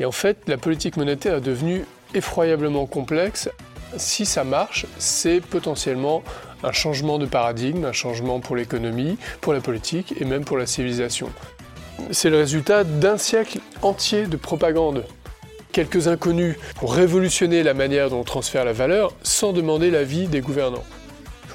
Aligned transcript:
Et 0.00 0.04
en 0.04 0.12
fait, 0.12 0.38
la 0.46 0.56
politique 0.56 0.96
monétaire 0.96 1.36
est 1.36 1.40
devenue 1.40 1.84
effroyablement 2.14 2.86
complexe. 2.86 3.50
Si 3.96 4.26
ça 4.26 4.44
marche, 4.44 4.86
c'est 4.98 5.40
potentiellement 5.40 6.22
un 6.62 6.72
changement 6.72 7.18
de 7.18 7.26
paradigme, 7.26 7.84
un 7.84 7.92
changement 7.92 8.40
pour 8.40 8.56
l'économie, 8.56 9.16
pour 9.40 9.52
la 9.52 9.60
politique 9.60 10.14
et 10.20 10.24
même 10.24 10.44
pour 10.44 10.58
la 10.58 10.66
civilisation. 10.66 11.30
C'est 12.10 12.30
le 12.30 12.38
résultat 12.38 12.84
d'un 12.84 13.18
siècle 13.18 13.58
entier 13.82 14.26
de 14.26 14.36
propagande. 14.36 15.04
Quelques 15.72 16.08
inconnus 16.08 16.56
ont 16.82 16.86
révolutionné 16.86 17.62
la 17.62 17.74
manière 17.74 18.10
dont 18.10 18.20
on 18.20 18.24
transfère 18.24 18.64
la 18.64 18.72
valeur 18.72 19.12
sans 19.22 19.52
demander 19.52 19.90
l'avis 19.90 20.26
des 20.26 20.40
gouvernants. 20.40 20.84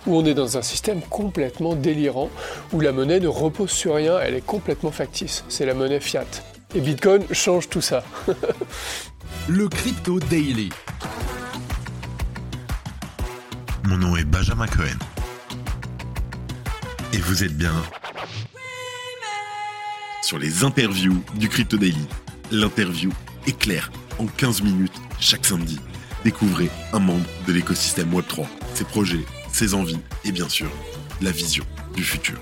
Où 0.05 0.17
on 0.17 0.25
est 0.25 0.33
dans 0.33 0.57
un 0.57 0.61
système 0.61 1.01
complètement 1.01 1.75
délirant, 1.75 2.29
où 2.73 2.81
la 2.81 2.91
monnaie 2.91 3.21
ne 3.21 3.27
repose 3.27 3.71
sur 3.71 3.95
rien, 3.95 4.19
elle 4.19 4.35
est 4.35 4.45
complètement 4.45 4.91
factice. 4.91 5.45
C'est 5.47 5.65
la 5.65 5.73
monnaie 5.73 6.01
fiat. 6.01 6.25
Et 6.75 6.81
Bitcoin 6.81 7.23
change 7.31 7.69
tout 7.69 7.81
ça. 7.81 8.03
le 9.47 9.67
Crypto 9.67 10.19
Daily. 10.19 10.69
Mon 13.83 13.97
nom 13.97 14.15
est 14.15 14.23
Benjamin 14.23 14.65
Cohen. 14.65 14.97
Et 17.13 17.17
vous 17.17 17.43
êtes 17.43 17.55
bien 17.55 17.75
sur 20.23 20.39
les 20.39 20.63
interviews 20.63 21.23
du 21.35 21.47
Crypto 21.47 21.77
Daily. 21.77 22.07
L'interview 22.51 23.11
est 23.45 23.57
claire 23.57 23.91
en 24.17 24.25
15 24.25 24.63
minutes 24.63 24.99
chaque 25.19 25.45
samedi. 25.45 25.79
Découvrez 26.23 26.71
un 26.93 26.99
membre 26.99 27.25
de 27.45 27.53
l'écosystème 27.53 28.11
Web3, 28.11 28.47
ses 28.73 28.85
projets, 28.85 29.25
ses 29.51 29.75
envies 29.75 29.99
et 30.25 30.31
bien 30.31 30.49
sûr 30.49 30.71
la 31.21 31.29
vision 31.29 31.65
du 31.95 32.03
futur. 32.03 32.39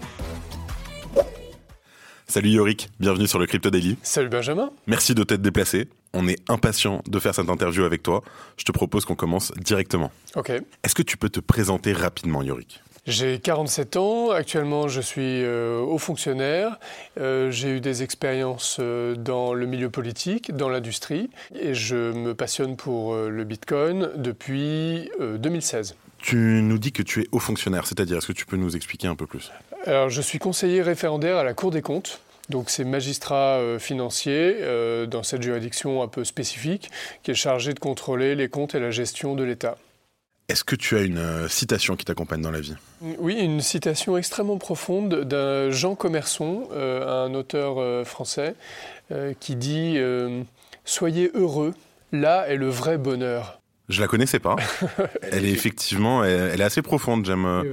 Salut 2.31 2.51
Yorick, 2.51 2.87
bienvenue 2.97 3.27
sur 3.27 3.39
le 3.39 3.45
Crypto 3.45 3.69
Daily. 3.69 3.97
Salut 4.03 4.29
Benjamin. 4.29 4.71
Merci 4.87 5.13
de 5.13 5.21
t'être 5.21 5.41
déplacé. 5.41 5.89
On 6.13 6.29
est 6.29 6.37
impatient 6.49 7.01
de 7.05 7.19
faire 7.19 7.35
cette 7.35 7.49
interview 7.49 7.83
avec 7.83 8.03
toi. 8.03 8.23
Je 8.55 8.63
te 8.63 8.71
propose 8.71 9.03
qu'on 9.03 9.15
commence 9.15 9.51
directement. 9.57 10.13
Ok. 10.37 10.49
Est-ce 10.49 10.95
que 10.95 11.01
tu 11.01 11.17
peux 11.17 11.27
te 11.27 11.41
présenter 11.41 11.91
rapidement, 11.91 12.41
Yorick? 12.41 12.81
J'ai 13.05 13.37
47 13.37 13.97
ans, 13.97 14.31
actuellement 14.31 14.87
je 14.87 15.01
suis 15.01 15.43
euh, 15.43 15.81
haut 15.81 15.97
fonctionnaire, 15.97 16.79
euh, 17.19 17.51
j'ai 17.51 17.71
eu 17.71 17.81
des 17.81 18.01
expériences 18.01 18.77
euh, 18.79 19.15
dans 19.15 19.53
le 19.53 19.65
milieu 19.65 19.89
politique, 19.89 20.55
dans 20.55 20.69
l'industrie, 20.69 21.29
et 21.53 21.73
je 21.73 22.13
me 22.13 22.33
passionne 22.33 22.77
pour 22.77 23.13
le 23.13 23.43
Bitcoin 23.43 24.09
depuis 24.15 25.11
2016. 25.19 25.97
Tu 26.19 26.37
nous 26.37 26.77
dis 26.77 26.93
que 26.93 27.03
tu 27.03 27.23
es 27.23 27.27
haut 27.33 27.39
fonctionnaire, 27.39 27.85
c'est-à-dire 27.85 28.19
est-ce 28.19 28.27
que 28.27 28.31
tu 28.31 28.45
peux 28.45 28.55
nous 28.55 28.77
expliquer 28.77 29.07
un 29.07 29.15
peu 29.15 29.25
plus? 29.25 29.51
Alors 29.85 30.09
je 30.09 30.21
suis 30.21 30.39
conseiller 30.39 30.81
référendaire 30.81 31.37
à 31.37 31.43
la 31.43 31.53
Cour 31.53 31.71
des 31.71 31.81
comptes. 31.81 32.21
Donc 32.49 32.69
c'est 32.69 32.83
magistrat 32.83 33.59
financier 33.79 34.57
dans 35.07 35.23
cette 35.23 35.41
juridiction 35.41 36.03
un 36.03 36.09
peu 36.09 36.25
spécifique 36.25 36.91
qui 37.23 37.31
est 37.31 37.35
chargé 37.35 37.73
de 37.73 37.79
contrôler 37.79 38.35
les 38.35 38.49
comptes 38.49 38.75
et 38.75 38.79
la 38.79 38.91
gestion 38.91 39.35
de 39.35 39.43
l'État. 39.43 39.77
Est-ce 40.51 40.65
que 40.65 40.75
tu 40.75 40.97
as 40.97 41.01
une 41.03 41.17
euh, 41.17 41.47
citation 41.47 41.95
qui 41.95 42.03
t'accompagne 42.03 42.41
dans 42.41 42.51
la 42.51 42.59
vie? 42.59 42.75
Oui, 43.19 43.39
une 43.39 43.61
citation 43.61 44.17
extrêmement 44.17 44.57
profonde 44.57 45.21
d'un 45.21 45.69
Jean 45.71 45.95
Commerson, 45.95 46.67
euh, 46.73 47.25
un 47.25 47.33
auteur 47.35 47.79
euh, 47.79 48.03
français, 48.03 48.55
qui 49.39 49.55
dit 49.55 49.97
Soyez 50.85 51.31
heureux, 51.33 51.73
là 52.11 52.45
est 52.47 52.55
le 52.55 52.69
vrai 52.69 52.97
bonheur. 52.97 53.59
Je 53.89 53.99
la 54.01 54.07
connaissais 54.07 54.39
pas. 54.39 54.55
elle 55.21 55.45
est 55.45 55.51
effectivement, 55.51 56.23
elle, 56.23 56.59
est 56.59 56.63
assez 56.63 56.81
profonde. 56.81 57.25
J'aime. 57.25 57.63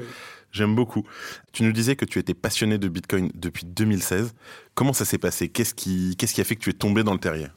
J'aime 0.52 0.74
beaucoup. 0.74 1.04
Tu 1.52 1.62
nous 1.62 1.72
disais 1.72 1.96
que 1.96 2.04
tu 2.04 2.18
étais 2.18 2.34
passionné 2.34 2.78
de 2.78 2.88
Bitcoin 2.88 3.30
depuis 3.34 3.66
2016. 3.66 4.34
Comment 4.74 4.92
ça 4.92 5.04
s'est 5.04 5.18
passé? 5.18 5.48
Qu'est-ce 5.48 5.74
qui, 5.74 6.16
a 6.20 6.44
fait 6.44 6.56
que 6.56 6.62
tu 6.62 6.70
es 6.70 6.74
tombé 6.74 7.02
dans 7.02 7.12
le 7.12 7.20
terrier? 7.20 7.48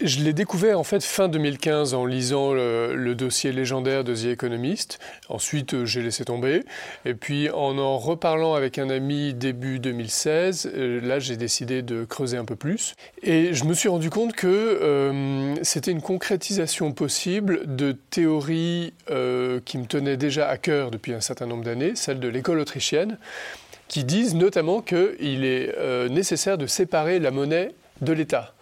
Je 0.00 0.20
l'ai 0.20 0.32
découvert 0.32 0.78
en 0.78 0.84
fait 0.84 1.02
fin 1.02 1.28
2015 1.28 1.94
en 1.94 2.06
lisant 2.06 2.52
le, 2.52 3.14
dossier 3.14 3.50
légendaire 3.50 4.04
de 4.04 4.14
The 4.14 4.26
Economist. 4.26 5.00
Ensuite, 5.28 5.74
euh, 5.74 5.84
j'ai 5.84 6.02
laissé 6.02 6.24
tomber. 6.24 6.62
Et 7.04 7.14
puis, 7.14 7.50
en 7.50 7.78
en 7.78 7.98
reparlant 7.98 8.54
avec 8.54 8.78
un 8.78 8.90
ami 8.90 9.34
début 9.34 9.80
2016, 9.80 10.70
euh, 10.72 11.00
là, 11.00 11.18
j'ai 11.18 11.36
décidé 11.36 11.82
de 11.82 12.04
creuser 12.04 12.36
un 12.36 12.44
peu 12.44 12.54
plus. 12.54 12.94
Et 13.22 13.54
je 13.54 13.64
me 13.64 13.74
suis 13.74 13.88
rendu 13.88 14.08
compte 14.08 14.34
que 14.34 14.46
euh, 14.46 15.56
c'était 15.62 15.90
une 15.90 16.02
concrétisation 16.02 16.92
possible 16.92 17.74
de 17.74 17.92
théories 18.10 18.92
qui 19.64 19.78
me 19.78 19.86
tenaient 19.86 20.16
déjà 20.16 20.48
à 20.48 20.58
cœur 20.58 20.90
depuis 20.90 21.12
un 21.12 21.20
certain 21.20 21.46
nombre 21.46 21.64
d'années, 21.64 21.92
celle 21.94 22.20
de 22.20 22.28
l'école 22.28 22.58
autrichienne, 22.58 23.18
qui 23.88 24.04
disent 24.04 24.34
notamment 24.34 24.80
qu'il 24.80 25.44
est 25.44 25.74
nécessaire 26.08 26.58
de 26.58 26.66
séparer 26.66 27.18
la 27.18 27.30
monnaie 27.30 27.72
de 28.00 28.12
l'État. 28.12 28.54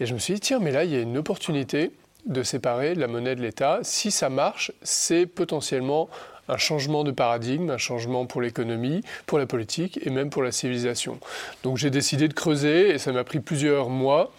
Et 0.00 0.06
je 0.06 0.14
me 0.14 0.18
suis 0.18 0.34
dit, 0.34 0.40
tiens, 0.40 0.58
mais 0.60 0.70
là, 0.70 0.84
il 0.84 0.90
y 0.90 0.96
a 0.96 1.00
une 1.00 1.18
opportunité 1.18 1.90
de 2.26 2.42
séparer 2.42 2.94
la 2.94 3.06
monnaie 3.06 3.34
de 3.34 3.42
l'État. 3.42 3.80
Si 3.82 4.10
ça 4.10 4.28
marche, 4.28 4.72
c'est 4.82 5.26
potentiellement 5.26 6.08
un 6.48 6.56
changement 6.56 7.04
de 7.04 7.10
paradigme, 7.10 7.70
un 7.70 7.78
changement 7.78 8.26
pour 8.26 8.40
l'économie, 8.40 9.02
pour 9.26 9.38
la 9.38 9.46
politique 9.46 10.00
et 10.06 10.10
même 10.10 10.30
pour 10.30 10.42
la 10.42 10.52
civilisation. 10.52 11.18
Donc 11.62 11.76
j'ai 11.76 11.90
décidé 11.90 12.28
de 12.28 12.34
creuser 12.34 12.90
et 12.90 12.98
ça 12.98 13.12
m'a 13.12 13.24
pris 13.24 13.40
plusieurs 13.40 13.90
mois. 13.90 14.32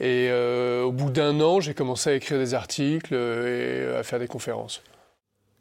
Et 0.00 0.28
euh, 0.30 0.82
au 0.82 0.92
bout 0.92 1.10
d'un 1.10 1.40
an, 1.40 1.60
j'ai 1.60 1.74
commencé 1.74 2.10
à 2.10 2.14
écrire 2.14 2.38
des 2.38 2.54
articles 2.54 3.14
et 3.14 3.94
à 3.96 4.02
faire 4.02 4.18
des 4.18 4.26
conférences. 4.26 4.82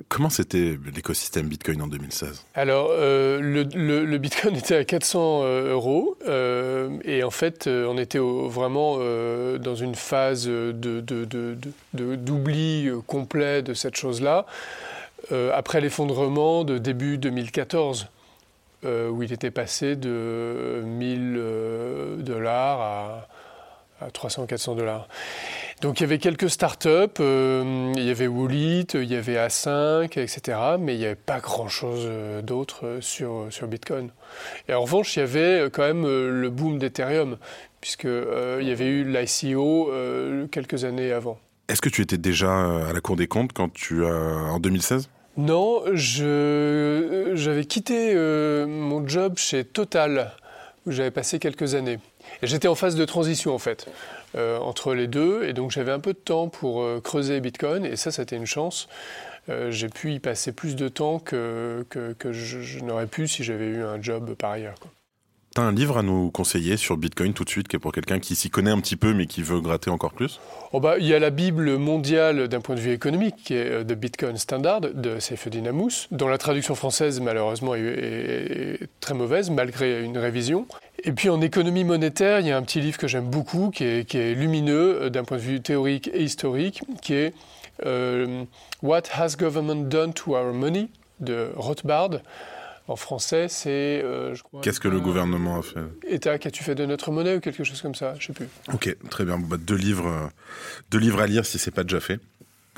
Comment 0.09 0.29
c'était 0.29 0.77
l'écosystème 0.93 1.47
Bitcoin 1.47 1.81
en 1.81 1.87
2016 1.87 2.45
Alors, 2.55 2.89
euh, 2.91 3.39
le, 3.41 4.17
Bitcoin 4.17 4.55
était 4.55 4.75
à 4.75 4.83
400 4.83 5.41
euh, 5.43 5.71
euros 5.71 6.17
euh, 6.27 6.89
et 7.03 7.23
en 7.23 7.31
fait, 7.31 7.67
on 7.67 7.97
était 7.97 8.19
vraiment 8.19 8.97
dans 8.97 9.75
une 9.75 9.95
phase 9.95 10.47
d'oubli 10.47 10.73
de, 12.85 12.95
complet 13.05 13.61
de 13.61 13.73
cette 13.73 13.95
chose-là 13.95 14.45
après 15.53 15.81
l'effondrement 15.81 16.63
de 16.63 16.77
début 16.77 17.17
2014 17.17 18.07
où 18.83 19.23
il 19.23 19.31
était 19.31 19.51
passé 19.51 19.95
de 19.95 20.81
1000 20.83 22.23
dollars 22.23 22.81
à, 22.81 23.27
à 23.27 23.27
300-400 24.09 24.75
dollars. 24.75 25.07
Donc 25.81 25.99
il 25.99 26.03
y 26.03 26.05
avait 26.05 26.19
quelques 26.19 26.49
startups, 26.49 27.19
euh, 27.19 27.91
il 27.95 28.03
y 28.03 28.11
avait 28.11 28.27
Woolit, 28.27 28.87
il 28.93 29.11
y 29.11 29.15
avait 29.15 29.35
A5, 29.35 30.19
etc. 30.19 30.57
Mais 30.79 30.93
il 30.93 30.99
n'y 30.99 31.05
avait 31.05 31.15
pas 31.15 31.39
grand-chose 31.39 32.03
euh, 32.05 32.41
d'autre 32.43 32.85
euh, 32.85 33.01
sur, 33.01 33.47
sur 33.49 33.67
Bitcoin. 33.67 34.11
Et 34.67 34.75
en 34.75 34.81
revanche, 34.81 35.15
il 35.15 35.19
y 35.19 35.23
avait 35.23 35.69
quand 35.71 35.81
même 35.81 36.03
le 36.03 36.49
boom 36.49 36.77
d'Ethereum, 36.77 37.37
puisqu'il 37.81 38.67
y 38.67 38.71
avait 38.71 38.87
eu 38.87 39.03
l'ICO 39.03 39.91
quelques 40.51 40.85
années 40.85 41.11
avant. 41.11 41.39
Est-ce 41.67 41.81
que 41.81 41.89
tu 41.89 42.01
étais 42.01 42.17
déjà 42.17 42.87
à 42.87 42.93
la 42.93 43.01
Cour 43.01 43.15
des 43.15 43.27
comptes 43.27 43.53
quand 43.53 43.73
tu 43.73 44.05
en 44.05 44.59
2016 44.59 45.09
Non, 45.37 45.83
j'avais 45.93 47.65
quitté 47.65 48.15
mon 48.15 49.05
job 49.07 49.37
chez 49.37 49.65
Total, 49.65 50.31
où 50.85 50.91
j'avais 50.91 51.11
passé 51.11 51.39
quelques 51.39 51.75
années. 51.75 51.99
J'étais 52.43 52.67
en 52.67 52.75
phase 52.75 52.95
de 52.95 53.05
transition 53.05 53.53
en 53.53 53.59
fait. 53.59 53.87
Euh, 54.35 54.59
entre 54.59 54.93
les 54.93 55.07
deux. 55.07 55.43
Et 55.43 55.51
donc 55.51 55.71
j'avais 55.71 55.91
un 55.91 55.99
peu 55.99 56.13
de 56.13 56.17
temps 56.17 56.47
pour 56.47 56.83
euh, 56.83 57.01
creuser 57.01 57.41
Bitcoin. 57.41 57.85
Et 57.85 57.97
ça, 57.97 58.11
c'était 58.11 58.37
une 58.37 58.45
chance. 58.45 58.87
Euh, 59.49 59.71
j'ai 59.71 59.89
pu 59.89 60.13
y 60.13 60.19
passer 60.19 60.53
plus 60.53 60.77
de 60.77 60.87
temps 60.87 61.19
que, 61.19 61.85
je, 62.31 62.79
n'aurais 62.79 63.07
pu 63.07 63.27
si 63.27 63.43
j'avais 63.43 63.65
eu 63.65 63.83
un 63.83 64.01
job 64.01 64.35
par 64.35 64.51
ailleurs. 64.51 64.75
As 65.57 65.61
un 65.61 65.71
livre 65.71 65.97
à 65.97 66.03
nous 66.03 66.31
conseiller 66.31 66.77
sur 66.77 66.97
Bitcoin 66.97 67.33
tout 67.33 67.43
de 67.43 67.49
suite, 67.49 67.67
qui 67.67 67.75
est 67.75 67.79
pour 67.79 67.91
quelqu'un 67.91 68.19
qui 68.19 68.35
s'y 68.35 68.49
connaît 68.49 68.71
un 68.71 68.79
petit 68.79 68.95
peu 68.95 69.13
mais 69.13 69.25
qui 69.25 69.41
veut 69.41 69.61
gratter 69.61 69.89
encore 69.89 70.13
plus? 70.13 70.39
Oh 70.73 70.79
bah, 70.79 70.95
Il 70.99 71.05
y 71.05 71.13
a 71.13 71.19
la 71.19 71.29
Bible 71.29 71.77
mondiale 71.77 72.47
d'un 72.47 72.61
point 72.61 72.75
de 72.75 72.79
vue 72.79 72.91
économique, 72.91 73.35
qui 73.43 73.55
est 73.55 73.83
The 73.83 73.93
Bitcoin 73.93 74.37
Standard 74.37 74.81
de 74.81 75.19
Seyfedin 75.19 75.65
Amous, 75.65 76.07
dont 76.11 76.27
la 76.27 76.37
traduction 76.37 76.75
française 76.75 77.19
malheureusement 77.19 77.75
est 77.75 78.87
très 78.99 79.13
mauvaise 79.13 79.49
malgré 79.49 80.03
une 80.03 80.17
révision. 80.17 80.67
Et 81.03 81.13
puis 81.13 81.29
en 81.29 81.41
économie 81.41 81.83
monétaire, 81.83 82.39
il 82.41 82.47
y 82.47 82.51
a 82.51 82.57
un 82.57 82.61
petit 82.61 82.79
livre 82.79 82.97
que 82.97 83.07
j'aime 83.07 83.29
beaucoup, 83.29 83.71
qui 83.71 83.83
est, 83.83 84.35
lumineux 84.35 85.03
euh, 85.03 85.09
d'un 85.09 85.23
point 85.23 85.37
de 85.37 85.41
vue 85.41 85.61
théorique 85.61 86.09
et 86.13 86.23
historique, 86.23 86.83
qui 87.01 87.13
est 87.13 87.33
euh, 87.85 88.43
What 88.83 89.03
Has 89.17 89.35
Government 89.37 89.87
Done 89.87 90.13
to 90.13 90.35
Our 90.35 90.53
Money 90.53 90.89
de 91.19 91.49
Rothbard. 91.55 92.19
En 92.87 92.95
français, 92.95 93.47
c'est. 93.47 94.01
Euh, 94.03 94.35
Qu'est-ce 94.61 94.79
que 94.79 94.87
le 94.87 94.99
gouvernement 94.99 95.59
a 95.59 95.61
fait 95.61 95.79
État, 96.07 96.37
qu'as-tu 96.37 96.63
fait 96.63 96.75
de 96.75 96.85
notre 96.85 97.11
monnaie 97.11 97.35
ou 97.35 97.39
quelque 97.39 97.63
chose 97.63 97.81
comme 97.81 97.95
ça 97.95 98.15
Je 98.19 98.23
ne 98.23 98.27
sais 98.27 98.33
plus. 98.33 98.47
Ok, 98.73 98.95
très 99.09 99.23
bien. 99.23 99.37
Bah, 99.37 99.57
deux, 99.59 99.75
livres, 99.75 100.29
deux 100.89 100.99
livres 100.99 101.21
à 101.21 101.27
lire 101.27 101.45
si 101.45 101.57
ce 101.57 101.69
n'est 101.69 101.73
pas 101.73 101.83
déjà 101.83 101.99
fait. 101.99 102.19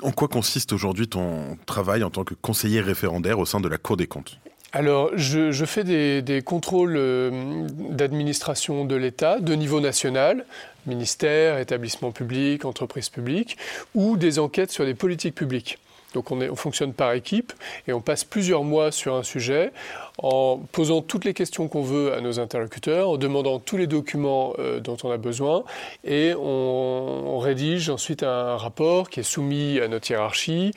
En 0.01 0.11
quoi 0.11 0.27
consiste 0.27 0.73
aujourd'hui 0.73 1.07
ton 1.07 1.57
travail 1.65 2.03
en 2.03 2.09
tant 2.09 2.23
que 2.23 2.33
conseiller 2.33 2.81
référendaire 2.81 3.39
au 3.39 3.45
sein 3.45 3.59
de 3.59 3.67
la 3.67 3.77
Cour 3.77 3.97
des 3.97 4.07
comptes? 4.07 4.39
Alors, 4.75 5.11
je, 5.15 5.65
fais 5.65 5.83
des, 5.83 6.41
contrôles 6.41 6.95
euh, 6.97 7.67
d'administration 7.91 8.85
de 8.85 8.95
l'État 8.95 9.39
de 9.39 9.53
niveau 9.53 9.79
national, 9.79 10.45
ministère, 10.87 11.59
établissement 11.59 12.11
public, 12.11 12.65
entreprise 12.65 13.09
publique, 13.09 13.57
ou 13.93 14.17
des 14.17 14.39
enquêtes 14.39 14.71
sur 14.71 14.83
les 14.83 14.95
politiques 14.95 15.35
publiques. 15.35 15.77
Donc 16.13 16.31
on, 16.31 16.55
fonctionne 16.55 16.93
par 16.93 17.13
équipe 17.13 17.53
et 17.87 17.93
on 17.93 18.01
passe 18.01 18.23
plusieurs 18.23 18.63
mois 18.63 18.91
sur 18.91 19.15
un 19.15 19.23
sujet 19.23 19.71
en 20.19 20.59
posant 20.71 21.01
toutes 21.01 21.25
les 21.25 21.33
questions 21.33 21.67
qu'on 21.67 21.81
veut 21.81 22.13
à 22.13 22.21
nos 22.21 22.39
interlocuteurs, 22.39 23.09
en 23.09 23.17
demandant 23.17 23.59
tous 23.59 23.77
les 23.77 23.87
documents 23.87 24.53
euh, 24.59 24.79
dont 24.79 24.97
on 25.03 25.11
a 25.11 25.17
besoin 25.17 25.63
et 26.03 26.33
on, 26.37 27.39
rédige 27.39 27.89
ensuite 27.89 28.23
un 28.23 28.55
rapport 28.55 29.09
qui 29.09 29.19
est 29.19 29.23
soumis 29.23 29.79
à 29.79 29.89
notre 29.89 30.09
hiérarchie, 30.09 30.71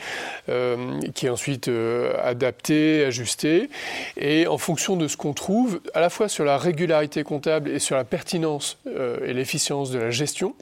euh, 0.49 0.99
qui 1.15 1.27
est 1.27 1.31
ensuite 1.31 1.69
euh, 1.69 2.15
adapté, 2.21 3.05
ajusté 3.05 3.69
et 4.17 4.49
en 4.49 4.59
fonction 4.59 4.97
de 4.97 5.07
ce 5.07 5.17
qu'on 5.17 5.33
trouve, 5.33 5.81
à 5.95 6.01
la 6.01 6.11
fois 6.11 6.29
sur 6.29 6.45
la 6.45 6.59
régularité 6.59 7.23
comptable 7.23 7.71
et 7.71 7.79
sur 7.79 7.95
la 7.95 8.05
pertinence 8.05 8.79
et 9.25 9.33
l'efficience 9.33 9.91
de 9.91 9.99
la 9.99 10.11
gestion, 10.11 10.55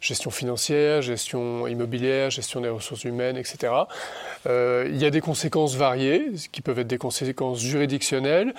gestion 0.00 0.30
financière, 0.30 1.02
gestion 1.02 1.66
immobilière, 1.66 2.30
gestion 2.30 2.60
des 2.60 2.68
ressources 2.68 3.04
humaines, 3.04 3.36
etc. 3.36 3.72
Euh, 4.46 4.86
il 4.88 4.96
y 4.96 5.04
a 5.04 5.10
des 5.10 5.20
conséquences 5.20 5.74
variées, 5.74 6.32
qui 6.52 6.60
peuvent 6.60 6.78
être 6.78 6.86
des 6.86 6.98
conséquences 6.98 7.60
juridictionnelles 7.60 8.54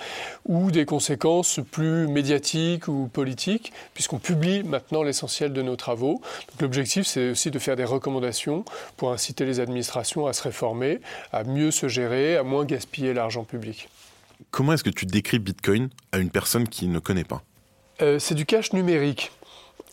ou 0.46 0.70
des 0.70 0.84
conséquences 0.84 1.60
plus 1.70 2.06
médiatiques 2.06 2.88
ou 2.88 3.08
politiques, 3.12 3.72
puisqu'on 3.94 4.18
publie 4.18 4.62
maintenant 4.62 5.02
l'essentiel 5.02 5.52
de 5.52 5.62
nos 5.62 5.76
travaux. 5.76 6.20
L'objectif, 6.60 7.06
c'est 7.06 7.30
aussi 7.30 7.50
de 7.50 7.58
faire 7.58 7.76
des 7.76 7.84
recommandations 7.84 8.64
pour 8.96 9.12
inciter 9.12 9.44
les 9.44 9.60
administrations 9.60 10.26
à 10.26 10.32
se 10.32 10.42
réformer, 10.42 11.00
à 11.32 11.44
mieux 11.44 11.70
se 11.70 11.88
gérer, 11.88 12.36
à 12.36 12.42
moins 12.42 12.64
gaspiller 12.64 13.14
l'argent 13.14 13.44
public. 13.44 13.88
Comment 14.50 14.72
est-ce 14.72 14.84
que 14.84 14.90
tu 14.90 15.06
décris 15.06 15.38
Bitcoin 15.38 15.90
à 16.12 16.18
une 16.18 16.30
personne 16.30 16.68
qui 16.68 16.88
ne 16.88 16.98
connaît 16.98 17.24
pas? 17.24 17.42
Euh, 18.00 18.18
C'est 18.18 18.34
du 18.34 18.46
cash 18.46 18.72
numérique. 18.72 19.30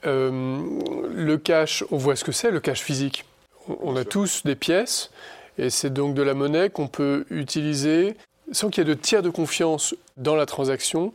Euh, 0.06 0.62
le 1.14 1.38
cash, 1.38 1.84
on 1.92 1.98
voit 1.98 2.16
ce 2.16 2.24
que 2.24 2.32
c'est, 2.32 2.52
le 2.52 2.60
cash 2.60 2.82
physique. 2.82 3.26
On 3.82 3.96
a 3.96 4.06
tous 4.06 4.44
des 4.44 4.56
pièces, 4.56 5.12
et 5.58 5.70
c'est 5.70 5.92
donc 5.92 6.14
de 6.14 6.22
la 6.22 6.34
monnaie 6.34 6.70
qu'on 6.70 6.88
peut 6.88 7.26
utiliser 7.30 8.16
sans 8.52 8.70
qu'il 8.70 8.88
y 8.88 8.90
ait 8.90 8.96
de 8.96 9.00
tiers 9.00 9.22
de 9.22 9.30
confiance 9.30 9.96
dans 10.16 10.36
la 10.36 10.46
transaction, 10.46 11.12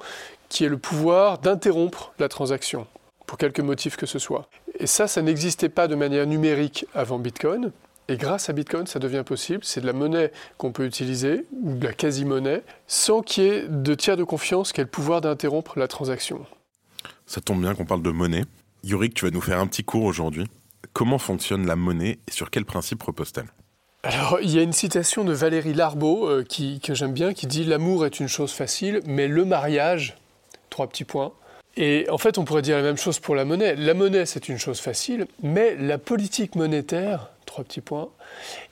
qui 0.49 0.65
ait 0.65 0.69
le 0.69 0.79
pouvoir 0.79 1.39
d'interrompre 1.39 2.13
la 2.19 2.29
transaction, 2.29 2.87
pour 3.27 3.39
quelque 3.39 3.63
motif 3.63 3.97
que 3.97 4.07
ce 4.07 4.19
soit. 4.19 4.49
Et 4.79 4.87
ça, 4.87 5.07
ça 5.07 5.23
n'existait 5.23 5.69
pas 5.69 5.89
de 5.89 5.95
manière 5.95 6.27
numérique 6.27 6.87
avant 6.95 7.19
Bitcoin. 7.19 7.73
Et 8.09 8.17
grâce 8.17 8.51
à 8.51 8.53
Bitcoin, 8.53 8.87
ça 8.87 8.99
devient 8.99 9.23
possible. 9.25 9.65
C'est 9.65 9.81
de 9.81 9.87
la 9.87 9.93
monnaie 9.93 10.33
qu'on 10.59 10.73
peut 10.73 10.85
utiliser, 10.85 11.47
ou 11.63 11.75
de 11.75 11.87
la 11.87 11.95
quasi-monnaie, 11.95 12.63
sans 12.87 13.23
qu'il 13.23 13.45
y 13.45 13.47
ait 13.47 13.67
de 13.69 13.95
tiers 13.95 14.17
de 14.17 14.25
confiance 14.25 14.73
qui 14.73 14.81
ait 14.81 14.85
le 14.85 14.91
pouvoir 14.91 15.21
d'interrompre 15.21 15.79
la 15.79 15.89
transaction. 15.89 16.45
Ça 17.27 17.41
tombe 17.41 17.61
bien 17.61 17.75
qu'on 17.75 17.87
parle 17.87 18.03
de 18.03 18.11
monnaie. 18.11 18.45
Yorick, 18.85 19.15
tu 19.15 19.25
vas 19.25 19.31
nous 19.31 19.41
faire 19.41 19.61
un 19.61 19.69
petit 19.69 19.85
cours 19.85 20.03
aujourd'hui. 20.03 20.47
Comment 20.93 21.19
fonctionne 21.19 21.67
la 21.67 21.77
monnaie 21.77 22.19
et 22.27 22.33
sur 22.33 22.51
quel 22.51 22.65
principe 22.65 23.01
repose-t-elle? 23.03 23.47
Alors, 24.03 24.41
il 24.43 24.51
y 24.51 24.59
a 24.59 24.63
une 24.63 24.73
citation 24.73 25.23
de 25.23 25.33
Valérie 25.33 25.73
Larbeau 25.73 26.29
euh, 26.29 26.45
que 26.45 26.93
j'aime 26.93 27.13
bien 27.13 27.33
qui 27.33 27.47
dit 27.47 27.63
L'amour 27.63 28.05
est 28.05 28.19
une 28.19 28.27
chose 28.27 28.51
facile, 28.51 29.01
mais 29.07 29.29
le 29.29 29.45
mariage, 29.45 30.17
trois 30.69 30.89
petits 30.89 31.05
points. 31.05 31.33
Et 31.77 32.07
en 32.11 32.19
fait, 32.19 32.39
on 32.39 32.45
pourrait 32.45 32.63
dire 32.63 32.77
la 32.77 32.83
même 32.83 32.97
chose 32.97 33.21
pour 33.21 33.37
la 33.37 33.45
monnaie. 33.45 33.77
La 33.77 33.95
monnaie, 33.95 34.27
c'est 34.27 34.49
une 34.49 34.59
chose 34.59 34.81
facile, 34.81 35.27
mais 35.45 35.77
la 35.77 35.99
politique 35.99 36.57
monétaire, 36.57 37.31
trois 37.47 37.63
petits 37.63 37.81
points. 37.81 38.09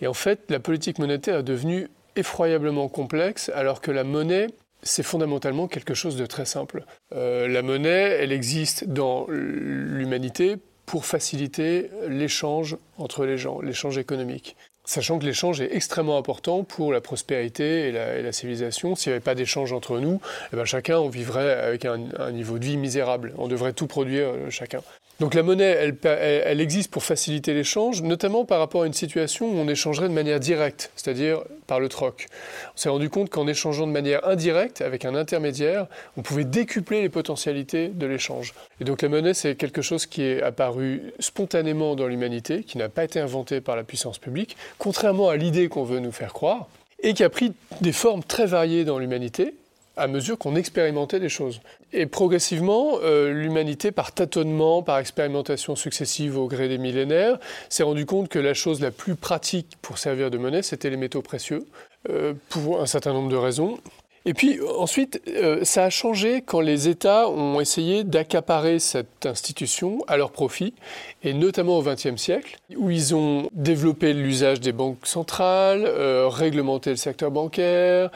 Et 0.00 0.08
en 0.08 0.14
fait, 0.14 0.40
la 0.48 0.58
politique 0.58 0.98
monétaire 0.98 1.38
est 1.38 1.44
devenue 1.44 1.88
effroyablement 2.16 2.88
complexe, 2.88 3.48
alors 3.54 3.80
que 3.80 3.92
la 3.92 4.02
monnaie, 4.02 4.48
c'est 4.82 5.02
fondamentalement 5.02 5.68
quelque 5.68 5.94
chose 5.94 6.16
de 6.16 6.26
très 6.26 6.44
simple. 6.44 6.84
Euh, 7.14 7.48
la 7.48 7.62
monnaie, 7.62 8.16
elle 8.20 8.32
existe 8.32 8.84
dans 8.88 9.26
l'humanité 9.28 10.56
pour 10.86 11.04
faciliter 11.04 11.90
l'échange 12.08 12.76
entre 12.98 13.24
les 13.24 13.38
gens, 13.38 13.60
l'échange 13.60 13.98
économique. 13.98 14.56
Sachant 14.84 15.18
que 15.18 15.24
l'échange 15.24 15.60
est 15.60 15.76
extrêmement 15.76 16.18
important 16.18 16.64
pour 16.64 16.92
la 16.92 17.00
prospérité 17.00 17.88
et 17.88 17.92
la, 17.92 18.32
civilisation. 18.32 18.96
S'il 18.96 19.10
n'y 19.10 19.14
avait 19.14 19.22
pas 19.22 19.36
d'échange 19.36 19.72
entre 19.72 20.00
nous, 20.00 20.20
eh 20.52 20.56
ben 20.56 20.64
chacun 20.64 21.06
vivrait 21.08 21.52
avec 21.52 21.84
un, 21.84 22.06
un, 22.18 22.32
niveau 22.32 22.58
de 22.58 22.64
vie 22.64 22.76
misérable. 22.76 23.34
On 23.38 23.46
devrait 23.46 23.72
tout 23.72 23.86
produire 23.86 24.28
euh, 24.28 24.50
chacun. 24.50 24.80
Donc 25.20 25.34
la 25.34 25.42
monnaie, 25.42 25.94
elle, 26.02 26.60
existe 26.62 26.90
pour 26.90 27.04
faciliter 27.04 27.52
l'échange, 27.52 28.02
notamment 28.02 28.46
par 28.46 28.58
rapport 28.58 28.84
à 28.84 28.86
une 28.86 28.94
situation 28.94 29.50
où 29.50 29.54
on 29.58 29.68
échangerait 29.68 30.08
de 30.08 30.14
manière 30.14 30.40
directe, 30.40 30.90
c'est-à-dire 30.96 31.42
par 31.66 31.78
le 31.78 31.90
troc. 31.90 32.26
On 32.74 32.78
s'est 32.78 32.88
rendu 32.88 33.10
compte 33.10 33.28
qu'en 33.28 33.46
échangeant 33.46 33.86
de 33.86 33.92
manière 33.92 34.26
indirecte, 34.26 34.80
avec 34.80 35.04
un 35.04 35.14
intermédiaire, 35.14 35.88
on 36.16 36.22
pouvait 36.22 36.44
décupler 36.44 37.02
les 37.02 37.10
potentialités 37.10 37.88
de 37.88 38.06
l'échange. 38.06 38.54
Et 38.80 38.84
donc 38.84 39.02
la 39.02 39.10
monnaie, 39.10 39.34
c'est 39.34 39.56
quelque 39.56 39.82
chose 39.82 40.06
qui 40.06 40.22
est 40.22 40.40
apparu 40.40 41.12
spontanément 41.18 41.96
dans 41.96 42.06
l'humanité, 42.06 42.64
qui 42.64 42.78
n'a 42.78 42.88
pas 42.88 43.04
été 43.04 43.20
inventé 43.20 43.60
par 43.60 43.76
la 43.76 43.84
puissance 43.84 44.18
publique, 44.18 44.56
contrairement 44.78 45.28
à 45.28 45.36
l'idée 45.36 45.68
qu'on 45.68 45.84
veut 45.84 46.00
nous 46.00 46.12
faire 46.12 46.32
croire, 46.32 46.66
et 47.02 47.12
qui 47.12 47.24
a 47.24 47.28
pris 47.28 47.52
des 47.82 47.92
formes 47.92 48.24
très 48.24 48.46
variées 48.46 48.84
dans 48.86 48.98
l'humanité, 48.98 49.52
à 49.96 50.06
mesure 50.06 50.38
qu'on 50.38 50.56
expérimentait 50.56 51.20
des 51.20 51.28
choses. 51.28 51.60
Et 51.92 52.06
progressivement, 52.06 52.98
euh, 53.02 53.32
l'humanité, 53.32 53.90
par 53.90 54.12
tâtonnement, 54.12 54.82
par 54.82 54.98
expérimentation 54.98 55.76
successive 55.76 56.38
au 56.38 56.46
gré 56.46 56.68
des 56.68 56.78
millénaires, 56.78 57.38
s'est 57.68 57.82
rendu 57.82 58.06
compte 58.06 58.28
que 58.28 58.38
la 58.38 58.54
chose 58.54 58.80
la 58.80 58.90
plus 58.90 59.16
pratique 59.16 59.76
pour 59.82 59.98
servir 59.98 60.30
de 60.30 60.38
monnaie, 60.38 60.62
c'était 60.62 60.90
les 60.90 60.96
métaux 60.96 61.22
précieux, 61.22 61.66
euh, 62.08 62.34
pour 62.48 62.80
un 62.80 62.86
certain 62.86 63.12
nombre 63.12 63.28
de 63.28 63.36
raisons. 63.36 63.78
Et 64.26 64.34
puis 64.34 64.60
ensuite, 64.78 65.22
euh, 65.28 65.64
ça 65.64 65.84
a 65.84 65.90
changé 65.90 66.42
quand 66.42 66.60
les 66.60 66.88
États 66.88 67.26
ont 67.30 67.58
essayé 67.58 68.04
d'accaparer 68.04 68.78
cette 68.78 69.24
institution 69.24 70.04
à 70.08 70.18
leur 70.18 70.30
profit, 70.30 70.74
et 71.22 71.32
notamment 71.32 71.78
au 71.78 71.82
XXe 71.82 72.16
siècle, 72.16 72.58
où 72.76 72.90
ils 72.90 73.14
ont 73.14 73.48
développé 73.52 74.12
l'usage 74.12 74.60
des 74.60 74.72
banques 74.72 75.06
centrales, 75.06 75.84
euh, 75.86 76.28
réglementé 76.28 76.90
le 76.90 76.96
secteur 76.96 77.30
bancaire, 77.30 78.10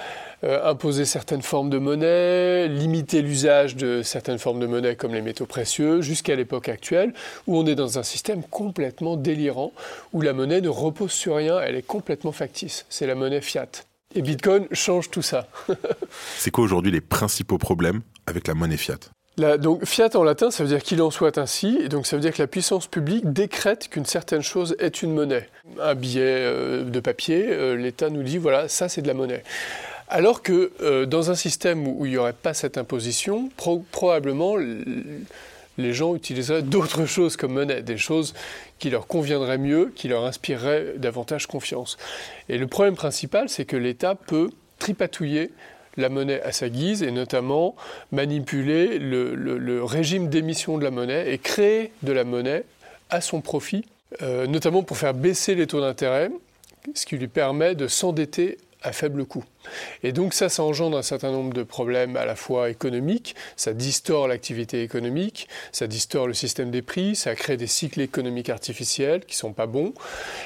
euh, 0.45 0.71
imposé 0.71 1.07
certaines 1.07 1.41
formes 1.41 1.71
de 1.71 1.79
monnaie, 1.79 2.69
limité 2.69 3.23
l'usage 3.23 3.75
de 3.75 4.03
certaines 4.03 4.39
formes 4.39 4.61
de 4.61 4.67
monnaie 4.67 4.97
comme 4.97 5.15
les 5.15 5.23
métaux 5.23 5.47
précieux, 5.47 6.03
jusqu'à 6.03 6.37
l'époque 6.37 6.69
actuelle, 6.69 7.15
où 7.47 7.57
on 7.57 7.65
est 7.65 7.77
dans 7.77 7.99
un 7.99 8.03
système 8.03 8.43
complètement 8.43 9.17
délirant, 9.17 9.73
où 10.13 10.21
la 10.21 10.35
monnaie 10.35 10.61
ne 10.61 10.69
repose 10.69 11.13
sur 11.13 11.37
rien, 11.37 11.59
elle 11.61 11.77
est 11.77 11.83
complètement 11.83 12.33
factice. 12.33 12.85
C'est 12.91 13.07
la 13.07 13.15
monnaie 13.15 13.41
fiat. 13.41 13.69
Et 14.15 14.23
Bitcoin 14.23 14.69
change 14.73 15.11
tout 15.11 15.23
ça. 15.23 15.49
c'est 16.39 16.51
quoi 16.51 16.65
aujourd'hui 16.65 16.93
les 16.93 17.01
principaux 17.01 17.59
problèmes 17.59 18.03
avec 18.27 18.47
la 18.47 18.55
monnaie 18.55 18.77
fiat? 18.77 18.99
Donc 19.37 19.85
fiat 19.85 20.11
en 20.15 20.23
latin, 20.23 20.53
ça 20.53 20.63
veut 20.63 20.69
dire 20.69 20.83
qu'il 20.83 21.03
en 21.03 21.11
soit 21.11 21.39
ainsi, 21.39 21.79
et 21.83 21.89
donc 21.89 22.07
ça 22.07 22.15
veut 22.15 22.23
dire 22.23 22.33
que 22.33 22.41
la 22.41 22.47
puissance 22.47 22.87
publique 22.87 23.33
décrète 23.33 23.89
qu'une 23.89 24.05
certaine 24.05 24.43
chose 24.43 24.77
est 24.79 25.03
une 25.03 25.13
monnaie. 25.13 25.49
Un 25.81 25.97
billet 25.97 26.23
euh, 26.23 26.85
de 26.85 27.01
papier, 27.01 27.47
euh, 27.49 27.75
l'État 27.75 28.11
nous 28.11 28.23
dit 28.23 28.39
voilà, 28.39 28.69
ça 28.69 28.89
c'est 28.89 29.03
de 29.03 29.09
la 29.09 29.15
monnaie. 29.15 29.43
Alors 30.09 30.43
que 30.43 30.71
euh, 30.81 31.07
dans 31.07 31.33
un 31.33 31.35
système 31.35 31.89
où, 31.89 32.07
il 32.07 32.13
n'y 32.13 32.17
aurait 32.17 32.33
pas 32.33 32.55
cette 32.55 32.79
imposition, 32.79 33.49
probablement 33.91 34.55
les 35.79 35.93
gens 35.93 36.15
utiliseraient 36.15 36.63
d'autres 36.63 37.07
choses 37.07 37.37
comme 37.37 37.55
monnaie, 37.55 37.83
des 37.83 37.99
choses 37.99 38.35
qui 38.79 38.91
leur 38.91 39.07
conviendraient 39.07 39.59
mieux, 39.59 39.93
qui 39.95 40.09
leur 40.09 40.25
inspireraient 40.25 40.95
davantage 40.97 41.47
confiance. 41.47 41.97
Et 42.49 42.59
le 42.59 42.67
problème 42.67 42.97
principal, 42.97 43.49
c'est 43.49 43.65
que 43.65 43.77
l'État 43.77 44.15
peut 44.15 44.51
tripatouiller 44.79 45.51
la 45.97 46.09
monnaie 46.09 46.43
à 46.43 46.53
sa 46.53 46.69
guise 46.69 47.03
et 47.03 47.11
notamment 47.11 47.77
manipuler 48.13 48.99
le, 48.99 49.85
régime 49.85 50.29
d'émission 50.29 50.79
de 50.79 50.85
la 50.85 50.91
monnaie 50.91 51.33
et 51.33 51.39
créer 51.39 51.93
de 52.03 52.13
la 52.13 52.25
monnaie 52.25 52.65
à 53.11 53.21
son 53.21 53.41
profit, 53.41 53.85
euh, 54.23 54.47
notamment 54.47 54.83
pour 54.83 54.97
faire 54.97 55.15
baisser 55.15 55.55
les 55.55 55.67
taux 55.67 55.81
d'intérêt, 55.81 56.31
ce 56.95 57.07
qui 57.07 57.17
lui 57.17 57.29
permet 57.29 57.75
de 57.75 57.87
s'endetter 57.87 58.59
à 58.85 58.93
faible 58.93 59.25
coût. 59.25 59.45
Et 60.03 60.13
donc 60.13 60.35
ça, 60.35 60.49
ça 60.49 60.63
engendre 60.63 60.97
un 60.97 61.03
certain 61.03 61.33
nombre 61.33 61.55
de 61.55 61.63
problèmes 61.63 62.17
à 62.17 62.27
la 62.27 62.37
fois 62.37 62.71
économiques, 62.71 63.35
ça 63.57 63.73
distord 63.73 64.29
l'activité 64.29 64.83
économique, 64.83 65.49
ça 65.73 65.87
distord 65.87 66.29
le 66.29 66.35
système 66.35 66.71
des 66.71 66.83
prix, 66.83 67.17
ça 67.17 67.35
crée 67.35 67.57
des 67.57 67.67
cycles 67.67 68.03
économiques 68.03 68.51
artificiels 68.51 69.25
qui 69.25 69.37
sont 69.37 69.53
pas 69.53 69.67
bons. 69.67 69.95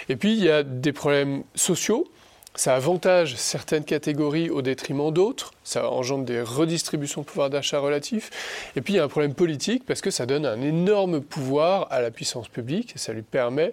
Et 0.09 0.16
puis 0.16 0.33
il 0.33 0.42
y 0.42 0.50
a 0.50 0.62
des 0.62 0.92
problèmes 0.92 1.42
sociaux, 1.57 2.07
ça 2.54 2.75
avantage 2.75 3.37
certaines 3.37 3.85
catégories 3.85 4.50
au 4.50 4.62
détriment 4.62 5.12
d'autres, 5.12 5.52
ça 5.64 5.90
engendre 5.90 6.25
des 6.25 6.40
redistributions 6.40 7.23
de 7.23 7.26
pouvoir 7.26 7.50
d'achat 7.50 7.80
relatifs. 7.80 8.30
Et 8.76 8.80
puis 8.80 8.95
il 8.95 8.97
y 8.97 9.00
a 9.00 9.04
un 9.04 9.09
problème 9.09 9.35
politique 9.35 9.85
parce 9.85 10.00
que 10.00 10.11
ça 10.11 10.26
donne 10.26 10.47
un 10.47 10.61
énorme 10.62 11.21
pouvoir 11.21 11.88
à 11.90 12.00
la 12.00 12.11
puissance 12.11 12.49
publique 12.49 12.95
ça 12.97 13.12
lui 13.12 13.23
permet 13.23 13.73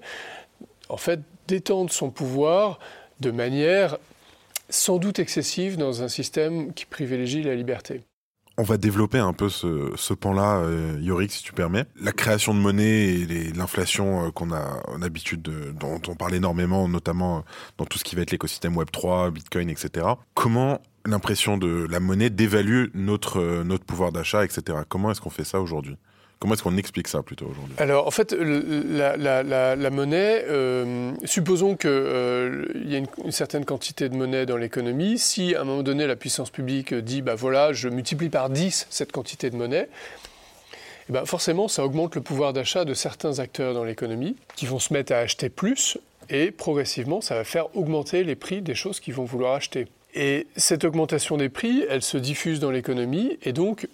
en 0.90 0.98
fait 0.98 1.20
d'étendre 1.48 1.92
son 1.92 2.10
pouvoir 2.10 2.80
de 3.20 3.32
manière 3.32 3.98
sans 4.70 4.98
doute 4.98 5.20
excessive 5.20 5.78
dans 5.78 6.04
un 6.04 6.08
système 6.08 6.74
qui 6.74 6.86
privilégie 6.86 7.44
la 7.44 7.56
liberté. 7.56 8.02
On 8.58 8.64
va 8.64 8.78
développer 8.78 9.18
un 9.18 9.34
peu 9.34 9.50
ce, 9.50 10.14
pan-là, 10.14 10.60
euh, 10.60 10.98
Yorick, 11.02 11.30
si 11.32 11.44
tu 11.44 11.52
permets. 11.52 11.84
La 12.00 12.14
création 12.14 12.54
de 12.54 12.60
monnaie 12.60 13.10
et 13.10 13.52
l'inflation 13.52 14.28
euh, 14.28 14.32
qu'on 14.32 14.54
a 14.54 14.82
l'habitude 14.98 15.42
de, 15.42 15.74
dont 15.78 16.02
on 16.08 16.16
parle 16.16 16.36
énormément, 16.36 16.88
notamment 16.88 17.44
dans 17.78 17.86
tout 17.86 17.98
ce 17.98 18.06
qui 18.06 18.16
va 18.16 18.22
être 18.22 18.32
l'écosystème 18.32 18.78
Web 18.78 18.92
3, 18.92 19.32
Bitcoin, 19.32 19.70
etc. 19.70 20.08
Comment 20.36 20.80
l'impression 21.06 21.58
de 21.58 21.86
la 21.90 22.00
monnaie 22.00 22.30
dévalue 22.30 22.86
notre, 22.94 23.42
euh, 23.42 23.64
notre 23.66 23.84
pouvoir 23.84 24.14
d'achat, 24.14 24.46
etc. 24.46 24.80
Comment 24.88 25.12
est-ce 25.12 25.20
qu'on 25.20 25.30
fait 25.30 25.44
ça 25.44 25.60
aujourd'hui? 25.60 25.98
Comment 26.40 26.54
est-ce 26.54 26.64
qu'on 26.64 26.78
explique 26.78 27.08
ça 27.08 27.24
plutôt 27.24 27.46
aujourd'hui? 27.46 27.76
Alors 27.78 28.08
en 28.08 28.12
fait, 28.12 28.34
la, 28.34 29.90
monnaie, 29.90 30.44
euh, 30.48 31.12
supposons 31.24 31.76
qu'il 31.76 31.90
euh, 31.90 32.66
y 32.86 32.96
a 32.96 33.00
une, 33.00 33.32
certaine 33.32 33.66
quantité 33.66 34.10
de 34.10 34.16
monnaie 34.16 34.46
dans 34.46 34.58
l'économie. 34.58 35.18
Si 35.18 35.56
à 35.56 35.62
un 35.62 35.64
moment 35.64 35.84
donné 35.84 36.08
la 36.08 36.16
puissance 36.16 36.50
publique 36.50 36.94
dit, 36.94 37.22
bah 37.22 37.36
voilà, 37.36 37.74
je 37.74 37.88
multiplie 37.88 38.30
par 38.30 38.50
10 38.50 38.88
cette 38.90 39.12
quantité 39.12 39.50
de 39.50 39.56
monnaie, 39.56 39.88
eh 41.10 41.14
ben 41.14 41.26
forcément 41.26 41.68
ça 41.68 41.86
augmente 41.86 42.16
le 42.16 42.22
pouvoir 42.22 42.52
d'achat 42.52 42.84
de 42.84 42.94
certains 42.94 43.40
acteurs 43.40 43.74
dans 43.74 43.84
l'économie 43.84 44.36
qui 44.56 44.66
vont 44.66 44.80
se 44.80 44.92
mettre 44.92 45.14
à 45.14 45.18
acheter 45.18 45.50
plus 45.50 45.98
et 46.30 46.52
progressivement 46.52 47.22
ça 47.22 47.36
va 47.36 47.44
faire 47.44 47.76
augmenter 47.76 48.24
les 48.24 48.36
prix 48.36 48.62
des 48.62 48.76
choses 48.76 49.00
qu'ils 49.00 49.14
vont 49.14 49.26
vouloir 49.26 49.54
acheter. 49.54 49.88
Et 50.16 50.48
cette 50.56 50.86
augmentation 50.86 51.36
des 51.38 51.50
prix, 51.50 51.86
elle 51.90 52.02
se 52.02 52.18
diffuse 52.18 52.60
dans 52.60 52.72
l'économie 52.72 53.38
et 53.44 53.52
donc 53.52 53.88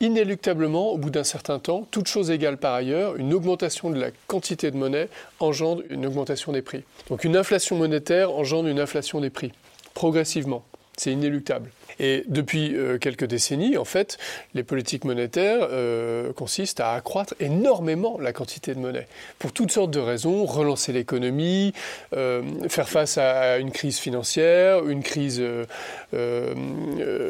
inéluctablement, 0.00 0.90
au 0.92 0.98
bout 0.98 1.10
d'un 1.10 1.24
certain 1.24 1.58
temps, 1.58 1.86
toute 1.90 2.08
chose 2.08 2.30
égale 2.30 2.56
par 2.56 2.74
ailleurs, 2.74 3.16
une 3.16 3.34
augmentation 3.34 3.90
de 3.90 4.00
la 4.00 4.10
quantité 4.26 4.70
de 4.70 4.76
monnaie 4.76 5.08
engendre 5.38 5.82
une 5.90 6.06
augmentation 6.06 6.52
des 6.52 6.62
prix. 6.62 6.82
Donc 7.08 7.24
une 7.24 7.36
inflation 7.36 7.76
monétaire 7.76 8.32
engendre 8.32 8.68
une 8.68 8.80
inflation 8.80 9.20
des 9.20 9.30
prix, 9.30 9.52
progressivement. 9.94 10.64
C'est 10.96 11.12
inéluctable. 11.12 11.70
Et 12.00 12.24
depuis 12.26 12.74
euh, 12.74 12.98
quelques 12.98 13.26
décennies, 13.26 13.76
en 13.76 13.84
fait, 13.84 14.16
les 14.54 14.62
politiques 14.62 15.04
monétaires 15.04 15.68
euh, 15.70 16.32
consistent 16.32 16.80
à 16.80 16.94
accroître 16.94 17.34
énormément 17.40 18.18
la 18.18 18.32
quantité 18.32 18.74
de 18.74 18.80
monnaie. 18.80 19.06
Pour 19.38 19.52
toutes 19.52 19.70
sortes 19.70 19.90
de 19.90 20.00
raisons, 20.00 20.46
relancer 20.46 20.92
l'économie, 20.92 21.74
euh, 22.16 22.42
faire 22.68 22.88
face 22.88 23.18
à 23.18 23.58
une 23.58 23.70
crise 23.70 23.98
financière, 23.98 24.88
une 24.88 25.02
crise 25.02 25.42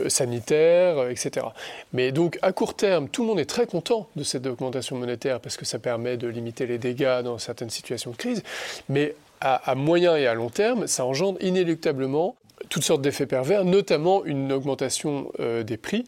sanitaire, 0.09 1.09
etc. 1.09 1.47
Mais 1.93 2.13
donc, 2.13 2.39
à 2.43 2.53
court 2.53 2.75
terme, 2.75 3.09
tout 3.09 3.23
le 3.23 3.29
monde 3.29 3.41
est 3.41 3.51
très 3.51 3.67
content 3.67 4.09
de 4.15 4.23
cette 4.23 4.47
augmentation 4.47 4.97
monétaire 4.97 5.41
parce 5.41 5.57
que 5.57 5.65
ça 5.65 5.81
permet 5.81 6.17
de 6.17 6.29
limiter 6.29 6.67
les 6.67 6.79
dégâts 6.79 7.23
dans 7.25 7.39
certaines 7.39 7.71
situations 7.71 8.13
de 8.13 8.17
crise. 8.17 8.43
Mais 8.89 9.15
à, 9.41 9.75
moyen 9.75 10.17
et 10.17 10.27
à 10.27 10.35
long 10.35 10.51
terme, 10.51 10.87
ça 10.87 11.05
engendre 11.05 11.39
inéluctablement 11.43 12.37
toutes 12.71 12.85
sortes 12.85 13.03
d'effets 13.03 13.27
pervers, 13.27 13.65
notamment 13.65 14.25
une 14.25 14.51
augmentation 14.53 15.31
euh, 15.41 15.63
des 15.63 15.77
prix. 15.77 16.07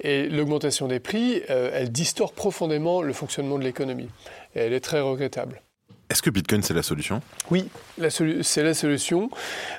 Et 0.00 0.28
l'augmentation 0.28 0.86
des 0.86 1.00
prix, 1.00 1.42
euh, 1.50 1.70
elle 1.74 1.92
distord 1.92 2.32
profondément 2.32 3.02
le 3.02 3.12
fonctionnement 3.12 3.58
de 3.58 3.64
l'économie. 3.64 4.08
Et 4.54 4.60
elle 4.60 4.72
est 4.72 4.80
très 4.80 5.00
regrettable. 5.00 5.60
Est-ce 6.08 6.22
que 6.22 6.30
Bitcoin, 6.30 6.62
c'est 6.62 6.74
la 6.74 6.84
solution? 6.84 7.20
Oui, 7.50 7.68
c'est 7.98 8.62
la 8.62 8.74
solution, 8.74 9.28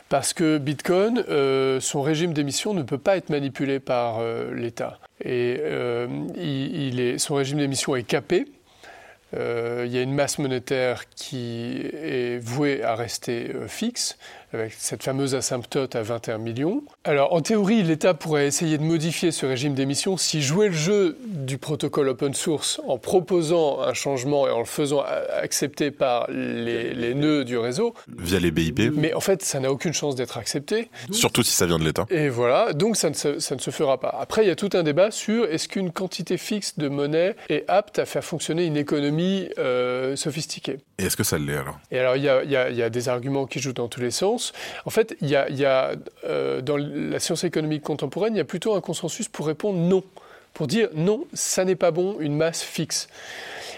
parce 0.10 0.34
que 0.34 0.58
Bitcoin, 0.58 1.24
euh, 1.30 1.80
son 1.80 2.02
régime 2.02 2.34
d'émission 2.34 2.74
ne 2.74 2.84
peut 2.84 2.98
pas 2.98 3.16
être 3.16 3.30
manipulé 3.30 3.80
par 3.80 4.20
l'État. 4.54 5.00
Et 5.24 5.62
il, 6.36 7.00
est, 7.00 7.18
son 7.18 7.36
régime 7.36 7.60
d'émission 7.60 7.96
est 7.96 8.04
capé, 8.04 8.46
il 9.32 9.88
y 9.88 9.98
a 9.98 10.02
une 10.02 10.14
masse 10.14 10.38
monétaire 10.38 11.10
qui 11.12 11.80
est 11.94 12.44
vouée 12.44 12.84
à 12.84 12.96
rester 12.96 13.54
fixe, 13.70 14.18
avec 14.54 14.74
cette 14.78 15.04
fameuse 15.04 15.36
asymptote 15.36 15.96
à 15.96 16.02
21 16.02 16.38
millions. 16.38 16.84
Alors 17.04 17.34
en 17.34 17.42
théorie, 17.42 17.84
l'État 17.84 18.14
pourrait 18.14 18.48
essayer 18.48 18.78
de 18.78 18.84
modifier 18.84 19.32
ce 19.32 19.46
régime 19.46 19.74
d'émission 19.74 20.18
si 20.18 20.42
jouait 20.42 20.68
le 20.68 20.74
jeu 20.74 21.18
du 21.26 21.58
protocole 21.58 22.10
open 22.10 22.34
source 22.34 22.82
en 22.88 22.98
proposant 22.98 23.82
un 23.82 23.94
changement 23.94 24.48
et 24.48 24.52
en 24.52 24.60
le 24.60 24.66
faisant 24.66 25.04
accepter 25.42 25.92
par 25.92 26.30
les, 26.30 27.14
nœuds 27.14 27.44
du 27.44 27.58
réseau. 27.58 27.94
Via 28.18 28.40
les 28.40 28.52
BIP. 28.52 28.80
Mais 28.96 29.14
en 29.14 29.20
fait, 29.20 29.44
ça 29.44 29.60
n'a 29.60 29.72
aucune 29.72 29.94
chance 29.94 30.16
d'être 30.16 30.38
accepté. 30.38 30.90
Surtout 31.12 31.44
si 31.44 31.52
ça 31.52 31.66
vient 31.66 31.80
de 31.80 31.84
l'État. 31.84 32.06
Et 32.10 32.30
voilà, 32.30 32.74
donc 32.74 32.98
ça 32.98 33.10
ne, 33.10 33.16
se, 33.16 33.40
ça 33.40 33.56
ne 33.56 33.62
se 33.62 33.72
fera 33.72 34.00
pas. 34.00 34.16
Après, 34.20 34.44
il 34.44 34.48
y 34.48 34.52
a 34.52 34.56
tout 34.56 34.70
un 34.74 34.84
débat 34.84 35.12
sur 35.12 35.46
est-ce 35.46 35.68
qu'une 35.68 35.92
quantité 35.92 36.38
fixe 36.38 36.78
de 36.78 36.88
monnaie 36.90 37.36
est 37.50 37.66
apte 37.68 38.00
à 38.00 38.06
faire 38.06 38.24
fonctionner 38.24 38.66
une 38.66 38.78
économie 38.78 39.50
euh, 39.58 40.16
sophistiquée. 40.16 40.78
Et 41.00 41.06
est-ce 41.06 41.18
que 41.18 41.24
ça 41.24 41.38
l'est 41.38 41.58
alors? 41.58 41.80
Et 41.92 42.00
alors, 42.00 42.16
il 42.16 42.24
y, 42.24 42.30
a, 42.30 42.44
il 42.44 42.52
y, 42.52 42.84
a, 42.84 42.90
des 42.90 43.10
arguments 43.10 43.46
qui 43.46 43.60
jouent 43.60 43.74
dans 43.74 43.88
tous 43.88 44.02
les 44.02 44.12
sens. 44.12 44.37
En 44.86 44.90
fait, 44.90 45.16
il 45.22 45.36
euh, 45.36 46.62
dans 46.62 46.78
la 46.78 47.20
science 47.20 47.44
économique 47.44 47.84
contemporaine, 47.84 48.36
il 48.36 48.38
y 48.38 48.42
a 48.42 48.46
plutôt 48.46 48.76
un 48.76 48.82
consensus 48.82 49.28
pour 49.28 49.48
répondre 49.48 49.80
non, 49.80 50.04
pour 50.54 50.68
dire 50.68 50.90
non, 50.94 51.26
ça 51.34 51.66
n'est 51.66 51.76
pas 51.76 51.92
bon, 51.92 52.18
une 52.20 52.36
masse 52.36 52.64
fixe. 52.64 53.08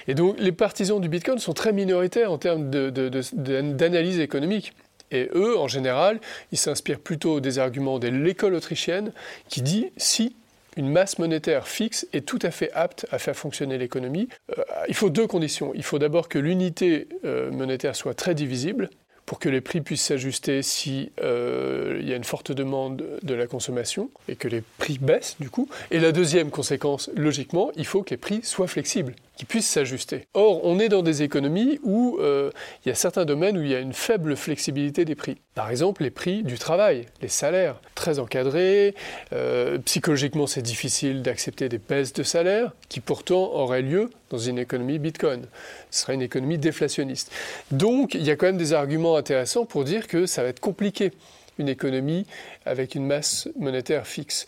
Et 0.08 0.16
donc, 0.16 0.36
les 0.40 0.52
partisans 0.52 1.00
du 1.00 1.10
Bitcoin 1.10 1.40
sont 1.40 1.54
très 1.54 1.74
minoritaires 1.74 2.32
en 2.32 2.38
termes 2.38 2.70
d'analyse 2.70 4.20
économique. 4.20 4.74
Et 5.12 5.30
eux, 5.34 5.58
en 5.58 5.68
général, 5.68 6.20
ils 6.52 6.58
s'inspirent 6.58 7.00
plutôt 7.00 7.40
des 7.40 7.60
arguments 7.60 8.00
de 8.00 8.08
l'école 8.08 8.54
autrichienne 8.54 9.12
qui 9.48 9.62
dit 9.62 9.88
si 9.98 10.36
une 10.78 10.90
masse 10.90 11.20
monétaire 11.20 11.68
fixe 11.68 12.08
est 12.14 12.26
tout 12.26 12.40
à 12.42 12.52
fait 12.52 12.72
apte 12.74 13.06
à 13.12 13.20
faire 13.20 13.36
fonctionner 13.36 13.78
l'économie. 13.78 14.30
Euh, 14.58 14.64
il 14.88 14.96
faut 14.96 15.10
deux 15.10 15.28
conditions. 15.28 15.72
Il 15.76 15.84
faut 15.84 16.00
d'abord 16.00 16.30
que 16.30 16.40
l'unité 16.40 17.08
euh, 17.26 17.52
monétaire 17.52 17.96
soit 17.96 18.14
très 18.14 18.36
divisible 18.36 18.90
pour 19.30 19.38
que 19.38 19.48
les 19.48 19.62
prix 19.62 19.82
puissent 19.82 20.06
s'ajuster 20.06 20.64
si 20.64 21.12
euh, 21.22 22.00
il 22.02 22.10
y 22.10 22.14
a 22.14 22.16
une 22.16 22.24
forte 22.24 22.52
demande 22.52 23.06
de 23.22 23.34
la 23.36 23.46
consommation 23.46 24.10
et 24.28 24.36
que 24.36 24.48
les 24.48 24.64
prix 24.80 24.98
baissent 24.98 25.36
du 25.40 25.52
coup. 25.52 25.70
Et 25.92 26.00
la 26.00 26.12
deuxième 26.12 26.50
conséquence, 26.50 27.12
logiquement, 27.16 27.70
il 27.76 27.86
faut 27.86 28.02
que 28.02 28.10
les 28.10 28.18
prix 28.18 28.40
soient 28.42 28.66
flexibles 28.66 29.14
qui 29.38 29.46
puissent 29.46 29.70
s'ajuster. 29.70 30.26
Or, 30.34 30.66
on 30.66 30.80
est 30.80 30.90
dans 30.90 31.04
des 31.04 31.22
économies 31.22 31.80
où 31.84 32.18
euh, 32.20 32.50
il 32.84 32.90
y 32.90 32.92
a 32.92 32.96
certains 32.96 33.24
domaines 33.24 33.56
où 33.56 33.62
il 33.62 33.70
y 33.70 33.76
a 33.76 33.80
une 33.80 33.94
faible 33.94 34.36
flexibilité 34.36 35.06
des 35.06 35.14
prix. 35.14 35.38
Par 35.54 35.70
exemple, 35.70 36.02
les 36.02 36.10
prix 36.10 36.42
du 36.42 36.58
travail, 36.58 37.06
les 37.22 37.28
salaires, 37.28 37.80
très 37.94 38.18
encadrés. 38.18 38.96
Euh, 39.32 39.78
psychologiquement, 39.86 40.48
c'est 40.48 40.64
difficile 40.64 41.22
d'accepter 41.22 41.70
des 41.70 41.78
baisses 41.78 42.14
de 42.14 42.24
salaire 42.24 42.72
qui 42.90 43.00
pourtant 43.00 43.54
auraient 43.54 43.84
lieu 43.84 44.10
dans 44.30 44.38
une 44.38 44.60
économie 44.60 45.00
Bitcoin. 45.00 45.46
Ce 45.92 46.02
serait 46.02 46.14
une 46.14 46.22
économie 46.22 46.58
déflationniste. 46.58 47.32
Donc, 47.72 48.14
il 48.14 48.24
y 48.24 48.32
a 48.32 48.36
quand 48.36 48.48
même 48.48 48.58
des 48.58 48.74
arguments 48.74 49.16
intéressants 49.16 49.66
pour 49.66 49.84
dire 49.84 50.08
que 50.08 50.26
ça 50.26 50.44
va 50.44 50.50
être 50.50 50.60
compliqué 50.60 51.12
une 51.58 51.70
économie 51.70 52.26
avec 52.66 52.96
une 52.96 53.06
masse 53.06 53.50
monétaire 53.58 54.08
fixe. 54.08 54.46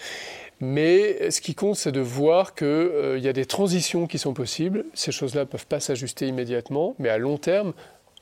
Mais 0.62 1.32
ce 1.32 1.42
qui 1.42 1.56
compte, 1.56 1.76
c'est 1.76 1.92
de 1.92 2.00
voir 2.00 2.54
qu'il 2.54 2.68
euh, 2.68 3.18
y 3.18 3.28
a 3.28 3.34
des 3.34 3.46
transitions 3.46 4.08
qui 4.08 4.20
sont 4.20 4.34
possibles. 4.34 4.86
Ces 4.94 5.12
choses-là 5.12 5.42
ne 5.42 5.46
peuvent 5.46 5.68
pas 5.68 5.80
s'ajuster 5.80 6.28
immédiatement, 6.28 6.96
mais 7.00 7.10
à 7.10 7.18
long 7.18 7.38
terme, 7.38 7.74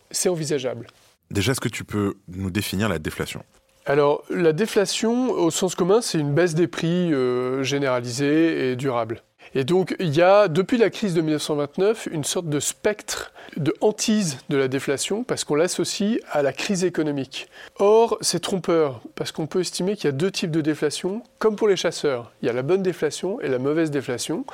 c'est 0.09 0.29
envisageable. 0.29 0.87
Déjà, 1.31 1.51
est-ce 1.51 1.61
que 1.61 1.69
tu 1.69 1.83
peux 1.83 2.15
nous 2.29 2.49
définir 2.49 2.89
la 2.89 2.97
déflation? 2.97 3.43
Alors, 3.85 4.23
la 4.29 4.53
déflation, 4.53 5.31
au 5.31 5.51
sens 5.51 5.75
commun, 5.75 6.01
c'est 6.01 6.19
une 6.19 6.33
baisse 6.33 6.55
des 6.55 6.67
prix 6.67 7.13
euh, 7.13 7.63
généralisée 7.63 8.71
et 8.71 8.75
durable. 8.75 9.21
Et 9.55 9.63
donc, 9.63 9.95
il 9.99 10.15
y 10.15 10.21
a, 10.21 10.47
depuis 10.47 10.77
la 10.77 10.89
crise 10.89 11.13
de 11.13 11.21
1929, 11.21 12.07
une 12.11 12.23
sorte 12.23 12.47
de 12.47 12.59
spectre 12.59 13.31
de 13.57 13.73
hantise 13.81 14.37
de 14.49 14.57
la 14.57 14.67
déflation 14.67 15.23
parce 15.23 15.43
qu'on 15.43 15.55
l'associe 15.55 16.19
à 16.31 16.43
la 16.43 16.53
crise 16.53 16.83
économique. 16.83 17.47
Or, 17.77 18.17
c'est 18.21 18.41
trompeur 18.41 19.01
parce 19.15 19.31
qu'on 19.31 19.47
peut 19.47 19.61
estimer 19.61 19.95
qu'il 19.95 20.05
y 20.05 20.09
a 20.09 20.11
deux 20.11 20.31
types 20.31 20.51
de 20.51 20.61
déflation, 20.61 21.23
comme 21.39 21.55
pour 21.55 21.67
les 21.67 21.75
chasseurs. 21.75 22.31
Il 22.41 22.45
y 22.45 22.49
a 22.49 22.53
la 22.53 22.61
bonne 22.61 22.83
déflation 22.83 23.41
et 23.41 23.47
la 23.47 23.59
mauvaise 23.59 23.91
déflation. 23.91 24.45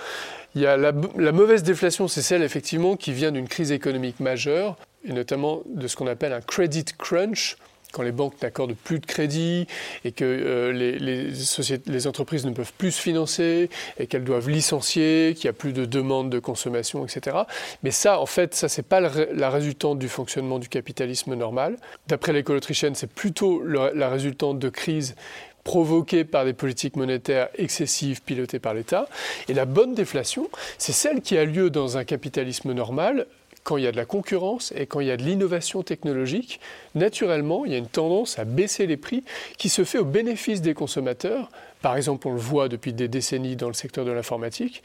Il 0.55 0.61
y 0.61 0.65
a 0.65 0.77
la, 0.77 0.93
la 1.17 1.31
mauvaise 1.33 1.63
déflation, 1.63 2.07
c'est 2.07 2.21
celle 2.21 2.43
effectivement 2.43 2.95
qui 2.95 3.11
vient 3.11 3.31
d'une 3.31 3.47
crise 3.47 3.71
économique 3.71 4.21
majeure, 4.21 4.77
et 5.03 5.11
notamment 5.11 5.61
de 5.67 5.87
ce 5.87 5.95
qu'on 5.95 6.07
appelle 6.07 6.33
un 6.33 6.41
credit 6.41 6.85
crunch, 6.97 7.57
quand 7.95 8.03
les 8.03 8.11
banques 8.11 8.41
n'accordent 8.41 8.75
plus 8.75 8.99
de 8.99 9.05
crédit 9.05 9.67
et 10.03 10.11
que 10.11 10.25
euh, 10.25 10.71
les, 10.73 12.07
entreprises 12.07 12.45
ne 12.45 12.51
peuvent 12.51 12.73
plus 12.77 12.91
se 12.91 13.01
financer 13.01 13.69
et 13.97 14.07
qu'elles 14.07 14.25
doivent 14.25 14.49
licencier, 14.49 15.33
qu'il 15.35 15.47
n'y 15.47 15.51
a 15.51 15.53
plus 15.53 15.71
de 15.71 15.85
demandes 15.85 16.29
de 16.29 16.39
consommation, 16.39 17.05
etc. 17.05 17.37
Mais 17.83 17.91
ça, 17.91 18.19
en 18.19 18.25
fait, 18.25 18.53
ça, 18.53 18.67
c'est 18.67 18.83
pas 18.83 18.99
la 18.99 19.49
résultante 19.49 19.97
du 19.97 20.09
fonctionnement 20.09 20.59
du 20.59 20.67
capitalisme 20.67 21.35
normal. 21.35 21.77
D'après 22.07 22.33
l'école 22.33 22.57
autrichienne, 22.57 22.95
c'est 22.95 23.11
plutôt 23.11 23.63
la 23.63 24.09
résultante 24.09 24.59
de 24.59 24.69
crises 24.69 25.15
provoquées 25.63 26.25
par 26.25 26.45
des 26.45 26.53
politiques 26.53 26.95
monétaires 26.95 27.49
excessives 27.57 28.21
pilotées 28.21 28.59
par 28.59 28.73
l'État. 28.73 29.07
Et 29.49 29.53
la 29.53 29.65
bonne 29.65 29.95
déflation, 29.95 30.49
c'est 30.77 30.91
celle 30.91 31.21
qui 31.21 31.37
a 31.37 31.45
lieu 31.45 31.69
dans 31.69 31.97
un 31.97 32.03
capitalisme 32.03 32.71
normal 32.73 33.25
quand 33.65 33.77
il 33.77 33.83
y 33.83 33.87
a 33.87 33.91
de 33.91 33.97
la 33.97 34.05
concurrence 34.05 34.71
et 34.77 34.85
quand 34.85 34.99
il 34.99 35.07
y 35.07 35.11
a 35.11 35.17
de 35.17 35.23
l'innovation 35.23 35.81
technologique, 35.81 36.61
naturellement, 36.93 37.65
il 37.65 37.71
y 37.71 37.75
a 37.75 37.79
une 37.79 37.87
tendance 37.87 38.37
à 38.37 38.45
baisser 38.45 38.85
les 38.85 38.95
prix 38.95 39.23
qui 39.57 39.69
se 39.69 39.83
fait 39.83 39.97
au 39.97 40.05
bénéfice 40.05 40.61
des 40.61 40.75
consommateurs. 40.75 41.49
Par 41.81 41.97
exemple, 41.97 42.27
on 42.27 42.33
le 42.33 42.39
voit 42.39 42.69
depuis 42.69 42.93
des 42.93 43.07
décennies 43.07 43.55
dans 43.55 43.67
le 43.67 43.73
secteur 43.73 44.05
de 44.05 44.11
l'informatique 44.11 44.83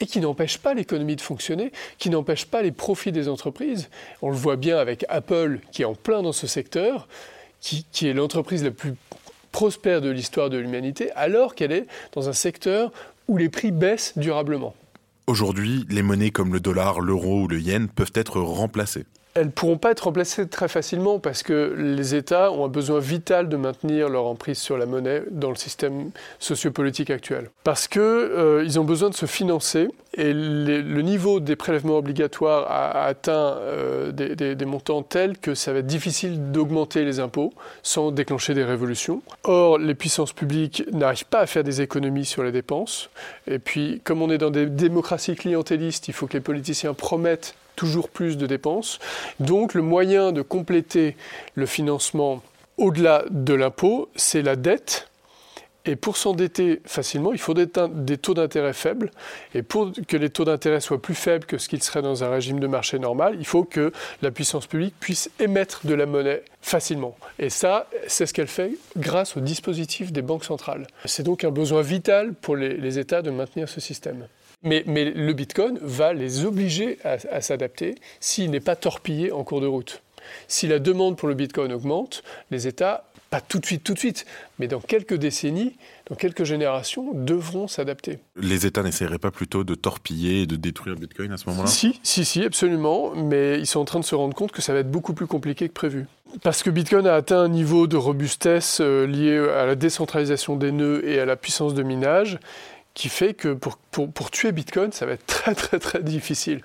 et 0.00 0.06
qui 0.06 0.18
n'empêche 0.18 0.58
pas 0.58 0.74
l'économie 0.74 1.14
de 1.14 1.20
fonctionner, 1.20 1.70
qui 1.98 2.10
n'empêche 2.10 2.46
pas 2.46 2.62
les 2.62 2.72
profits 2.72 3.12
des 3.12 3.28
entreprises. 3.28 3.88
On 4.22 4.30
le 4.30 4.36
voit 4.36 4.56
bien 4.56 4.78
avec 4.78 5.06
Apple 5.08 5.60
qui 5.70 5.82
est 5.82 5.86
en 5.86 5.94
plein 5.94 6.22
dans 6.22 6.32
ce 6.32 6.48
secteur, 6.48 7.06
qui, 7.60 8.08
est 8.08 8.12
l'entreprise 8.12 8.64
la 8.64 8.72
plus 8.72 8.94
prospère 9.52 10.00
de 10.00 10.10
l'histoire 10.10 10.50
de 10.50 10.58
l'humanité, 10.58 11.12
alors 11.12 11.54
qu'elle 11.54 11.72
est 11.72 11.86
dans 12.12 12.28
un 12.28 12.32
secteur 12.32 12.90
où 13.28 13.36
les 13.36 13.48
prix 13.48 13.70
baissent 13.70 14.12
durablement. 14.16 14.74
Aujourd'hui, 15.28 15.84
les 15.88 16.02
monnaies 16.02 16.30
comme 16.30 16.52
le 16.52 16.60
dollar, 16.60 17.00
l'euro 17.00 17.42
ou 17.42 17.48
le 17.48 17.58
yen 17.58 17.88
peuvent 17.88 18.12
être 18.14 18.40
remplacées. 18.40 19.06
Elles 19.36 19.46
ne 19.46 19.50
pourront 19.50 19.76
pas 19.76 19.90
être 19.90 20.04
remplacées 20.04 20.48
très 20.48 20.66
facilement 20.66 21.18
parce 21.18 21.42
que 21.42 21.74
les 21.76 22.14
États 22.14 22.50
ont 22.50 22.64
un 22.64 22.68
besoin 22.68 23.00
vital 23.00 23.50
de 23.50 23.56
maintenir 23.56 24.08
leur 24.08 24.24
emprise 24.24 24.56
sur 24.58 24.78
la 24.78 24.86
monnaie 24.86 25.22
dans 25.30 25.50
le 25.50 25.56
système 25.56 26.10
sociopolitique 26.38 27.10
actuel. 27.10 27.50
Parce 27.62 27.86
qu'ils 27.86 28.00
euh, 28.00 28.78
ont 28.78 28.84
besoin 28.84 29.10
de 29.10 29.14
se 29.14 29.26
financer 29.26 29.88
et 30.14 30.32
le 30.32 31.02
niveau 31.02 31.40
des 31.40 31.54
prélèvements 31.54 31.98
obligatoires 31.98 32.64
a, 32.70 33.04
atteint 33.04 33.58
euh, 33.58 34.10
des, 34.10 34.64
montants 34.64 35.02
tels 35.02 35.36
que 35.36 35.54
ça 35.54 35.74
va 35.74 35.80
être 35.80 35.86
difficile 35.86 36.50
d'augmenter 36.50 37.04
les 37.04 37.20
impôts 37.20 37.52
sans 37.82 38.12
déclencher 38.12 38.54
des 38.54 38.64
révolutions. 38.64 39.20
Or, 39.44 39.76
les 39.76 39.94
puissances 39.94 40.32
publiques 40.32 40.82
n'arrivent 40.92 41.26
pas 41.26 41.40
à 41.40 41.46
faire 41.46 41.62
des 41.62 41.82
économies 41.82 42.24
sur 42.24 42.42
les 42.42 42.52
dépenses. 42.52 43.10
Et 43.46 43.58
puis, 43.58 44.00
comme 44.02 44.22
on 44.22 44.30
est 44.30 44.38
dans 44.38 44.50
des 44.50 44.64
démocraties 44.64 45.36
clientélistes, 45.36 46.08
il 46.08 46.14
faut 46.14 46.26
que 46.26 46.34
les 46.34 46.40
politiciens 46.40 46.94
promettent 46.94 47.54
toujours 47.76 48.08
plus 48.08 48.36
de 48.36 48.46
dépenses. 48.46 48.98
Donc 49.38 49.74
le 49.74 49.82
moyen 49.82 50.32
de 50.32 50.42
compléter 50.42 51.16
le 51.54 51.66
financement 51.66 52.42
au-delà 52.78 53.24
de 53.30 53.54
l'impôt, 53.54 54.08
c'est 54.16 54.42
la 54.42 54.56
dette. 54.56 55.08
Et 55.88 55.94
pour 55.94 56.16
s'endetter 56.16 56.80
facilement, 56.84 57.32
il 57.32 57.38
faut 57.38 57.54
des, 57.54 57.68
taux 57.68 58.34
d'intérêt 58.34 58.72
faibles. 58.72 59.12
Et 59.54 59.62
pour 59.62 59.92
que 60.08 60.16
les 60.16 60.30
taux 60.30 60.44
d'intérêt 60.44 60.80
soient 60.80 61.00
plus 61.00 61.14
faibles 61.14 61.46
que 61.46 61.58
ce 61.58 61.68
qu'ils 61.68 61.82
seraient 61.82 62.02
dans 62.02 62.24
un 62.24 62.28
régime 62.28 62.58
de 62.58 62.66
marché 62.66 62.98
normal, 62.98 63.36
il 63.38 63.46
faut 63.46 63.62
que 63.62 63.92
la 64.20 64.32
puissance 64.32 64.66
publique 64.66 64.94
puisse 64.98 65.30
émettre 65.38 65.86
de 65.86 65.94
la 65.94 66.06
monnaie 66.06 66.42
facilement. 66.60 67.16
Et 67.38 67.50
ça, 67.50 67.88
c'est 68.08 68.26
ce 68.26 68.34
qu'elle 68.34 68.48
fait 68.48 68.72
grâce 68.96 69.36
au 69.36 69.40
dispositif 69.40 70.10
des 70.10 70.22
banques 70.22 70.44
centrales. 70.44 70.88
C'est 71.04 71.22
donc 71.22 71.44
un 71.44 71.52
besoin 71.52 71.82
vital 71.82 72.34
pour 72.34 72.56
les 72.56 72.98
États 72.98 73.22
de 73.22 73.30
maintenir 73.30 73.68
ce 73.68 73.80
système. 73.80 74.26
Mais, 74.62 74.82
le 74.86 75.32
Bitcoin 75.32 75.78
va 75.80 76.12
les 76.12 76.44
obliger 76.44 76.98
à, 77.04 77.40
s'adapter 77.40 77.94
s'il 78.20 78.50
n'est 78.50 78.60
pas 78.60 78.76
torpillé 78.76 79.32
en 79.32 79.44
cours 79.44 79.60
de 79.60 79.66
route. 79.66 80.02
Si 80.48 80.66
la 80.66 80.78
demande 80.78 81.16
pour 81.16 81.28
le 81.28 81.34
Bitcoin 81.34 81.72
augmente, 81.72 82.24
les 82.50 82.66
États, 82.66 83.04
pas 83.30 83.40
tout 83.40 83.58
de 83.58 83.66
suite, 83.66 83.84
tout 83.84 83.94
de 83.94 83.98
suite, 83.98 84.26
mais 84.58 84.66
dans 84.66 84.80
quelques 84.80 85.14
décennies, 85.14 85.76
dans 86.08 86.16
quelques 86.16 86.44
générations, 86.44 87.12
devront 87.12 87.68
s'adapter. 87.68 88.18
Les 88.36 88.66
États 88.66 88.82
n'essaieraient 88.82 89.18
pas 89.18 89.30
plutôt 89.30 89.62
de 89.62 89.74
torpiller 89.74 90.42
et 90.42 90.46
de 90.46 90.56
détruire 90.56 90.96
Bitcoin 90.96 91.32
à 91.32 91.36
ce 91.36 91.48
moment-là? 91.50 91.68
Si, 91.68 92.00
si, 92.02 92.24
si, 92.24 92.44
absolument, 92.44 93.12
mais 93.14 93.58
ils 93.58 93.66
sont 93.66 93.80
en 93.80 93.84
train 93.84 94.00
de 94.00 94.04
se 94.04 94.14
rendre 94.14 94.34
compte 94.34 94.52
que 94.52 94.62
ça 94.62 94.72
va 94.72 94.80
être 94.80 94.90
beaucoup 94.90 95.14
plus 95.14 95.26
compliqué 95.26 95.68
que 95.68 95.74
prévu. 95.74 96.06
Parce 96.42 96.62
que 96.62 96.70
Bitcoin 96.70 97.06
a 97.06 97.14
atteint 97.14 97.40
un 97.40 97.48
niveau 97.48 97.86
de 97.86 97.96
robustesse 97.96 98.78
euh, 98.80 99.06
lié 99.06 99.38
à 99.38 99.64
la 99.64 99.74
décentralisation 99.74 100.56
des 100.56 100.72
nœuds 100.72 101.08
et 101.08 101.18
à 101.18 101.24
la 101.24 101.36
puissance 101.36 101.72
de 101.74 101.82
minage 101.82 102.38
qui 102.96 103.10
fait 103.10 103.34
que 103.34 103.52
pour, 103.52 103.76
pour, 103.76 104.30
tuer 104.30 104.52
Bitcoin, 104.52 104.90
ça 104.90 105.04
va 105.04 105.12
être 105.12 105.26
très 105.26 105.54
très 105.54 105.78
très 105.78 106.02
difficile. 106.02 106.62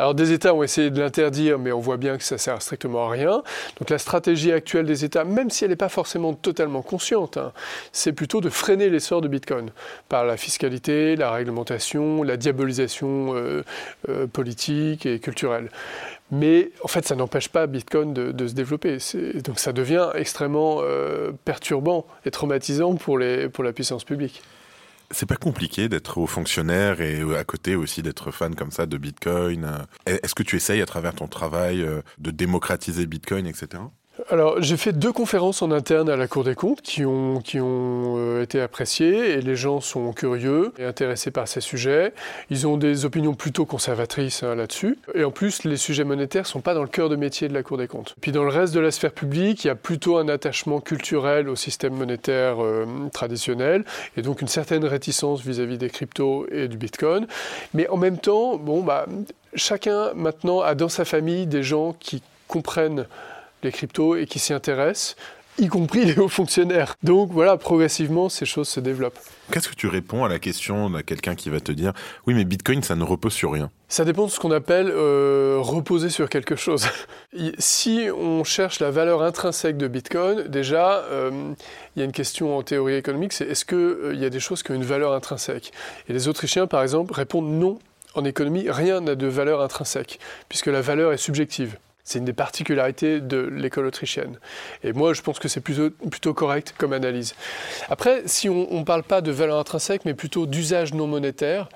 Alors 0.00 0.12
des 0.12 0.32
États 0.32 0.52
ont 0.52 0.64
essayé 0.64 0.90
de 0.90 1.00
l'interdire, 1.00 1.58
mais 1.58 1.70
on 1.70 1.78
voit 1.78 1.96
bien 1.96 2.18
que 2.18 2.24
ça 2.24 2.36
sert 2.36 2.60
strictement 2.60 3.06
à 3.06 3.10
rien. 3.10 3.44
Donc 3.78 3.88
la 3.88 3.98
stratégie 3.98 4.50
actuelle 4.50 4.86
des 4.86 5.04
États, 5.04 5.22
même 5.22 5.50
si 5.50 5.64
elle 5.64 5.70
n'est 5.70 5.76
pas 5.76 5.88
forcément 5.88 6.34
totalement 6.34 6.82
consciente, 6.82 7.36
hein, 7.36 7.52
c'est 7.92 8.12
plutôt 8.12 8.40
de 8.40 8.50
freiner 8.50 8.90
l'essor 8.90 9.20
de 9.20 9.28
Bitcoin 9.28 9.70
par 10.08 10.24
la 10.24 10.36
fiscalité, 10.36 11.14
la 11.14 11.30
réglementation, 11.30 12.24
la 12.24 12.36
diabolisation 12.36 13.36
euh, 13.36 13.62
euh, 14.08 14.26
politique 14.26 15.06
et 15.06 15.20
culturelle. 15.20 15.70
Mais 16.32 16.72
en 16.82 16.88
fait, 16.88 17.06
ça 17.06 17.14
n'empêche 17.14 17.48
pas 17.48 17.68
Bitcoin 17.68 18.12
de, 18.12 18.46
se 18.48 18.52
développer. 18.52 18.98
Donc 19.44 19.60
ça 19.60 19.72
devient 19.72 20.10
extrêmement 20.14 20.80
euh, 20.80 21.30
perturbant 21.44 22.04
et 22.26 22.32
traumatisant 22.32 22.96
pour, 22.96 23.16
les, 23.16 23.48
pour 23.48 23.62
la 23.62 23.72
puissance 23.72 24.02
publique. 24.02 24.42
C'est 25.10 25.26
pas 25.26 25.36
compliqué 25.36 25.88
d'être 25.88 26.18
haut 26.18 26.26
fonctionnaire 26.26 27.00
et 27.00 27.20
euh, 27.20 27.38
à 27.38 27.44
côté 27.44 27.74
aussi 27.76 28.02
d'être 28.02 28.30
fan 28.30 28.54
comme 28.54 28.70
ça 28.70 28.84
de 28.86 28.98
Bitcoin. 28.98 29.64
Euh. 29.64 29.84
Est-ce 30.22 30.34
que 30.34 30.42
tu 30.42 30.56
essayes 30.56 30.82
à 30.82 30.86
travers 30.86 31.14
ton 31.14 31.28
travail 31.28 31.82
euh, 31.82 32.02
de 32.18 32.30
démocratiser 32.30 33.06
Bitcoin, 33.06 33.46
etc. 33.46 33.82
Alors, 34.30 34.60
j'ai 34.60 34.76
fait 34.76 34.92
deux 34.92 35.12
conférences 35.12 35.62
en 35.62 35.70
interne 35.70 36.10
à 36.10 36.16
la 36.16 36.26
Cour 36.26 36.42
des 36.42 36.56
comptes 36.56 36.82
qui 36.82 37.04
ont, 37.04 37.40
qui 37.40 37.60
ont 37.60 38.16
euh, 38.18 38.42
été 38.42 38.60
appréciées 38.60 39.30
et 39.30 39.40
les 39.40 39.54
gens 39.54 39.80
sont 39.80 40.12
curieux 40.12 40.72
et 40.78 40.84
intéressés 40.84 41.30
par 41.30 41.46
ces 41.46 41.60
sujets. 41.60 42.12
Ils 42.50 42.66
ont 42.66 42.76
des 42.76 43.04
opinions 43.04 43.34
plutôt 43.34 43.64
conservatrices 43.64 44.42
hein, 44.42 44.56
là-dessus. 44.56 44.98
Et 45.14 45.22
en 45.22 45.30
plus, 45.30 45.62
les 45.64 45.76
sujets 45.76 46.04
monétaires 46.04 46.42
ne 46.42 46.48
sont 46.48 46.60
pas 46.60 46.74
dans 46.74 46.82
le 46.82 46.88
cœur 46.88 47.08
de 47.08 47.16
métier 47.16 47.48
de 47.48 47.54
la 47.54 47.62
Cour 47.62 47.78
des 47.78 47.86
comptes. 47.86 48.16
Puis 48.20 48.32
dans 48.32 48.42
le 48.42 48.50
reste 48.50 48.74
de 48.74 48.80
la 48.80 48.90
sphère 48.90 49.12
publique, 49.12 49.64
il 49.64 49.68
y 49.68 49.70
a 49.70 49.76
plutôt 49.76 50.18
un 50.18 50.28
attachement 50.28 50.80
culturel 50.80 51.48
au 51.48 51.56
système 51.56 51.94
monétaire 51.94 52.62
euh, 52.62 52.86
traditionnel 53.12 53.84
et 54.16 54.22
donc 54.22 54.42
une 54.42 54.48
certaine 54.48 54.84
réticence 54.84 55.42
vis-à-vis 55.42 55.78
des 55.78 55.90
cryptos 55.90 56.46
et 56.50 56.66
du 56.66 56.76
Bitcoin. 56.76 57.26
Mais 57.72 57.88
en 57.88 57.96
même 57.96 58.18
temps, 58.18 58.56
bon, 58.56 58.82
bah, 58.82 59.06
chacun 59.54 60.12
maintenant 60.14 60.60
a 60.60 60.74
dans 60.74 60.88
sa 60.88 61.04
famille 61.04 61.46
des 61.46 61.62
gens 61.62 61.94
qui 62.00 62.22
comprennent 62.48 63.06
les 63.62 63.72
cryptos 63.72 64.16
et 64.16 64.26
qui 64.26 64.38
s'y 64.38 64.52
intéressent, 64.52 65.16
y 65.58 65.66
compris 65.66 66.04
les 66.04 66.18
hauts 66.18 66.28
fonctionnaires. 66.28 66.94
Donc 67.02 67.30
voilà, 67.32 67.56
progressivement, 67.56 68.28
ces 68.28 68.46
choses 68.46 68.68
se 68.68 68.80
développent. 68.80 69.18
Qu'est-ce 69.50 69.68
que 69.68 69.74
tu 69.74 69.88
réponds 69.88 70.24
à 70.24 70.28
la 70.28 70.38
question 70.38 70.90
de 70.90 71.00
quelqu'un 71.00 71.34
qui 71.34 71.50
va 71.50 71.60
te 71.60 71.72
dire 71.72 71.92
oui, 72.26 72.34
mais 72.34 72.44
Bitcoin, 72.44 72.82
ça 72.82 72.94
ne 72.94 73.02
repose 73.02 73.32
sur 73.32 73.52
rien 73.52 73.70
Ça 73.88 74.04
dépend 74.04 74.26
de 74.26 74.30
ce 74.30 74.38
qu'on 74.38 74.52
appelle 74.52 74.88
euh, 74.90 75.56
reposer 75.58 76.10
sur 76.10 76.28
quelque 76.28 76.56
chose. 76.56 76.86
si 77.58 78.08
on 78.16 78.44
cherche 78.44 78.80
la 78.80 78.90
valeur 78.90 79.22
intrinsèque 79.22 79.76
de 79.76 79.88
Bitcoin, 79.88 80.44
déjà, 80.44 80.98
euh, 81.10 81.54
il 81.96 82.00
y 82.00 82.02
a 82.02 82.04
une 82.04 82.12
question 82.12 82.56
en 82.56 82.62
théorie 82.62 82.94
économique 82.94 83.32
c'est 83.32 83.46
est-ce 83.48 83.64
qu'il 83.64 83.78
euh, 83.78 84.14
y 84.14 84.24
a 84.24 84.30
des 84.30 84.40
choses 84.40 84.62
qui 84.62 84.70
ont 84.70 84.74
une 84.74 84.84
valeur 84.84 85.12
intrinsèque? 85.12 85.72
Et 86.08 86.12
les 86.12 86.28
Autrichiens, 86.28 86.66
par 86.66 86.82
exemple, 86.82 87.12
répondent 87.14 87.50
non. 87.50 87.78
En 88.14 88.24
économie, 88.24 88.70
rien 88.70 89.00
n'a 89.00 89.14
de 89.14 89.26
valeur 89.26 89.60
intrinsèque, 89.60 90.18
puisque 90.48 90.66
la 90.66 90.80
valeur 90.80 91.12
est 91.12 91.18
subjective. 91.18 91.76
C'est 92.08 92.20
une 92.20 92.24
des 92.24 92.32
particularités 92.32 93.20
de 93.20 93.36
l'école 93.36 93.84
autrichienne. 93.84 94.38
Et 94.82 94.94
moi, 94.94 95.12
je 95.12 95.20
pense 95.20 95.38
que 95.38 95.46
c'est 95.46 95.60
plutôt, 95.60 96.32
correct 96.32 96.74
comme 96.78 96.94
analyse. 96.94 97.34
Après, 97.90 98.22
si 98.24 98.48
on 98.48 98.78
ne 98.78 98.84
parle 98.84 99.02
pas 99.02 99.20
de 99.20 99.30
valeur 99.30 99.58
intrinsèque, 99.58 100.06
mais 100.06 100.14
plutôt 100.14 100.46
d'usage 100.46 100.94
non 100.94 101.06
monétaire, 101.06 101.68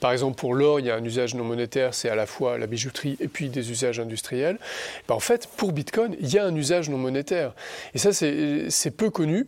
par 0.00 0.10
exemple, 0.10 0.36
pour 0.36 0.54
l'or, 0.54 0.80
il 0.80 0.86
y 0.86 0.90
a 0.90 0.96
un 0.96 1.04
usage 1.04 1.36
non 1.36 1.44
monétaire, 1.44 1.94
c'est 1.94 2.08
à 2.08 2.16
la 2.16 2.26
fois 2.26 2.58
la 2.58 2.66
bijouterie 2.66 3.16
et 3.20 3.28
puis 3.28 3.50
des 3.50 3.70
usages 3.70 4.00
industriels. 4.00 4.58
Ben, 5.06 5.14
en 5.14 5.20
fait, 5.20 5.48
pour 5.56 5.70
Bitcoin, 5.70 6.16
il 6.18 6.28
y 6.28 6.40
a 6.40 6.44
un 6.44 6.56
usage 6.56 6.90
non 6.90 6.98
monétaire. 6.98 7.52
Et 7.94 7.98
ça, 7.98 8.12
c'est 8.12 8.96
peu 8.96 9.10
connu. 9.10 9.46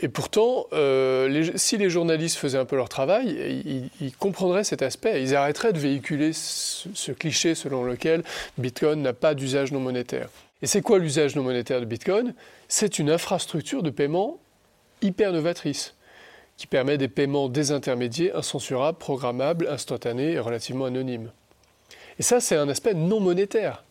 Et 0.00 0.08
pourtant, 0.08 0.66
euh, 0.72 1.50
si 1.56 1.76
les 1.76 1.90
journalistes 1.90 2.36
faisaient 2.36 2.58
un 2.58 2.64
peu 2.64 2.76
leur 2.76 2.88
travail, 2.88 3.90
ils, 4.00 4.12
comprendraient 4.16 4.64
cet 4.64 4.82
aspect. 4.82 5.22
Ils 5.22 5.34
arrêteraient 5.34 5.72
de 5.72 5.78
véhiculer 5.78 6.32
ce, 6.32 7.12
cliché 7.12 7.54
selon 7.54 7.84
lequel 7.84 8.22
Bitcoin 8.58 9.02
n'a 9.02 9.12
pas 9.12 9.34
d'usage 9.34 9.72
non 9.72 9.80
monétaire. 9.80 10.28
Et 10.62 10.66
c'est 10.66 10.82
quoi 10.82 10.98
l'usage 10.98 11.36
non 11.36 11.42
monétaire 11.42 11.80
de 11.80 11.84
Bitcoin? 11.84 12.34
C'est 12.68 12.98
une 12.98 13.10
infrastructure 13.10 13.82
de 13.82 13.90
paiement 13.90 14.38
hyper 15.02 15.32
novatrice 15.32 15.94
qui 16.56 16.66
permet 16.66 16.98
des 16.98 17.08
paiements 17.08 17.48
désintermédiés, 17.48 18.32
incensurables, 18.32 18.98
programmables, 18.98 19.68
instantanés 19.68 20.32
et 20.32 20.38
relativement 20.38 20.86
anonymes. 20.86 21.30
Et 22.18 22.22
ça, 22.22 22.40
c'est 22.40 22.56
un 22.56 22.68
aspect 22.68 22.94
non 22.94 23.20
monétaire. 23.20 23.84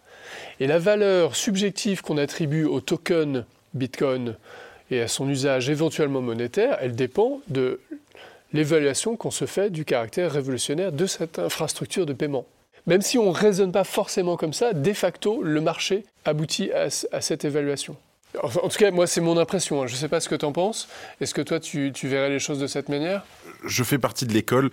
Et 0.60 0.68
la 0.68 0.80
valeur 0.80 1.36
subjective 1.36 2.02
qu'on 2.02 2.18
attribue 2.18 2.66
au 2.66 2.80
token 2.80 3.46
Bitcoin 3.74 4.38
et 4.92 5.02
à 5.02 5.08
son 5.08 5.30
usage 5.30 5.70
éventuellement 5.70 6.22
monétaire, 6.22 6.78
elle 6.82 6.96
dépend 6.96 7.42
de 7.48 7.80
l'évaluation 8.54 9.16
qu'on 9.16 9.32
se 9.32 9.46
fait 9.46 9.70
du 9.70 9.86
caractère 9.86 10.32
révolutionnaire 10.32 10.92
de 10.92 11.06
cette 11.06 11.40
infrastructure 11.40 12.06
de 12.06 12.14
paiement. 12.14 12.46
Même 12.86 13.02
si 13.02 13.18
on 13.18 13.32
ne 13.32 13.36
raisonne 13.36 13.72
pas 13.72 13.84
forcément 13.84 14.38
comme 14.38 14.54
ça, 14.54 14.74
de 14.74 14.94
facto, 14.94 15.42
le 15.42 15.62
marché 15.62 16.04
aboutit 16.26 16.72
à, 16.72 16.90
cette 16.90 17.46
évaluation. 17.46 17.96
En 18.42 18.50
tout 18.50 18.78
cas, 18.78 18.92
moi, 18.92 19.08
c'est 19.08 19.22
mon 19.22 19.38
impression. 19.38 19.84
Hein. 19.84 19.88
Je 19.88 19.94
ne 19.94 19.98
sais 19.98 20.08
pas 20.08 20.20
ce 20.20 20.28
que 20.28 20.36
tu 20.36 20.44
en 20.44 20.52
penses. 20.52 20.88
Est-ce 21.22 21.34
que 21.34 21.42
toi, 21.42 21.60
tu, 21.60 21.92
verrais 22.04 22.30
les 22.30 22.40
choses 22.40 22.60
de 22.60 22.68
cette 22.68 22.90
manière? 22.90 23.26
Je 23.66 23.84
fais 23.84 23.98
partie 23.98 24.26
de 24.26 24.34
l'école 24.34 24.70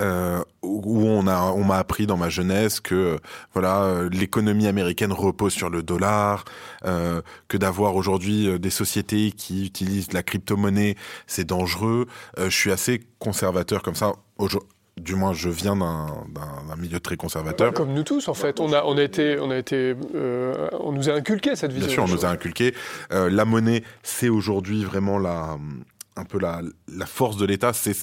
euh, 0.00 0.42
où 0.62 1.06
on 1.06 1.26
a, 1.26 1.42
on 1.52 1.64
m'a 1.64 1.76
appris 1.76 2.06
dans 2.06 2.16
ma 2.16 2.28
jeunesse 2.28 2.80
que 2.80 3.18
voilà, 3.52 3.82
euh, 3.82 4.08
l'économie 4.10 4.66
américaine 4.66 5.12
repose 5.12 5.52
sur 5.52 5.70
le 5.70 5.82
dollar, 5.82 6.44
euh, 6.84 7.22
que 7.48 7.56
d'avoir 7.56 7.96
aujourd'hui 7.96 8.58
des 8.58 8.70
sociétés 8.70 9.32
qui 9.32 9.66
utilisent 9.66 10.12
la 10.12 10.22
crypto-monnaie, 10.22 10.96
c'est 11.26 11.44
dangereux. 11.46 12.06
je 12.38 12.48
suis 12.48 12.72
assez 12.72 13.02
conservateur 13.18 13.82
comme 13.82 13.94
ça 13.94 14.12
du 15.00 15.14
moins 15.14 15.32
je 15.32 15.48
viens 15.48 15.76
d'un 15.76 16.76
milieu 16.76 17.00
très 17.00 17.16
conservateur. 17.16 17.72
Comme 17.72 17.92
nous 17.92 18.02
tous 18.02 18.28
en 18.28 18.34
fait, 18.34 18.60
on 18.60 18.72
a, 18.72 18.84
on 18.84 18.96
a 18.96 19.02
été, 19.02 19.38
on 19.38 19.50
a 19.50 19.56
été, 19.56 19.94
euh, 20.14 20.68
on 20.80 20.92
nous 20.92 21.10
a 21.10 21.12
inculqué 21.12 21.54
cette 21.54 21.72
vision. 21.72 21.86
Bien 21.86 21.94
sûr, 21.94 22.04
on 22.04 22.08
nous 22.08 22.24
a 22.24 22.28
inculqué. 22.28 22.74
Euh, 23.12 23.28
la 23.30 23.44
monnaie, 23.44 23.82
c'est 24.02 24.28
aujourd'hui 24.28 24.84
vraiment 24.84 25.18
la 25.18 25.58
un 26.16 26.24
peu 26.24 26.38
la, 26.38 26.62
force 27.06 27.36
de 27.36 27.44
l'État, 27.44 27.72
c'est 27.72 27.94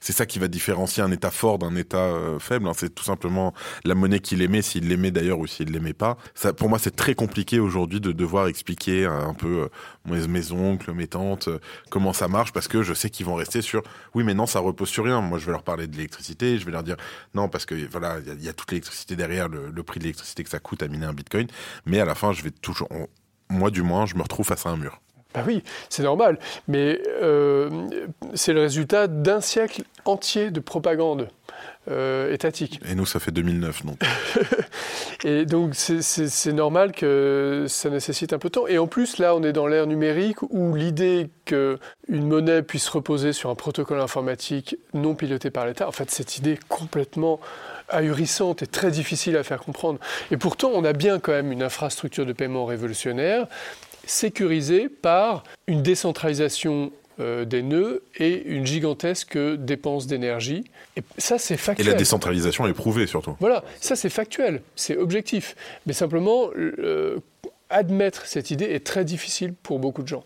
ça 0.00 0.24
qui 0.24 0.38
va 0.38 0.48
différencier 0.48 1.02
un 1.02 1.10
État 1.10 1.30
fort 1.30 1.58
d'un 1.58 1.74
État 1.74 1.98
euh, 1.98 2.38
faible. 2.38 2.68
Hein. 2.68 2.72
C'est 2.74 2.94
tout 2.94 3.04
simplement 3.04 3.52
la 3.84 3.94
monnaie 3.94 4.20
qu'il 4.20 4.40
aimait, 4.40 4.62
s'il 4.62 4.88
l'aimait 4.88 5.10
d'ailleurs 5.10 5.40
ou 5.40 5.46
s'il 5.46 5.70
l'aimait 5.72 5.92
pas. 5.92 6.16
Ça, 6.34 6.52
pour 6.52 6.68
moi, 6.68 6.78
c'est 6.78 6.94
très 6.94 7.14
compliqué 7.14 7.58
aujourd'hui 7.58 8.00
de 8.00 8.12
devoir 8.12 8.46
expliquer 8.46 9.04
un 9.04 9.34
peu 9.34 9.68
euh, 10.08 10.26
mes, 10.28 10.52
oncles, 10.52 10.92
mes 10.92 11.08
tantes, 11.08 11.48
euh, 11.48 11.58
comment 11.90 12.12
ça 12.12 12.28
marche, 12.28 12.52
parce 12.52 12.68
que 12.68 12.82
je 12.82 12.94
sais 12.94 13.10
qu'ils 13.10 13.26
vont 13.26 13.34
rester 13.34 13.62
sur 13.62 13.82
oui, 14.14 14.22
mais 14.24 14.34
non, 14.34 14.46
ça 14.46 14.60
repose 14.60 14.88
sur 14.88 15.04
rien. 15.04 15.20
Moi, 15.20 15.38
je 15.38 15.46
vais 15.46 15.52
leur 15.52 15.64
parler 15.64 15.88
de 15.88 15.96
l'électricité, 15.96 16.58
je 16.58 16.64
vais 16.64 16.72
leur 16.72 16.84
dire 16.84 16.96
non, 17.34 17.48
parce 17.48 17.66
que 17.66 17.74
voilà, 17.90 18.18
il 18.20 18.44
y, 18.44 18.48
a 18.48 18.52
toute 18.52 18.70
l'électricité 18.70 19.16
derrière, 19.16 19.48
le 19.48 19.82
prix 19.82 19.98
de 19.98 20.04
l'électricité 20.04 20.44
que 20.44 20.50
ça 20.50 20.60
coûte 20.60 20.82
à 20.82 20.88
miner 20.88 21.06
un 21.06 21.12
Bitcoin. 21.12 21.48
Mais 21.84 22.00
à 22.00 22.04
la 22.04 22.14
fin, 22.14 22.32
je 22.32 22.42
vais 22.42 22.50
toujours, 22.50 22.88
moi 23.50 23.70
du 23.70 23.82
moins, 23.82 24.06
je 24.06 24.14
me 24.14 24.22
retrouve 24.22 24.46
face 24.46 24.66
à 24.66 24.70
un 24.70 24.76
mur. 24.76 25.00
Ben 25.36 25.44
oui, 25.46 25.62
c'est 25.90 26.02
normal, 26.02 26.38
mais 26.66 26.98
euh, 27.22 27.68
c'est 28.32 28.54
le 28.54 28.62
résultat 28.62 29.06
d'un 29.06 29.42
siècle 29.42 29.82
entier 30.06 30.50
de 30.50 30.60
propagande 30.60 31.28
euh, 31.90 32.32
étatique. 32.32 32.80
Et 32.90 32.94
nous, 32.94 33.04
ça 33.04 33.20
fait 33.20 33.30
2009, 33.32 33.84
donc. 33.84 34.00
et 35.24 35.44
donc, 35.44 35.74
c'est 35.74 36.52
normal 36.52 36.92
que 36.92 37.66
ça 37.68 37.90
nécessite 37.90 38.32
un 38.32 38.38
peu 38.38 38.48
de 38.48 38.54
temps. 38.54 38.66
Et 38.66 38.78
en 38.78 38.86
plus, 38.86 39.18
là, 39.18 39.36
on 39.36 39.42
est 39.42 39.52
dans 39.52 39.66
l'ère 39.66 39.86
numérique 39.86 40.42
où 40.42 40.74
l'idée 40.74 41.28
qu'une 41.44 41.78
monnaie 42.08 42.62
puisse 42.62 42.88
reposer 42.88 43.34
sur 43.34 43.50
un 43.50 43.54
protocole 43.54 44.00
informatique 44.00 44.76
non 44.94 45.14
piloté 45.14 45.50
par 45.50 45.66
l'État, 45.66 45.86
en 45.86 45.92
fait, 45.92 46.10
cette 46.10 46.38
idée 46.38 46.58
complètement 46.68 47.40
ahurissante 47.88 48.62
et 48.62 48.66
très 48.66 48.90
difficile 48.90 49.36
à 49.36 49.42
faire 49.42 49.60
comprendre. 49.60 50.00
Et 50.30 50.38
pourtant, 50.38 50.72
on 50.74 50.82
a 50.82 50.94
bien 50.94 51.20
quand 51.20 51.32
même 51.32 51.52
une 51.52 51.62
infrastructure 51.62 52.24
de 52.24 52.32
paiement 52.32 52.64
révolutionnaire 52.64 53.46
sécurisé 54.06 54.88
par 54.88 55.44
une 55.66 55.82
décentralisation 55.82 56.92
euh, 57.18 57.44
des 57.44 57.62
nœuds 57.62 58.02
et 58.18 58.42
une 58.44 58.66
gigantesque 58.66 59.36
dépense 59.38 60.06
d'énergie. 60.06 60.64
Et 60.96 61.02
ça, 61.18 61.38
c'est 61.38 61.56
factuel. 61.56 61.86
Et 61.86 61.90
la 61.90 61.96
décentralisation 61.96 62.66
est 62.66 62.72
prouvée 62.72 63.06
surtout. 63.06 63.36
Voilà, 63.40 63.64
ça 63.80 63.96
c'est 63.96 64.10
factuel, 64.10 64.62
c'est 64.76 64.96
objectif. 64.96 65.56
Mais 65.86 65.92
simplement, 65.92 66.50
euh, 66.56 67.18
admettre 67.70 68.26
cette 68.26 68.50
idée 68.50 68.66
est 68.66 68.84
très 68.84 69.04
difficile 69.04 69.54
pour 69.54 69.78
beaucoup 69.78 70.02
de 70.02 70.08
gens. 70.08 70.24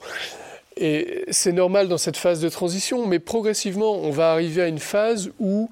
Et 0.77 1.25
c'est 1.31 1.53
normal 1.53 1.89
dans 1.89 1.99
cette 1.99 2.17
phase 2.17 2.41
de 2.41 2.49
transition, 2.49 3.07
mais 3.07 3.19
progressivement, 3.19 3.95
on 3.97 4.11
va 4.11 4.33
arriver 4.33 4.63
à 4.63 4.69
une 4.69 4.79
phase 4.79 5.31
où 5.39 5.71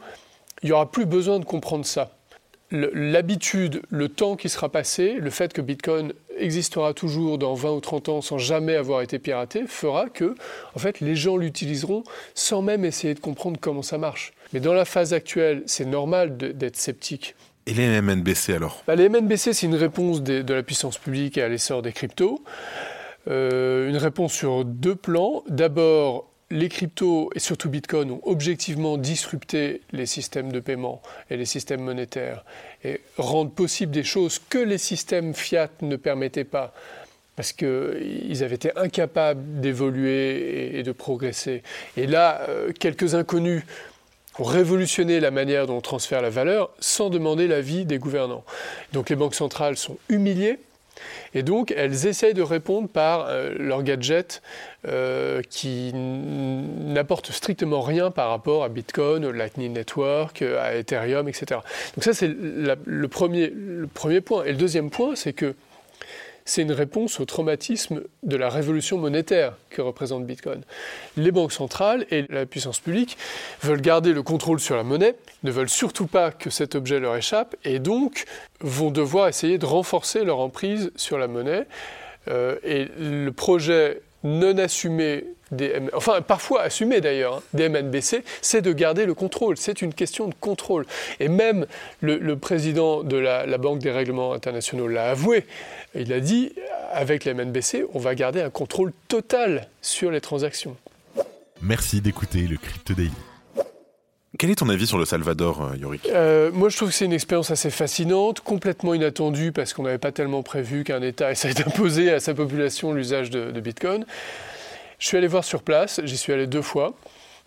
il 0.63 0.67
n'y 0.67 0.73
aura 0.73 0.91
plus 0.91 1.07
besoin 1.07 1.39
de 1.39 1.45
comprendre 1.45 1.87
ça 1.87 2.13
l'habitude, 2.71 3.83
le 3.89 4.09
temps 4.09 4.37
qui 4.37 4.49
sera 4.49 4.69
passé, 4.69 5.15
le 5.15 5.31
fait 5.31 5.53
que 5.53 5.61
Bitcoin 5.61 6.13
existera 6.39 6.95
toujours 6.95 7.39
dans 7.39 7.55
20 7.55 7.71
ou 7.73 7.81
30 7.81 8.09
ans 8.09 8.21
sans 8.21 8.39
jamais 8.39 8.75
avoir 8.75 9.03
été 9.03 9.19
piraté, 9.19 9.65
fera 9.67 10.09
que 10.09 10.35
en 10.75 10.79
fait, 10.79 11.01
les 11.01 11.17
gens 11.17 11.37
l'utiliseront 11.37 12.05
sans 12.35 12.63
même 12.63 12.85
essayer 12.85 13.15
de 13.15 13.21
comprendre 13.21 13.59
comment 13.61 13.83
ça 13.83 13.99
marche. 13.99 14.33
Mais 14.53 14.61
dans 14.61 14.75
la 14.75 14.85
phase 14.85 15.13
actuelle, 15.13 15.63
c'est 15.67 15.85
normal 15.85 16.37
d'être 16.37 16.77
sceptique. 16.77 17.35
Et 17.67 17.75
les 17.75 18.01
MNBC 18.01 18.55
alors? 18.55 18.83
Bah, 18.87 18.95
Les 18.95 19.09
MNBC, 19.09 19.53
c'est 19.53 19.67
une 19.67 19.75
réponse 19.75 20.23
de 20.23 20.55
la 20.55 20.63
puissance 20.63 20.97
publique 20.97 21.37
à 21.37 21.49
l'essor 21.49 21.83
des 21.83 21.93
cryptos. 21.93 22.43
Euh, 23.29 23.89
une 23.89 23.97
réponse 23.97 24.33
sur 24.33 24.65
deux 24.65 24.95
plans. 24.95 25.43
D'abord, 25.49 26.28
les 26.51 26.69
cryptos 26.69 27.31
et 27.35 27.41
surtout 27.41 27.69
Bitcoin 27.69 28.11
ont 28.11 28.21
objectivement 28.25 28.97
disrupté 28.97 29.83
les 29.93 30.07
systèmes 30.07 30.51
de 30.51 30.61
paiement 30.61 31.03
et 31.31 31.37
les 31.37 31.45
systèmes 31.45 31.83
monétaires 31.83 32.45
et 32.85 33.01
rendent 33.19 33.55
possible 33.55 33.93
des 33.93 34.05
choses 34.05 34.39
que 34.39 34.59
les 34.59 34.79
systèmes 34.79 35.35
fiat 35.35 35.69
ne 35.83 35.97
permettaient 35.97 36.45
pas 36.45 36.73
parce 37.37 37.53
qu'ils 37.53 38.43
avaient 38.43 38.57
été 38.57 38.77
incapables 38.77 39.61
d'évoluer 39.61 40.77
et 40.77 40.83
de 40.83 40.91
progresser. 40.91 41.63
Et 41.97 42.09
là, 42.09 42.41
euh, 42.49 42.73
quelques 42.73 43.15
inconnus 43.15 43.63
ont 44.41 44.45
révolutionné 44.45 45.21
la 45.21 45.31
manière 45.31 45.67
dont 45.67 45.77
on 45.77 45.81
transfère 45.81 46.23
la 46.23 46.31
valeur 46.31 46.71
sans 46.81 47.11
demander 47.11 47.47
l'avis 47.47 47.85
des 47.85 47.99
gouvernants. 47.99 48.45
Donc 48.93 49.11
les 49.11 49.17
banques 49.17 49.37
centrales 49.37 49.77
sont 49.77 49.99
humiliées 50.09 50.59
et 51.35 51.43
donc, 51.43 51.73
elles 51.77 52.07
essayent 52.07 52.35
de 52.35 52.43
répondre 52.43 52.89
par 52.89 53.27
euh, 53.29 53.55
leur 53.59 53.83
gadget 53.83 54.43
euh, 54.87 55.43
qui 55.49 55.93
n'apporte 55.95 57.33
strictement 57.33 57.81
rien 57.81 58.11
par 58.11 58.31
rapport 58.31 58.65
à 58.65 58.69
Bitcoin, 58.69 59.25
au 59.25 59.33
Lightning 59.33 59.73
Network, 59.73 60.43
à 60.43 60.77
Ethereum, 60.77 61.29
etc. 61.29 61.61
Donc 61.95 62.05
ça, 62.05 62.13
c'est 62.13 62.29
le 62.29 63.09
premier, 63.09 63.53
le 63.55 63.87
premier 63.87 64.21
point. 64.21 64.45
Et 64.45 64.53
le 64.53 64.59
deuxième 64.59 64.91
point, 64.91 65.17
c'est 65.17 65.33
que 65.33 65.55
c'est 66.49 66.63
une 66.63 66.73
réponse 66.73 67.21
au 67.21 67.27
traumatisme 67.27 68.01
de 68.23 68.37
la 68.37 68.49
révolution 68.49 68.97
monétaire 68.97 69.55
que 69.69 69.83
représente 69.83 70.25
Bitcoin. 70.25 70.63
Les 71.19 71.31
banques 71.31 71.53
centrales 71.53 72.07
et 72.11 72.25
la 72.31 72.47
puissance 72.47 72.81
publique 72.81 73.19
veulent 73.63 73.83
garder 73.83 74.15
le 74.15 74.23
contrôle 74.23 74.59
sur 74.59 74.75
la 74.75 74.83
monnaie, 74.83 75.15
ne 75.43 75.51
veulent 75.51 75.69
surtout 75.69 76.07
pas 76.07 76.31
que 76.31 76.49
cet 76.49 76.75
objet 76.75 77.01
leur 77.01 77.17
échappe, 77.17 77.55
et 77.65 77.81
donc 77.81 78.25
vont 78.61 78.91
devoir 78.91 79.29
essayer 79.29 79.59
de 79.59 79.67
renforcer 79.67 80.25
leur 80.25 80.41
emprise 80.41 80.91
sur 80.97 81.19
la 81.19 81.29
monnaie. 81.29 81.67
Euh, 82.29 82.57
et 82.65 82.89
le 82.99 83.31
projet 83.31 84.01
non 84.25 84.59
assumé 84.59 85.25
des, 85.51 85.81
enfin 85.95 86.21
parfois 86.21 86.63
assumé 86.63 87.01
d'ailleurs, 87.01 87.37
hein, 87.37 87.43
des 87.55 87.69
MNBC, 87.69 88.23
c'est 88.43 88.63
de 88.63 88.73
garder 88.73 89.07
le 89.07 89.15
contrôle. 89.15 89.57
C'est 89.57 89.83
une 89.83 89.95
question 89.95 90.29
de 90.29 90.35
contrôle. 90.35 90.87
Et 91.21 91.29
même 91.29 91.67
le, 92.01 92.37
président 92.37 93.03
de 93.03 93.17
la, 93.17 93.59
Banque 93.59 93.79
des 93.81 93.91
règlements 93.91 94.33
internationaux 94.33 94.89
l'a 94.89 95.11
avoué. 95.11 95.45
Il 95.95 96.13
a 96.13 96.21
dit, 96.21 96.53
avec 96.93 97.25
les 97.25 97.35
MNBC, 97.35 97.87
on 97.95 97.99
va 97.99 98.15
garder 98.15 98.41
un 98.41 98.51
contrôle 98.51 98.93
total 99.09 99.69
sur 99.83 100.11
les 100.11 100.21
transactions. 100.21 100.77
Merci 101.61 102.01
d'écouter 102.01 102.43
le 102.43 102.57
Crypto 102.57 102.95
Daily. 102.95 103.11
Quel 104.39 104.51
est 104.51 104.55
ton 104.57 104.69
avis 104.69 104.87
sur 104.87 104.99
le 104.99 105.05
Salvador, 105.05 105.63
euh, 105.63 105.77
Yorick? 105.77 106.09
Euh, 106.09 106.51
Moi, 106.53 106.69
je 106.69 106.77
trouve 106.77 106.91
que 106.91 106.95
c'est 106.95 107.05
une 107.05 107.13
expérience 107.13 107.51
assez 107.51 107.71
fascinante, 107.71 108.41
complètement 108.41 108.95
inattendue 108.95 109.51
parce 109.51 109.73
qu'on 109.75 109.83
n'avait 109.83 109.99
pas 109.99 110.13
tellement 110.13 110.43
prévu 110.43 110.85
qu'un 110.85 111.03
État 111.03 111.31
essaye 111.33 111.55
d'imposer 111.55 112.13
à 112.13 112.21
sa 112.21 112.35
population 112.35 112.93
l'usage 112.93 113.31
de 113.31 113.61
Bitcoin. 113.61 114.07
Je 114.99 115.07
suis 115.07 115.17
allé 115.17 115.27
voir 115.29 115.45
sur 115.45 115.63
place, 115.63 116.01
j'y 116.05 116.17
suis 116.17 116.33
allé 116.33 116.47
deux 116.47 116.63
fois. 116.63 116.95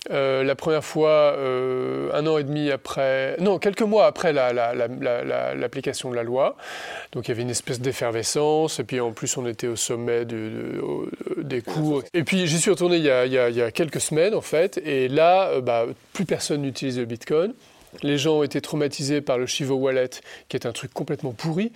Euh, 0.10 0.44
la 0.44 0.56
première 0.56 0.84
fois, 0.84 1.36
euh, 1.38 2.10
un 2.14 2.26
an 2.26 2.40
et 2.40 2.44
demi 2.44 2.72
après, 2.72 3.36
non, 3.40 3.60
quelques 3.60 3.84
mois 3.84 4.08
après 4.08 4.34
l'application 4.34 6.10
la, 6.10 6.14
de 6.14 6.18
la 6.18 6.24
loi. 6.24 6.58
Donc 7.12 7.28
il 7.28 7.30
y 7.30 7.32
avait 7.34 7.44
une 7.44 7.52
espèce 7.52 7.80
d'effervescence, 7.80 8.80
et 8.80 8.84
puis 8.84 9.00
en 9.00 9.12
plus 9.12 9.38
on 9.38 9.46
était 9.46 9.68
au 9.68 9.76
sommet 9.76 10.26
des 10.26 11.62
cours. 11.62 12.04
Et 12.16 12.24
puis 12.24 12.48
j'y 12.48 12.60
suis 12.60 12.72
retourné 12.72 12.98
il 12.98 13.04
y, 13.04 13.10
a, 13.10 13.72
quelques 13.72 14.02
semaines 14.02 14.34
en 14.34 14.42
fait, 14.42 14.80
et 14.84 15.08
là, 15.08 15.50
euh, 15.50 15.62
bah, 15.62 15.86
plus 16.14 16.26
personne 16.26 16.64
n'utilise 16.64 16.98
le 16.98 17.06
Bitcoin. 17.06 17.54
Les 18.04 18.18
gens 18.18 18.38
ont 18.38 18.44
été 18.44 18.62
traumatisés 18.62 19.22
par 19.22 19.38
le 19.38 19.46
Chivo 19.46 19.76
Wallet, 19.76 20.10
qui 20.48 20.56
est 20.56 20.66
un 20.66 20.72
truc 20.72 20.94
complètement 20.94 21.34
pourri 21.34 21.74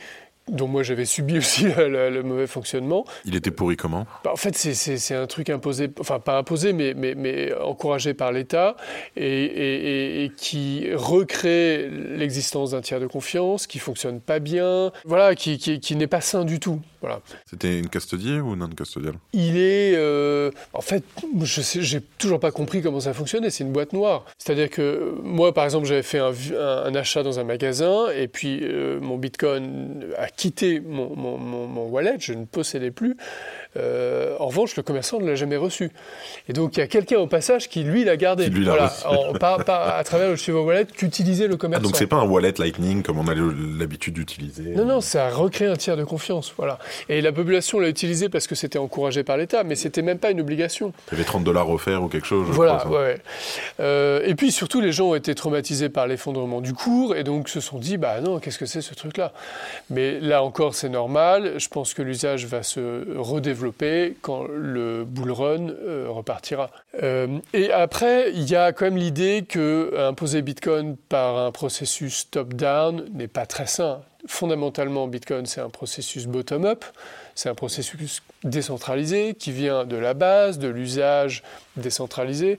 dont 0.50 0.68
moi 0.68 0.84
j'avais 0.84 1.06
subi 1.06 1.38
aussi 1.40 1.66
le, 1.66 2.22
mauvais 2.24 2.48
fonctionnement. 2.48 3.06
Il 3.26 3.36
était 3.36 3.52
pourri 3.52 3.78
comment? 3.78 4.06
Bah, 4.24 4.32
En 4.34 4.36
fait, 4.36 4.56
c'est 4.56 5.16
un 5.16 5.28
truc 5.28 5.50
imposé, 5.50 5.90
enfin 6.00 6.20
pas 6.20 6.38
imposé, 6.38 6.74
mais, 6.74 6.94
mais, 6.96 7.16
mais 7.16 7.54
encouragé 7.54 8.14
par 8.14 8.32
l'État 8.32 8.76
et, 9.16 10.24
et, 10.24 10.32
qui 10.38 10.94
recrée 10.94 11.90
l'existence 11.90 12.72
d'un 12.72 12.82
tiers 12.82 13.00
de 13.00 13.08
confiance 13.08 13.68
qui 13.68 13.80
fonctionne 13.80 14.20
pas 14.20 14.40
bien, 14.40 14.92
voilà, 15.06 15.36
qui, 15.36 15.58
qui, 15.58 15.80
qui 15.80 15.96
n'est 15.96 16.08
pas 16.08 16.22
sain 16.22 16.46
du 16.46 16.60
tout. 16.60 16.80
Voilà. 17.02 17.22
C'était 17.46 17.78
une 17.78 17.88
custodiale 17.88 18.42
ou 18.42 18.56
non 18.56 18.68
custodiale 18.68 19.14
Il 19.32 19.58
est, 19.58 19.94
euh, 19.96 20.50
en 20.74 20.82
fait, 20.82 21.04
je 21.44 21.62
j'ai 21.62 22.02
toujours 22.02 22.40
pas 22.40 22.50
compris 22.50 22.82
comment 22.82 23.00
ça 23.00 23.14
fonctionnait. 23.14 23.52
C'est 23.52 23.64
une 23.64 23.72
boîte 23.72 23.94
noire. 23.94 24.26
C'est-à-dire 24.40 24.72
que 24.72 25.14
moi, 25.22 25.54
par 25.54 25.66
exemple, 25.66 25.86
j'avais 25.86 26.02
fait 26.02 26.18
un, 26.18 26.34
un, 26.58 26.96
achat 26.96 27.22
dans 27.22 27.40
un 27.40 27.44
magasin 27.44 28.08
et 28.10 28.28
puis 28.28 28.62
euh, 28.64 29.00
mon 29.00 29.18
Bitcoin 29.18 30.04
a 30.18 30.30
quitté 30.36 30.80
mon, 30.80 31.16
mon, 31.16 31.38
mon, 31.38 31.86
wallet, 31.88 32.16
je 32.20 32.34
ne 32.34 32.46
possédais 32.46 32.92
plus. 32.92 33.18
Euh, 33.78 34.36
en 34.40 34.48
revanche, 34.48 34.76
le 34.76 34.84
commerçant 34.84 35.20
ne 35.20 35.28
l'a 35.28 35.36
jamais 35.36 35.58
reçu. 35.58 35.92
Et 36.48 36.54
donc, 36.54 36.78
il 36.78 36.80
y 36.80 36.84
a 36.84 36.88
quelqu'un 36.88 37.18
au 37.18 37.28
passage 37.28 37.68
qui, 37.70 37.84
lui, 37.84 38.04
l'a 38.04 38.18
gardé. 38.18 38.48
Lui 38.48 38.66
voilà, 38.66 38.94
à 39.06 40.04
travers 40.04 40.30
le 40.30 40.36
Chivo 40.36 40.64
Wallet 40.64 40.86
qu'utilisait 40.86 41.48
le 41.48 41.58
commerçant. 41.58 41.84
Ah, 41.84 41.88
donc, 41.88 41.98
c'est 41.98 42.08
pas 42.08 42.18
un 42.18 42.26
wallet 42.26 42.54
Lightning 42.58 43.04
comme 43.04 43.20
on 43.20 43.28
a 43.28 43.36
l'habitude 43.36 44.14
d'utiliser 44.14 44.76
Non, 44.76 44.86
non, 44.86 45.02
ça 45.02 45.28
a 45.28 45.30
recréé 45.30 45.70
un 45.70 45.76
tiers 45.76 45.98
de 45.98 46.04
confiance. 46.04 46.54
Voilà. 46.58 46.80
Et 47.10 47.22
la 47.22 47.32
population 47.32 47.80
l'a 47.80 47.90
utilisé 47.90 48.30
parce 48.30 48.48
que 48.48 48.56
c'était 48.56 48.80
encouragé 48.80 49.24
par 49.24 49.38
l'État, 49.38 49.64
mais 49.64 49.76
c'était 49.76 50.02
même 50.02 50.20
pas 50.20 50.32
une 50.32 50.42
obligation. 50.42 50.94
Il 51.12 51.14
y 51.14 51.16
avait 51.16 51.26
30 51.26 51.44
dollars 51.44 51.70
offerts 51.70 52.02
ou 52.02 52.08
quelque 52.08 52.28
chose. 52.28 52.48
voilà, 52.50 52.88
ouais. 52.88 53.18
Euh, 53.80 54.22
et 54.26 54.36
puis, 54.36 54.52
surtout, 54.52 54.80
les 54.80 54.92
gens 54.92 55.10
ont 55.10 55.16
été 55.16 55.36
traumatisés 55.36 55.90
par 55.90 56.08
l'effondrement 56.08 56.62
du 56.62 56.74
cours 56.74 57.16
et 57.16 57.24
donc 57.24 57.50
se 57.50 57.60
sont 57.60 57.78
dit, 57.78 57.98
bah 57.98 58.22
non, 58.22 58.40
qu'est-ce 58.40 58.58
que 58.58 58.66
c'est 58.66 58.82
ce 58.82 58.94
truc-là? 58.94 59.34
Mais 59.90 60.20
là 60.26 60.44
encore, 60.44 60.76
c'est 60.76 60.90
normal. 60.90 61.60
Je 61.60 61.68
pense 61.70 61.94
que 61.94 62.02
l'usage 62.02 62.46
va 62.46 62.64
se 62.64 63.18
redévelopper 63.18 64.18
quand 64.22 64.46
le 64.48 65.06
bull 65.06 65.32
run 65.32 65.70
euh, 65.70 66.08
repartira. 66.10 66.70
Euh, 67.02 67.40
et 67.54 67.72
après, 67.72 68.32
il 68.34 68.50
y 68.50 68.56
a 68.56 68.74
quand 68.74 68.86
même 68.86 68.98
l'idée 68.98 69.46
que 69.48 69.94
imposer 69.98 70.42
Bitcoin 70.42 70.98
par 70.98 71.38
un 71.38 71.52
processus 71.52 72.30
top-down 72.30 73.06
n'est 73.14 73.28
pas 73.28 73.46
très 73.46 73.68
sain. 73.68 74.02
Fondamentalement, 74.28 75.08
Bitcoin, 75.08 75.46
c'est 75.46 75.62
un 75.62 75.70
processus 75.70 76.26
bottom-up, 76.26 76.84
c'est 77.36 77.50
un 77.50 77.54
processus 77.56 78.24
décentralisé 78.44 79.36
qui 79.36 79.52
vient 79.52 79.86
de 79.86 79.98
la 79.98 80.16
base, 80.16 80.58
de 80.58 80.68
l'usage 80.68 81.44
décentralisé. 81.78 82.58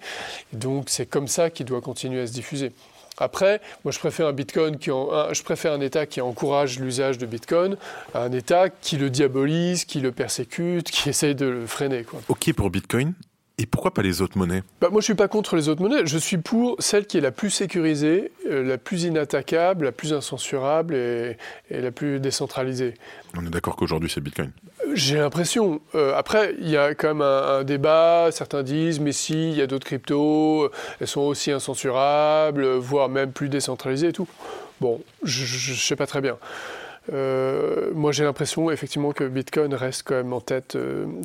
Donc 0.52 0.85
c'est 0.88 1.07
comme 1.07 1.26
ça 1.26 1.50
qu'il 1.50 1.66
doit 1.66 1.81
continuer 1.81 2.22
à 2.22 2.26
se 2.26 2.33
diffuser. 2.33 2.72
Après, 3.18 3.61
moi 3.85 3.92
je 3.92 3.98
préfère 3.98 4.26
un 4.26 4.33
Bitcoin 4.33 4.79
qui 4.79 4.90
je 4.90 5.42
préfère 5.42 5.72
un 5.72 5.81
État 5.81 6.07
qui 6.07 6.20
encourage 6.20 6.79
l'usage 6.79 7.18
de 7.18 7.26
Bitcoin 7.26 7.76
à 8.14 8.22
un 8.22 8.33
État 8.33 8.68
qui 8.68 8.96
le 8.96 9.11
diabolise, 9.11 9.85
qui 9.85 10.00
le 10.00 10.12
persécute, 10.12 10.90
qui 10.90 11.09
essaye 11.09 11.35
de 11.35 11.46
le 11.46 11.66
freiner. 11.66 12.05
Ok 12.29 12.52
pour 12.52 12.70
Bitcoin, 12.70 13.14
et 13.59 13.64
pourquoi 13.64 13.95
pas 13.95 14.03
les 14.03 14.21
autres 14.21 14.37
monnaies? 14.37 14.62
Bah, 14.83 14.88
Moi, 14.90 15.01
je 15.01 15.05
ne 15.05 15.05
suis 15.05 15.14
pas 15.14 15.29
contre 15.29 15.57
les 15.57 15.71
autres 15.71 15.81
monnaies. 15.81 16.05
Je 16.05 16.19
suis 16.19 16.37
pour 16.37 16.77
celle 16.79 17.07
qui 17.07 17.16
est 17.16 17.23
la 17.23 17.31
plus 17.31 17.49
sécurisée, 17.49 18.31
euh, 18.51 18.62
la 18.62 18.77
plus 18.77 19.05
inattaquable, 19.05 19.87
la 19.87 19.92
plus 19.92 20.12
incensurable 20.12 20.95
et, 20.95 21.38
la 21.71 21.90
plus 21.90 22.21
décentralisée. 22.21 22.95
On 23.35 23.47
est 23.47 23.51
d'accord 23.51 23.77
qu'aujourd'hui, 23.77 24.11
c'est 24.12 24.21
Bitcoin 24.21 24.53
J'ai 24.92 25.16
l'impression. 25.16 25.81
Euh, 25.95 26.14
après, 26.14 26.55
il 26.59 26.69
y 26.69 26.77
a 26.77 26.95
quand 26.95 27.09
même 27.09 27.23
un, 27.23 27.64
débat. 27.64 28.29
Certains 28.31 28.62
disent, 28.62 29.01
mais 29.01 29.12
si, 29.12 29.51
il 29.51 29.57
y 29.57 29.62
a 29.62 29.66
d'autres 29.66 29.87
cryptos, 29.87 30.64
euh, 30.64 30.71
elles 31.01 31.09
sont 31.09 31.23
aussi 31.23 31.51
incensurables, 31.51 32.66
voire 32.77 33.09
même 33.09 33.33
plus 33.33 33.49
décentralisées 33.49 34.09
et 34.09 34.12
tout. 34.12 34.29
Bon, 34.83 35.01
je 35.23 35.73
ne 35.73 35.77
sais 35.77 35.97
pas 35.97 36.07
très 36.07 36.21
bien. 36.21 36.37
moi, 37.11 38.12
j'ai 38.12 38.25
l'impression 38.25 38.71
effectivement 38.71 39.12
que 39.12 39.25
Bitcoin 39.25 39.73
reste 39.73 40.03
quand 40.05 40.16
même 40.16 40.35
en 40.35 40.42
tête 40.42 40.77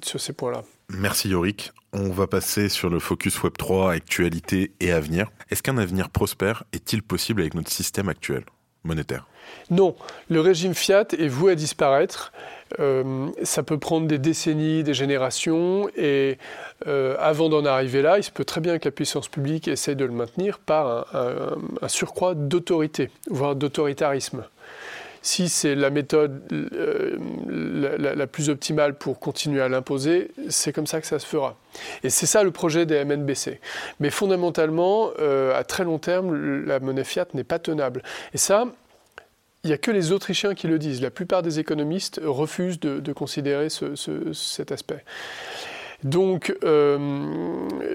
sur 0.02 0.22
ces 0.22 0.32
points-là. 0.32 0.63
Merci 0.93 1.30
Yorick. 1.30 1.71
On 1.93 2.10
va 2.10 2.27
passer 2.27 2.69
sur 2.69 2.89
le 2.89 2.99
focus 2.99 3.39
Web3, 3.39 3.91
actualité 3.91 4.71
et 4.80 4.91
avenir. 4.91 5.32
Est-ce 5.49 5.63
qu'un 5.63 5.77
avenir 5.77 6.10
prospère 6.10 6.63
est-il 6.73 7.01
possible 7.01 7.41
avec 7.41 7.54
notre 7.54 7.69
système 7.69 8.10
actuel 8.10 8.43
monétaire? 8.84 9.27
Non, 9.69 9.95
le 10.30 10.41
régime 10.41 10.73
fiat 10.73 11.06
est 11.17 11.27
voué 11.27 11.54
à 11.54 11.56
disparaître. 11.56 12.32
Euh, 12.80 13.27
ça 13.43 13.63
peut 13.63 13.77
prendre 13.77 14.08
des 14.08 14.17
décennies, 14.19 14.84
des 14.84 14.93
générations, 14.93 15.89
et 15.95 16.38
euh, 16.88 17.15
avant 17.19 17.49
d'en 17.49 17.65
arriver 17.65 18.01
là, 18.01 18.17
il 18.17 18.23
se 18.23 18.32
peut 18.32 18.45
très 18.45 18.62
bien 18.62 18.80
que 18.80 18.86
la 18.86 18.91
puissance 18.91 19.27
publique 19.27 19.67
essaie 19.67 19.95
de 19.95 20.06
le 20.06 20.12
maintenir 20.12 20.60
par 20.60 21.13
un 21.13 21.88
surcroît 21.88 22.34
d'autorité, 22.36 23.12
voire 23.30 23.56
d'autoritarisme 23.56 24.43
si 25.21 25.49
c'est 25.49 25.75
la 25.75 25.91
méthode 25.91 26.41
euh, 26.51 27.17
la, 27.99 28.27
plus 28.27 28.49
optimale 28.49 28.95
pour 28.97 29.19
continuer 29.19 29.62
à 29.62 29.69
l'imposer, 29.69 30.31
c'est 30.49 30.73
comme 30.73 30.88
ça 30.88 30.99
que 30.99 31.07
ça 31.07 31.19
se 31.19 31.27
fera. 31.27 31.57
Et 32.03 32.10
c'est 32.10 32.25
ça 32.25 32.43
le 32.43 32.51
projet 32.51 32.86
des 32.86 33.03
MNBC. 33.05 33.60
Mais 33.99 34.10
fondamentalement, 34.10 35.12
euh, 35.19 35.57
à 35.57 35.63
très 35.63 35.84
long 35.84 35.99
terme, 35.99 36.65
la 36.65 36.79
monnaie 36.79 37.03
fiat 37.03 37.27
n'est 37.36 37.43
pas 37.43 37.60
tenable. 37.60 38.01
Et 38.34 38.39
ça, 38.39 38.65
il 39.63 39.67
n'y 39.67 39.73
a 39.73 39.77
que 39.77 39.91
les 39.91 40.12
Autrichiens 40.12 40.55
qui 40.55 40.67
le 40.67 40.79
disent. 40.79 41.01
La 41.01 41.12
plupart 41.12 41.43
des 41.43 41.60
économistes 41.60 42.19
refusent 42.23 42.79
de, 42.79 43.13
considérer 43.13 43.67
cet 43.69 44.71
aspect. 44.71 45.03
Donc, 46.03 46.55
euh, 46.63 46.97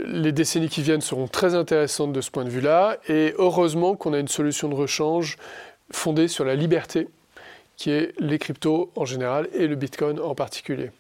les 0.07 0.31
décennies 0.31 0.69
qui 0.69 0.83
viennent 0.83 1.01
seront 1.01 1.27
très 1.27 1.57
intéressantes 1.57 2.13
de 2.13 2.21
ce 2.21 2.31
point 2.31 2.45
de 2.45 2.51
vue-là. 2.51 2.99
Et 3.09 3.35
heureusement 3.37 3.97
qu'on 3.97 4.13
a 4.13 4.21
une 4.21 4.29
solution 4.29 4.69
de 4.69 4.77
rechange 4.77 5.39
fondée 5.91 6.29
sur 6.29 6.45
la 6.45 6.55
liberté 6.55 7.09
qui 7.77 7.91
est 7.91 8.19
les 8.19 8.39
cryptos 8.39 8.93
en 8.97 9.05
général 9.05 9.49
et 9.53 9.67
le 9.67 9.77
Bitcoin 9.77 10.19
en 10.21 10.35
particulier. 10.35 10.91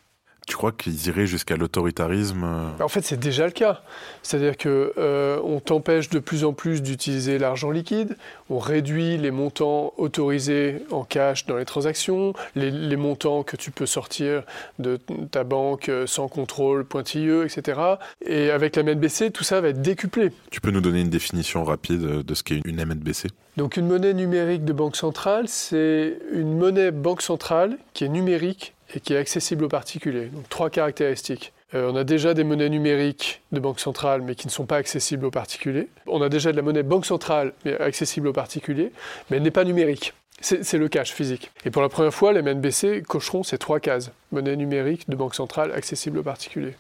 Tu 0.47 0.55
crois 0.55 0.71
qu'ils 0.71 1.09
iraient 1.09 1.27
jusqu'à 1.27 1.57
l'autoritarisme 1.57 2.45
euh 2.45 2.85
En 2.85 2.87
fait, 2.87 3.03
c'est 3.03 3.19
déjà 3.19 3.47
le 3.47 3.51
cas. 3.51 3.83
C'est-à-dire 4.23 4.57
que 4.57 4.93
euh, 4.97 5.41
on 5.43 5.59
t'empêche 5.59 6.09
de 6.09 6.21
plus 6.21 6.45
en 6.45 6.53
plus 6.53 6.83
d'utiliser 6.83 7.39
l'argent 7.39 7.73
liquide, 7.73 8.17
on 8.49 8.61
réduit 8.61 9.19
les 9.19 9.33
montants 9.33 9.93
autorisés 9.97 10.85
en 10.93 11.03
cash 11.03 11.47
dans 11.47 11.57
les 11.57 11.65
transactions, 11.65 12.33
les, 12.55 12.97
montants 12.97 13.43
que 13.43 13.57
tu 13.57 13.73
peux 13.73 13.87
sortir 13.87 14.45
de 14.79 15.01
ta 15.33 15.43
banque 15.43 15.89
euh, 15.89 16.07
sans 16.07 16.29
contrôle 16.29 16.85
pointilleux, 16.85 17.45
etc. 17.45 17.81
Et 18.25 18.51
avec 18.51 18.77
la 18.77 18.85
MNBC, 18.85 19.33
tout 19.33 19.43
ça 19.43 19.61
va 19.61 19.69
être 19.69 19.83
décuplé. 19.83 20.31
Tu 20.51 20.61
peux 20.61 20.71
nous 20.71 20.81
donner 20.81 21.01
une 21.01 21.11
définition 21.11 21.65
rapide 21.65 22.23
de 22.23 22.35
ce 22.35 22.45
qu'est 22.45 22.61
une 22.65 22.85
MNBC 22.85 23.31
Donc 23.57 23.77
une 23.77 23.89
monnaie 23.89 24.15
numérique 24.15 24.65
de 24.65 24.73
banque 24.73 24.95
centrale, 24.95 25.49
c'est 25.49 26.19
une 26.33 26.57
monnaie 26.57 26.93
banque 26.93 27.23
centrale 27.23 27.79
qui 27.95 28.05
est 28.05 28.09
numérique 28.09 28.76
et 28.95 29.01
qui 29.01 29.15
est 29.15 29.19
accessible 29.19 29.65
aux 29.65 29.69
particuliers. 29.69 30.27
Donc 30.27 30.49
trois 30.49 30.71
caractéristiques. 30.71 31.53
Euh, 31.75 31.91
on 31.93 31.97
a 31.97 32.05
déjà 32.05 32.35
des 32.35 32.45
monnaies 32.45 32.69
numériques 32.69 33.43
de 33.53 33.61
banque 33.61 33.81
centrale, 33.81 34.23
mais 34.23 34.35
qui 34.35 34.47
ne 34.47 34.53
sont 34.53 34.67
pas 34.67 34.77
accessibles 34.77 35.25
aux 35.25 35.31
particuliers. 35.31 35.89
On 36.07 36.23
a 36.23 36.29
déjà 36.29 36.53
de 36.53 36.57
la 36.57 36.63
monnaie 36.63 36.83
banque 36.83 37.07
centrale, 37.07 37.53
mais 37.65 37.79
accessible 37.81 38.29
aux 38.29 38.33
particuliers, 38.33 38.93
mais 39.31 39.39
elle 39.39 39.43
n'est 39.43 39.51
pas 39.51 39.65
numérique. 39.65 40.15
C'est 40.41 40.75
le 40.75 40.89
cash 40.89 41.13
physique. 41.13 41.51
Et 41.65 41.71
pour 41.71 41.81
la 41.81 41.89
première 41.89 42.13
fois, 42.13 42.35
les 42.35 42.43
MNBC 42.43 43.03
cocheront 43.09 43.43
ces 43.43 43.57
trois 43.57 43.81
cases. 43.81 44.11
Monnaie 44.33 44.55
numérique 44.55 45.09
de 45.09 45.17
banque 45.17 45.35
centrale 45.35 45.73
accessible 45.73 46.19
aux 46.19 46.23
particuliers. 46.23 46.75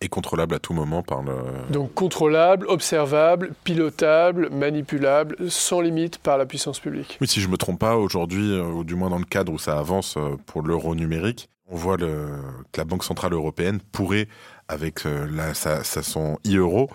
Et 0.00 0.08
contrôlable 0.08 0.54
à 0.54 0.58
tout 0.58 0.74
moment 0.74 1.02
par 1.02 1.22
le... 1.22 1.32
Donc 1.70 1.94
contrôlable, 1.94 2.66
observable, 2.68 3.52
pilotable, 3.64 4.50
manipulable, 4.50 5.36
sans 5.48 5.80
limite 5.80 6.18
par 6.18 6.36
la 6.36 6.44
puissance 6.44 6.80
publique. 6.80 7.16
Oui, 7.20 7.26
si 7.26 7.40
je 7.40 7.46
ne 7.46 7.52
me 7.52 7.56
trompe 7.56 7.80
pas, 7.80 7.96
aujourd'hui, 7.96 8.52
euh, 8.52 8.64
ou 8.64 8.84
du 8.84 8.94
moins 8.94 9.08
dans 9.08 9.18
le 9.18 9.24
cadre 9.24 9.52
où 9.52 9.58
ça 9.58 9.78
avance 9.78 10.16
euh, 10.18 10.36
pour 10.44 10.62
l'euro 10.62 10.94
numérique, 10.94 11.48
on 11.68 11.76
voit 11.76 11.96
le, 11.96 12.26
que 12.72 12.80
la 12.80 12.84
Banque 12.84 13.04
Centrale 13.04 13.32
Européenne 13.32 13.80
pourrait, 13.92 14.28
avec 14.68 15.06
euh, 15.06 15.26
la, 15.30 15.54
sa, 15.54 15.82
son 15.82 16.38
e-euro, 16.46 16.90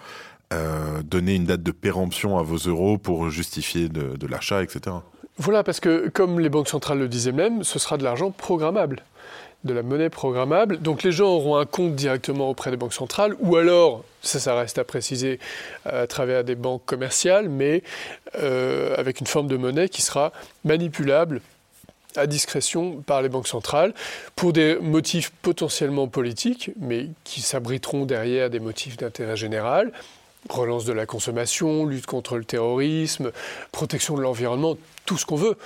donner 1.05 1.35
une 1.35 1.45
date 1.45 1.63
de 1.63 1.71
péremption 1.71 2.37
à 2.37 2.43
vos 2.43 2.57
euros 2.57 2.97
pour 2.97 3.29
justifier 3.29 3.87
de, 3.87 4.17
de 4.17 4.27
l'achat, 4.27 4.61
etc. 4.61 4.97
Voilà, 5.37 5.63
parce 5.63 5.79
que 5.79 6.09
comme 6.09 6.41
les 6.41 6.49
banques 6.49 6.67
centrales 6.67 6.99
le 6.99 7.07
disaient 7.07 7.31
même, 7.31 7.63
ce 7.63 7.79
sera 7.79 7.95
de 7.97 8.03
l'argent 8.03 8.31
programmable 8.31 9.03
de 9.63 9.73
la 9.73 9.83
monnaie 9.83 10.09
programmable. 10.09 10.79
Donc 10.79 11.03
les 11.03 11.11
gens 11.11 11.27
auront 11.27 11.57
un 11.57 11.65
compte 11.65 11.95
directement 11.95 12.49
auprès 12.49 12.71
des 12.71 12.77
banques 12.77 12.93
centrales, 12.93 13.35
ou 13.39 13.55
alors, 13.55 14.03
ça, 14.21 14.55
reste 14.55 14.77
à 14.77 14.83
préciser, 14.83 15.39
à 15.85 16.07
travers 16.07 16.43
des 16.43 16.55
banques 16.55 16.85
commerciales, 16.85 17.49
mais 17.49 17.83
euh, 18.39 18.95
avec 18.97 19.19
une 19.19 19.27
forme 19.27 19.47
de 19.47 19.57
monnaie 19.57 19.89
qui 19.89 20.01
sera 20.01 20.31
manipulable 20.63 21.41
à 22.15 22.27
discrétion 22.27 22.97
par 22.97 23.21
les 23.21 23.29
banques 23.29 23.47
centrales 23.47 23.93
pour 24.35 24.53
des 24.53 24.75
motifs 24.75 25.31
potentiellement 25.41 26.07
politiques, 26.07 26.71
mais 26.79 27.07
qui 27.23 27.41
s'abriteront 27.41 28.05
derrière 28.05 28.49
des 28.49 28.59
motifs 28.59 28.97
d'intérêt 28.97 29.37
général, 29.37 29.91
relance 30.49 30.85
de 30.85 30.93
la 30.93 31.05
consommation, 31.05 31.85
lutte 31.85 32.05
contre 32.05 32.37
le 32.37 32.43
terrorisme, 32.43 33.31
protection 33.71 34.15
de 34.15 34.21
l'environnement, 34.21 34.77
tout 35.05 35.17
ce 35.17 35.25
qu'on 35.25 35.35
veut. 35.35 35.57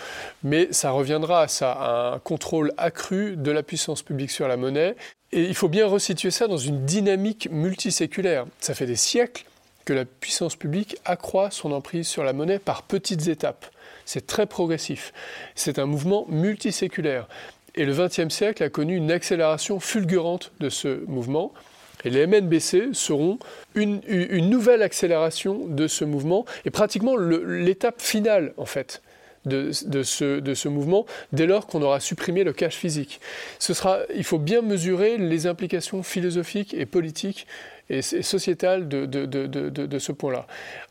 Mais 0.44 0.68
ça 0.72 0.92
reviendra 0.92 1.42
à 1.42 1.48
ça, 1.48 1.72
à 1.72 2.14
un 2.16 2.20
contrôle 2.20 2.74
accru 2.78 3.36
de 3.38 3.52
la 3.52 3.64
puissance 3.64 4.02
publique 4.02 4.32
sur 4.32 4.48
la 4.48 4.58
monnaie. 4.58 4.96
Et 5.32 5.44
il 5.44 5.56
faut 5.56 5.70
bien 5.70 5.88
resituer 5.88 6.32
ça 6.32 6.48
dans 6.48 6.58
une 6.58 6.86
dynamique 6.86 7.50
multiséculaire. 7.52 8.46
Ça 8.60 8.74
fait 8.74 8.86
des 8.86 8.96
siècles 8.96 9.46
que 9.86 9.94
la 9.94 10.06
puissance 10.06 10.56
publique 10.56 10.98
accroît 11.06 11.52
son 11.52 11.72
emprise 11.72 12.08
sur 12.08 12.24
la 12.24 12.34
monnaie 12.34 12.60
par 12.60 12.84
petites 12.84 13.28
étapes. 13.28 13.66
C'est 14.06 14.28
très 14.28 14.46
progressif. 14.46 15.14
C'est 15.56 15.80
un 15.80 15.86
mouvement 15.86 16.26
multiséculaire. 16.30 17.28
Et 17.76 17.86
le 17.86 17.94
XXe 17.94 18.34
siècle 18.34 18.64
a 18.64 18.70
connu 18.70 18.96
une 18.96 19.12
accélération 19.12 19.80
fulgurante 19.80 20.52
de 20.60 20.70
ce 20.70 21.06
mouvement. 21.08 21.54
Et 22.06 22.10
les 22.12 22.28
MNBC 22.28 22.90
seront 22.94 23.40
une, 23.74 24.00
nouvelle 24.50 24.84
accélération 24.84 25.66
de 25.68 25.88
ce 25.88 26.06
mouvement 26.06 26.46
et 26.64 26.70
pratiquement 26.70 27.18
l'étape 27.18 28.02
finale, 28.02 28.54
en 28.58 28.66
fait. 28.66 29.02
De, 29.46 29.72
ce, 29.72 30.68
mouvement 30.68 31.06
dès 31.32 31.46
lors 31.46 31.68
qu'on 31.68 31.84
aura 31.84 32.00
supprimé 32.00 32.44
le 32.44 32.52
cash 32.52 32.76
physique. 32.76 33.22
Il 34.16 34.24
faut 34.24 34.40
bien 34.40 34.64
mesurer 34.64 35.18
les 35.18 35.46
implications 35.46 36.02
philosophiques 36.02 36.74
et 36.74 36.88
politiques 36.88 37.46
et, 37.92 38.02
sociétales 38.02 38.88
de, 38.88 39.06
de 39.06 40.00
ce 40.00 40.12
point-là. 40.12 40.48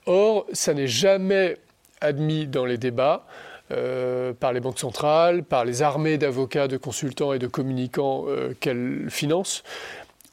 Or, 0.06 0.46
ça 0.52 0.72
n'est 0.72 0.86
jamais 0.86 1.56
admis 2.00 2.46
dans 2.46 2.64
les 2.64 2.78
débats. 2.78 3.26
Euh, 3.72 4.34
par 4.34 4.52
les 4.52 4.60
banques 4.60 4.78
centrales, 4.78 5.42
par 5.42 5.64
les 5.64 5.80
armées 5.80 6.18
d'avocats, 6.18 6.68
de 6.68 6.76
consultants 6.76 7.32
et 7.32 7.38
de 7.38 7.46
communicants 7.46 8.24
euh, 8.28 8.52
qu'elles 8.60 9.06
financent 9.08 9.62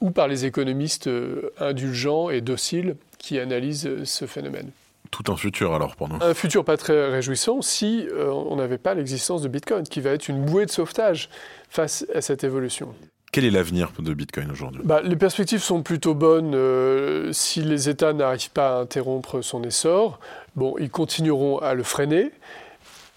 ou 0.01 0.11
par 0.11 0.27
les 0.27 0.45
économistes 0.45 1.07
euh, 1.07 1.53
indulgents 1.59 2.29
et 2.29 2.41
dociles 2.41 2.95
qui 3.19 3.39
analysent 3.39 3.87
euh, 3.87 4.03
ce 4.03 4.25
phénomène. 4.25 4.71
Tout 5.11 5.31
un 5.31 5.37
futur 5.37 5.73
alors 5.73 5.95
pour 5.95 6.09
nous. 6.09 6.17
Un 6.21 6.33
futur 6.33 6.65
pas 6.65 6.77
très 6.77 7.09
réjouissant 7.09 7.61
si 7.61 8.07
euh, 8.11 8.31
on 8.31 8.55
n'avait 8.55 8.77
pas 8.77 8.93
l'existence 8.93 9.41
de 9.41 9.47
Bitcoin, 9.47 9.83
qui 9.83 10.01
va 10.01 10.11
être 10.11 10.27
une 10.27 10.43
bouée 10.43 10.65
de 10.65 10.71
sauvetage 10.71 11.29
face 11.69 12.05
à 12.13 12.21
cette 12.21 12.43
évolution. 12.43 12.93
Quel 13.31 13.45
est 13.45 13.51
l'avenir 13.51 13.91
de 13.99 14.13
Bitcoin 14.13 14.51
aujourd'hui? 14.51 14.81
Bah, 14.83 15.01
Les 15.03 15.15
perspectives 15.15 15.61
sont 15.61 15.83
plutôt 15.83 16.13
bonnes 16.13 17.31
si 17.31 17.61
les 17.61 17.87
États 17.87 18.11
n'arrivent 18.11 18.51
pas 18.51 18.75
à 18.75 18.81
interrompre 18.81 19.41
son 19.41 19.63
essor. 19.63 20.19
Bon, 20.57 20.75
ils 20.79 20.89
continueront 20.89 21.57
à 21.59 21.73
le 21.73 21.83
freiner, 21.83 22.31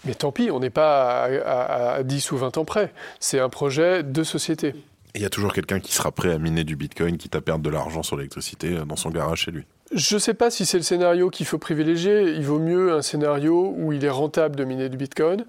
mais 0.05 0.13
tant 0.13 0.31
pis, 0.31 0.51
on 0.51 0.61
n'est 0.61 0.69
pas 0.69 1.25
à, 1.25 1.95
à 1.95 2.03
10 2.03 2.31
ou 2.31 2.37
20 2.37 2.57
ans 2.57 2.63
près. 2.63 2.93
C'est 3.19 3.41
un 3.41 3.49
projet 3.49 4.03
de 4.03 4.23
société 4.23 4.73
il 5.15 5.21
y 5.21 5.25
a 5.25 5.29
toujours 5.29 5.53
quelqu'un 5.53 5.79
qui 5.79 5.93
sera 5.93 6.11
prêt 6.11 6.31
à 6.31 6.37
miner 6.37 6.63
du 6.63 6.75
bitcoin, 6.75 7.17
quitte 7.17 7.35
à 7.35 7.41
perdre 7.41 7.63
de 7.63 7.69
l'argent 7.69 8.03
sur 8.03 8.17
l'électricité 8.17 8.77
euh, 8.77 8.85
dans 8.85 8.95
son 8.95 9.09
garage 9.09 9.41
chez 9.41 9.51
lui. 9.51 9.63
je 9.93 10.15
ne 10.15 10.19
sais 10.19 10.33
pas 10.33 10.51
si 10.51 10.65
c'est 10.65 10.77
le 10.77 10.83
scénario 10.83 11.29
qu'il 11.29 11.45
faut 11.45 11.57
privilégier. 11.57 12.33
Il 12.33 12.43
vaut 12.43 12.59
mieux 12.59 12.93
un 12.93 13.01
scénario 13.01 13.73
où 13.77 13.93
il 13.93 14.03
est 14.03 14.09
rentable 14.09 14.55
de 14.55 14.63
miner 14.65 14.89
du 14.89 14.97
Bitcoin. 14.97 15.45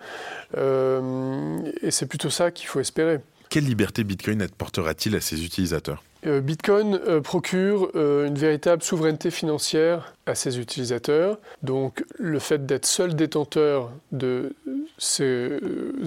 Euh, 0.56 1.58
et 1.82 1.90
c'est 1.90 2.06
plutôt 2.06 2.30
ça 2.30 2.50
qu'il 2.50 2.68
faut 2.68 2.80
espérer. 2.80 3.20
Quelle 3.48 3.64
liberté 3.64 4.04
Bitcoin 4.04 4.42
apportera-t-il 4.42 5.14
à 5.16 5.20
ses 5.20 5.44
utilisateurs? 5.44 6.02
Bitcoin 6.24 6.98
euh, 7.06 7.20
procure 7.20 7.90
une 7.94 8.34
véritable 8.34 8.82
souveraineté 8.82 9.30
financière 9.30 10.14
à 10.26 10.34
ses 10.34 10.58
utilisateurs. 10.58 11.38
Donc 11.62 12.04
le 12.18 12.38
fait 12.38 12.66
d'être 12.66 12.86
seul 12.86 13.14
détenteur 13.14 13.90
de 14.12 14.54
ses 14.98 15.58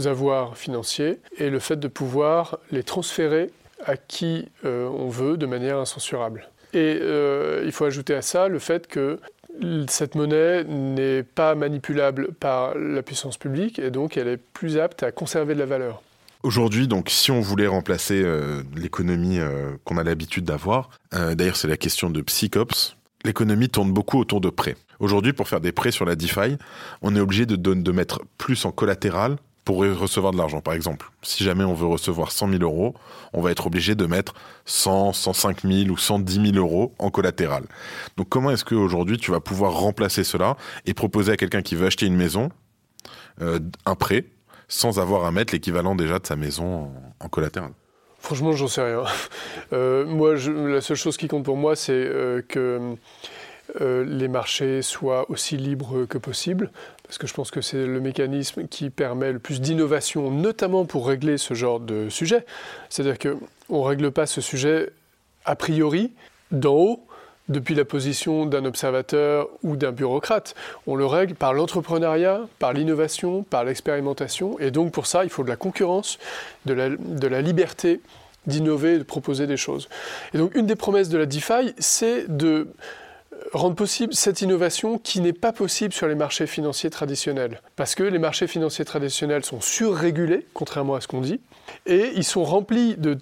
avoirs 0.05 0.57
financiers 0.57 1.19
et 1.37 1.49
le 1.49 1.59
fait 1.59 1.77
de 1.77 1.87
pouvoir 1.87 2.59
les 2.71 2.83
transférer 2.83 3.51
à 3.85 3.95
qui 3.95 4.49
on 4.63 5.07
veut 5.07 5.37
de 5.37 5.45
manière 5.45 5.77
incensurable. 5.77 6.49
Et 6.73 6.99
euh, 7.01 7.63
il 7.65 7.71
faut 7.71 7.85
ajouter 7.85 8.13
à 8.13 8.21
ça 8.21 8.47
le 8.47 8.59
fait 8.59 8.87
que 8.87 9.19
cette 9.87 10.15
monnaie 10.15 10.63
n'est 10.63 11.23
pas 11.23 11.55
manipulable 11.55 12.31
par 12.33 12.77
la 12.77 13.01
puissance 13.01 13.37
publique 13.37 13.79
et 13.79 13.89
donc 13.89 14.17
elle 14.17 14.27
est 14.27 14.37
plus 14.37 14.77
apte 14.77 15.03
à 15.03 15.11
conserver 15.11 15.55
de 15.55 15.59
la 15.59 15.65
valeur. 15.65 16.01
Aujourd'hui, 16.41 16.87
donc, 16.87 17.09
si 17.09 17.31
on 17.31 17.41
voulait 17.41 17.67
remplacer 17.67 18.21
euh, 18.23 18.63
l'économie 18.75 19.39
euh, 19.39 19.75
qu'on 19.83 19.97
a 19.97 20.03
l'habitude 20.03 20.45
d'avoir, 20.45 20.89
d'ailleurs 21.11 21.57
c'est 21.57 21.67
la 21.67 21.77
question 21.77 22.09
de 22.09 22.21
Psychops, 22.21 22.95
l'économie 23.25 23.69
tourne 23.69 23.91
beaucoup 23.91 24.19
autour 24.19 24.39
de 24.39 24.49
prêts. 24.49 24.77
Aujourd'hui, 24.99 25.33
pour 25.33 25.47
faire 25.47 25.61
des 25.61 25.71
prêts 25.71 25.91
sur 25.91 26.05
la 26.05 26.15
DeFi, 26.15 26.57
on 27.01 27.15
est 27.15 27.19
obligé 27.19 27.45
de, 27.45 27.55
de 27.55 27.91
mettre 27.91 28.21
plus 28.37 28.65
en 28.65 28.71
collatéral 28.71 29.37
pour 29.69 29.77
recevoir 29.77 30.33
de 30.33 30.37
l'argent. 30.39 30.61
Par 30.61 30.73
exemple, 30.73 31.11
si 31.21 31.43
jamais 31.43 31.63
on 31.63 31.75
veut 31.75 31.85
recevoir 31.85 32.31
100 32.31 32.49
000 32.53 32.63
euros, 32.63 32.95
on 33.33 33.41
va 33.41 33.51
être 33.51 33.67
obligé 33.67 33.93
de 33.93 34.07
mettre 34.07 34.33
100, 34.65 35.13
105 35.13 35.61
000 35.61 35.89
ou 35.89 35.97
110 35.97 36.53
000 36.53 36.57
euros 36.57 36.95
en 36.97 37.11
collatéral. 37.11 37.65
Donc 38.17 38.29
comment 38.29 38.49
est-ce 38.49 38.65
qu'aujourd'hui 38.65 39.17
tu 39.17 39.29
vas 39.29 39.39
pouvoir 39.39 39.73
remplacer 39.73 40.23
cela 40.23 40.57
et 40.87 40.95
proposer 40.95 41.33
à 41.33 41.37
quelqu'un 41.37 41.61
qui 41.61 41.75
veut 41.75 41.85
acheter 41.85 42.07
une 42.07 42.15
maison 42.15 42.49
euh, 43.41 43.59
un 43.85 43.93
prêt 43.93 44.25
sans 44.69 44.99
avoir 44.99 45.25
à 45.25 45.31
mettre 45.31 45.53
l'équivalent 45.53 45.95
déjà 45.95 46.19
de 46.19 46.25
sa 46.25 46.37
maison 46.37 46.89
en, 47.19 47.27
collatéral 47.27 47.71
Franchement, 48.21 48.53
j'en 48.53 48.67
sais 48.67 48.83
rien. 48.83 49.03
Euh, 49.71 50.03
moi, 50.03 50.33
la 50.33 50.81
seule 50.81 50.97
chose 50.97 51.15
qui 51.15 51.27
compte 51.27 51.43
pour 51.45 51.55
moi, 51.55 51.75
c'est 51.75 51.91
euh, 51.93 52.41
que 52.41 52.95
les 53.79 54.27
marchés 54.27 54.81
soient 54.81 55.29
aussi 55.29 55.57
libres 55.57 56.05
que 56.05 56.17
possible 56.17 56.71
parce 57.09 57.17
que 57.17 57.25
je 57.25 57.33
pense 57.33 57.49
que 57.49 57.61
c'est 57.61 57.87
le 57.87 57.99
mécanisme 57.99 58.67
qui 58.67 58.91
permet 58.91 59.31
le 59.31 59.39
plus 59.39 59.61
d'innovation, 59.61 60.29
notamment 60.29 60.85
pour 60.85 61.07
régler 61.07 61.39
ce 61.39 61.55
genre 61.55 61.79
de 61.79 62.07
sujet. 62.07 62.45
C'est-à-dire 62.89 63.17
qu'on 63.17 63.81
ne 63.81 63.83
règle 63.83 64.11
pas 64.11 64.27
ce 64.27 64.41
sujet 64.41 64.91
a 65.43 65.55
priori 65.55 66.13
d'en 66.51 66.75
haut, 66.75 67.07
depuis 67.49 67.75
la 67.75 67.83
position 67.83 68.45
d'un 68.45 68.63
observateur 68.65 69.49
ou 69.63 69.75
d'un 69.75 69.91
bureaucrate. 69.91 70.55
On 70.87 70.95
le 70.95 71.05
règle 71.05 71.35
par 71.35 71.53
l'entrepreneuriat, 71.53 72.41
par 72.59 72.73
l'innovation, 72.73 73.43
par 73.43 73.65
l'expérimentation. 73.65 74.57
Et 74.59 74.71
donc 74.71 74.91
pour 74.91 75.07
ça, 75.07 75.23
il 75.23 75.29
faut 75.29 75.43
de 75.43 75.49
la 75.49 75.55
concurrence, 75.55 76.19
de 76.65 76.73
la, 76.73 77.41
liberté 77.41 78.01
d'innover, 78.45 78.99
de 78.99 79.03
proposer 79.03 79.47
des 79.47 79.57
choses. 79.57 79.89
Et 80.33 80.37
donc 80.37 80.55
une 80.55 80.67
des 80.67 80.75
promesses 80.75 81.09
de 81.09 81.17
la 81.17 81.25
DeFi, 81.25 81.73
c'est 81.79 82.25
de 82.29 82.67
rendre 83.53 83.75
possible 83.75 84.13
cette 84.13 84.41
innovation 84.41 84.97
qui 84.97 85.21
n'est 85.21 85.33
pas 85.33 85.51
possible 85.51 85.93
sur 85.93 86.07
les 86.07 86.15
marchés 86.15 86.45
financiers 86.45 86.89
traditionnels. 86.89 87.61
Parce 87.75 87.95
que 87.95 88.03
les 88.03 88.19
marchés 88.19 88.47
financiers 88.47 88.85
traditionnels 88.85 89.43
sont 89.43 89.61
surrégulés, 89.61 90.45
contrairement 90.53 90.95
à 90.95 91.01
ce 91.01 91.07
qu'on 91.07 91.21
dit, 91.21 91.39
et 91.85 92.11
ils 92.15 92.23
sont 92.23 92.43
remplis 92.43 92.95
de 92.95 93.17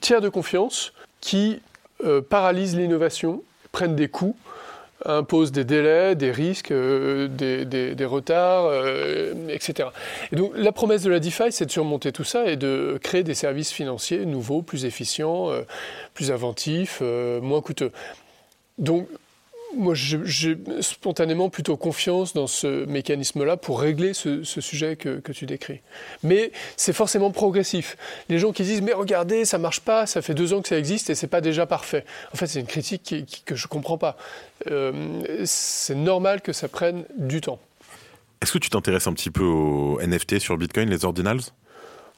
tiers 0.00 0.20
de 0.20 0.28
confiance 0.28 0.92
qui 1.20 1.60
euh, 2.04 2.20
paralysent 2.20 2.76
l'innovation, 2.76 3.42
prennent 3.76 3.94
des 3.94 4.08
coûts, 4.08 4.34
imposent 5.04 5.52
des 5.52 5.64
délais, 5.64 6.14
des 6.14 6.30
risques, 6.30 6.70
euh, 6.70 7.28
des, 7.28 8.04
retards, 8.06 8.64
euh, 8.64 9.34
etc. 9.50 9.90
Et 10.32 10.36
donc 10.36 10.52
la 10.56 10.72
promesse 10.72 11.02
de 11.02 11.10
la 11.10 11.20
DeFi, 11.20 11.52
c'est 11.52 11.66
de 11.66 11.70
surmonter 11.70 12.10
tout 12.10 12.24
ça 12.24 12.46
et 12.46 12.56
de 12.56 12.98
créer 13.02 13.22
des 13.22 13.34
services 13.34 13.70
financiers 13.70 14.24
nouveaux, 14.24 14.62
plus 14.62 14.86
efficients, 14.86 15.50
plus 16.14 16.32
inventifs, 16.32 17.02
moins 17.42 17.60
coûteux. 17.60 17.92
Moi, 19.74 19.94
j'ai 19.94 20.56
spontanément 20.80 21.50
plutôt 21.50 21.76
confiance 21.76 22.32
dans 22.32 22.46
ce 22.46 22.84
mécanisme-là 22.86 23.56
pour 23.56 23.80
régler 23.80 24.14
ce, 24.14 24.42
sujet 24.44 24.96
que, 24.96 25.32
tu 25.32 25.46
décris. 25.46 25.80
Mais 26.22 26.52
c'est 26.76 26.92
forcément 26.92 27.30
progressif. 27.30 27.96
Les 28.28 28.38
gens 28.38 28.52
qui 28.52 28.62
disent 28.62 28.82
mais 28.82 28.92
regardez, 28.92 29.44
ça 29.44 29.58
marche 29.58 29.80
pas, 29.80 30.06
ça 30.06 30.22
fait 30.22 30.34
deux 30.34 30.52
ans 30.52 30.62
que 30.62 30.68
ça 30.68 30.78
existe 30.78 31.10
et 31.10 31.14
c'est 31.14 31.26
pas 31.26 31.40
déjà 31.40 31.66
parfait. 31.66 32.04
En 32.32 32.36
fait, 32.36 32.46
c'est 32.46 32.60
une 32.60 32.66
critique 32.66 33.42
que 33.44 33.54
je 33.54 33.66
comprends 33.66 33.98
pas. 33.98 34.16
Euh, 34.70 35.22
c'est 35.44 35.94
normal 35.94 36.40
que 36.40 36.52
ça 36.52 36.68
prenne 36.68 37.04
du 37.16 37.40
temps. 37.40 37.58
Est-ce 38.42 38.52
que 38.52 38.58
tu 38.58 38.70
t'intéresses 38.70 39.06
un 39.06 39.12
petit 39.12 39.30
peu 39.30 39.44
aux 39.44 40.00
NFT 40.00 40.38
sur 40.38 40.56
Bitcoin, 40.56 40.90
les 40.90 41.04
ordinals? 41.04 41.40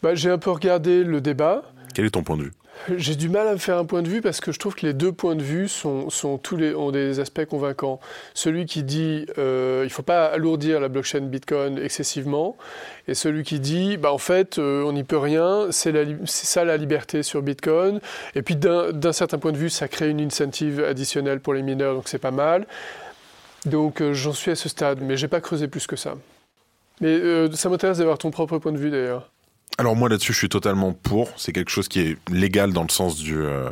Bah, 0.02 0.14
J'ai 0.14 0.30
un 0.30 0.38
peu 0.38 0.50
regardé 0.50 1.04
le 1.04 1.20
débat. 1.20 1.62
Quel 1.94 2.04
est 2.04 2.10
ton 2.10 2.22
point 2.22 2.36
de 2.36 2.44
vue? 2.44 2.52
J'ai 2.96 3.14
du 3.14 3.28
mal 3.28 3.46
à 3.48 3.52
me 3.52 3.58
faire 3.58 3.78
un 3.78 3.84
point 3.84 4.02
de 4.02 4.08
vue 4.08 4.20
parce 4.20 4.40
que 4.40 4.52
je 4.52 4.58
trouve 4.58 4.74
que 4.74 4.86
les 4.86 4.92
deux 4.92 5.12
points 5.12 5.36
de 5.36 5.42
vue 5.42 5.68
ont 5.84 6.90
des 6.90 7.20
aspects 7.20 7.44
convaincants. 7.44 8.00
Celui 8.34 8.66
qui 8.66 8.82
dit 8.82 9.26
euh, 9.38 9.80
il 9.82 9.88
ne 9.88 9.92
faut 9.92 10.02
pas 10.02 10.26
alourdir 10.26 10.80
la 10.80 10.88
blockchain 10.88 11.20
Bitcoin 11.20 11.78
excessivement 11.78 12.56
et 13.06 13.14
celui 13.14 13.42
qui 13.42 13.60
dit 13.60 13.96
bah, 13.96 14.12
en 14.12 14.18
fait 14.18 14.58
euh, 14.58 14.84
on 14.84 14.92
n'y 14.92 15.04
peut 15.04 15.18
rien, 15.18 15.68
c'est 15.70 15.92
ça 16.26 16.64
la 16.64 16.76
liberté 16.76 17.22
sur 17.22 17.42
Bitcoin. 17.42 18.00
Et 18.34 18.42
puis 18.42 18.56
d'un 18.56 19.12
certain 19.12 19.38
point 19.38 19.52
de 19.52 19.58
vue 19.58 19.70
ça 19.70 19.88
crée 19.88 20.10
une 20.10 20.20
incentive 20.20 20.82
additionnelle 20.82 21.40
pour 21.40 21.54
les 21.54 21.62
mineurs 21.62 21.94
donc 21.94 22.08
c'est 22.08 22.18
pas 22.18 22.30
mal. 22.30 22.66
Donc 23.66 24.00
euh, 24.00 24.12
j'en 24.14 24.32
suis 24.32 24.50
à 24.50 24.56
ce 24.56 24.68
stade 24.68 25.00
mais 25.02 25.16
j'ai 25.16 25.28
pas 25.28 25.40
creusé 25.40 25.68
plus 25.68 25.86
que 25.86 25.96
ça. 25.96 26.14
Mais 27.00 27.20
ça 27.54 27.68
m'intéresse 27.68 27.98
d'avoir 27.98 28.18
ton 28.18 28.32
propre 28.32 28.58
point 28.58 28.72
de 28.72 28.78
vue 28.78 28.90
d'ailleurs. 28.90 29.30
Alors 29.76 29.94
moi 29.94 30.08
là-dessus, 30.08 30.32
je 30.32 30.38
suis 30.38 30.48
totalement 30.48 30.92
pour. 30.92 31.30
C'est 31.36 31.52
quelque 31.52 31.70
chose 31.70 31.86
qui 31.86 32.00
est 32.00 32.16
légal 32.30 32.72
dans 32.72 32.82
le 32.82 32.88
sens 32.88 33.18
du 33.18 33.36
euh, 33.36 33.70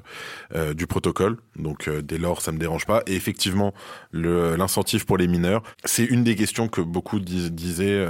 euh, 0.54 0.74
protocole. 0.88 1.38
Donc 1.56 1.88
euh, 1.88 2.00
dès 2.00 2.18
lors, 2.18 2.42
ça 2.42 2.52
me 2.52 2.58
dérange 2.58 2.86
pas. 2.86 3.02
Et 3.06 3.16
effectivement, 3.16 3.72
l'incentive 4.12 5.04
pour 5.04 5.16
les 5.16 5.26
mineurs, 5.26 5.62
c'est 5.84 6.04
une 6.04 6.22
des 6.22 6.36
questions 6.36 6.68
que 6.68 6.80
beaucoup 6.80 7.18
disaient. 7.18 8.06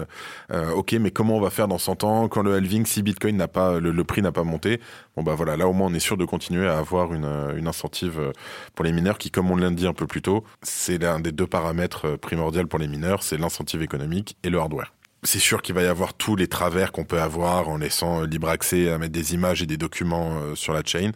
ok, 0.51 0.93
mais 1.01 1.11
comment 1.11 1.37
on 1.37 1.41
va 1.41 1.51
faire 1.51 1.69
dans 1.69 1.79
100 1.79 2.05
ans 2.05 2.29
quand 2.29 2.43
le 2.43 2.55
halving, 2.55 2.85
si 2.85 3.03
Bitcoin 3.03 3.37
n'a 3.37 3.49
pas 3.49 3.81
le, 3.81 4.05
prix 4.05 4.21
n'a 4.21 4.33
pas 4.33 4.45
monté? 4.45 4.81
Bon 5.17 5.23
bah 5.23 5.35
voilà, 5.35 5.57
là 5.57 5.67
au 5.67 5.73
moins 5.73 5.89
on 5.89 5.95
est 5.95 6.01
sûr 6.01 6.17
de 6.17 6.25
continuer 6.25 6.69
à 6.69 6.79
avoir 6.79 7.15
une, 7.15 7.55
une 7.57 7.67
incentive 7.67 8.33
pour 8.75 8.85
les 8.85 8.93
mineurs 8.93 9.19
qui, 9.19 9.31
comme 9.31 9.51
on 9.51 9.57
l'a 9.57 9.71
dit 9.71 9.87
un 9.87 9.95
peu 9.95 10.07
plus 10.07 10.23
tôt, 10.23 10.45
c'est 10.63 10.99
l'un 10.99 11.21
des 11.21 11.33
deux 11.33 11.47
paramètres 11.47 12.17
primordiaux 12.17 12.67
pour 12.67 12.79
les 12.79 12.89
mineurs, 12.89 13.23
c'est 13.23 13.39
l'incentive 13.39 13.83
économique 13.83 14.37
et 14.43 14.51
le 14.51 14.59
hardware 14.59 14.93
c'est 15.27 15.39
sûr 15.39 15.61
qu'il 15.61 15.75
va 15.75 15.83
y 15.83 15.87
avoir 15.87 16.15
tous 16.15 16.37
les 16.37 16.49
travers 16.49 16.93
qu'on 16.93 17.05
peut 17.05 17.21
avoir 17.21 17.69
en 17.69 17.77
laissant 17.77 18.23
euh, 18.23 18.27
libre 18.27 18.49
accès 18.49 18.91
à 18.91 18.99
mettre 18.99 19.13
des 19.13 19.35
images 19.35 19.63
et 19.63 19.67
des 19.67 19.77
documents 19.77 20.39
euh, 20.39 20.55
sur 20.55 20.73
la 20.73 20.83
chain. 20.85 21.11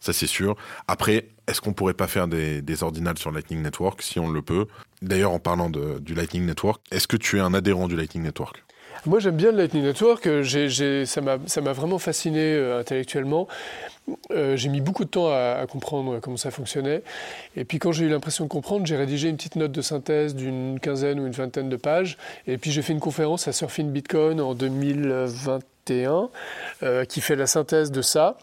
Ça, 0.00 0.12
c'est 0.12 0.26
sûr. 0.26 0.56
Après, 0.86 1.28
est-ce 1.48 1.60
qu'on 1.60 1.72
pourrait 1.72 1.94
pas 1.94 2.06
faire 2.06 2.28
des, 2.28 2.82
ordinals 2.82 3.18
sur 3.18 3.32
Lightning 3.32 3.62
Network 3.62 4.02
si 4.02 4.18
on 4.18 4.28
le 4.28 4.42
peut? 4.42 4.66
D'ailleurs, 5.02 5.32
en 5.32 5.38
parlant 5.38 5.70
du 5.70 6.14
Lightning 6.14 6.44
Network, 6.44 6.82
est-ce 6.90 7.08
que 7.08 7.16
tu 7.16 7.38
es 7.38 7.40
un 7.40 7.54
adhérent 7.54 7.88
du 7.88 7.96
Lightning 7.96 8.22
Network? 8.22 8.64
Moi, 9.06 9.18
j'aime 9.18 9.36
bien 9.36 9.50
le 9.50 9.58
Lightning 9.58 9.82
Network. 9.82 10.28
ça 11.06 11.20
m'a 11.20 11.72
vraiment 11.72 11.98
fasciné 11.98 12.40
euh, 12.40 12.80
intellectuellement. 12.80 13.48
Euh, 14.30 14.56
j'ai 14.56 14.68
mis 14.68 14.80
beaucoup 14.80 15.04
de 15.04 15.10
temps 15.10 15.28
à, 15.28 15.64
comprendre 15.68 16.20
comment 16.20 16.36
ça 16.36 16.50
fonctionnait. 16.50 17.02
Et 17.56 17.64
puis, 17.64 17.78
quand 17.78 17.92
j'ai 17.92 18.06
eu 18.06 18.08
l'impression 18.08 18.44
de 18.44 18.48
comprendre, 18.48 18.86
j'ai 18.86 18.96
rédigé 18.96 19.28
une 19.28 19.36
petite 19.36 19.56
note 19.56 19.72
de 19.72 19.82
synthèse 19.82 20.34
d'une 20.34 20.78
quinzaine 20.80 21.20
ou 21.20 21.26
une 21.26 21.32
vingtaine 21.32 21.68
de 21.68 21.76
pages. 21.76 22.16
Et 22.46 22.58
puis, 22.58 22.70
j'ai 22.70 22.82
fait 22.82 22.92
une 22.92 23.00
conférence 23.00 23.48
à 23.48 23.52
Surfing 23.52 23.90
Bitcoin 23.90 24.40
en 24.40 24.54
2021 24.54 26.30
euh, 26.82 27.04
qui 27.04 27.20
fait 27.20 27.36
la 27.36 27.46
synthèse 27.46 27.90
de 27.90 28.02
ça. 28.02 28.38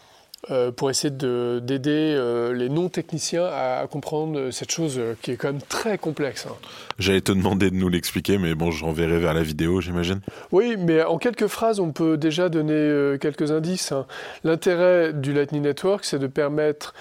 Euh, 0.49 0.71
pour 0.71 0.89
essayer 0.89 1.11
d'aider 1.11 2.15
euh, 2.17 2.51
les 2.51 2.67
non-techniciens 2.67 3.45
à, 3.45 3.85
comprendre 3.87 4.49
cette 4.49 4.71
chose 4.71 4.97
euh, 4.97 5.15
qui 5.21 5.29
est 5.29 5.35
quand 5.35 5.49
même 5.49 5.61
très 5.61 5.99
complexe. 5.99 6.47
Hein. 6.49 6.55
J'allais 6.97 7.21
te 7.21 7.31
demander 7.31 7.69
de 7.69 7.75
nous 7.75 7.89
l'expliquer, 7.89 8.39
mais 8.39 8.55
bon, 8.55 8.71
j'enverrai 8.71 9.19
vers 9.19 9.35
la 9.35 9.43
vidéo, 9.43 9.81
j'imagine. 9.81 10.19
Oui, 10.51 10.77
mais 10.79 11.03
en 11.03 11.19
quelques 11.19 11.45
phrases, 11.45 11.79
on 11.79 11.91
peut 11.91 12.17
déjà 12.17 12.49
donner 12.49 13.19
quelques 13.19 13.51
indices. 13.51 13.91
Hein. 13.91 14.07
L'intérêt 14.43 15.13
du 15.13 15.31
Lightning 15.31 15.61
Network, 15.61 16.05
c'est 16.05 16.17
de 16.17 16.25
permettre 16.25 16.95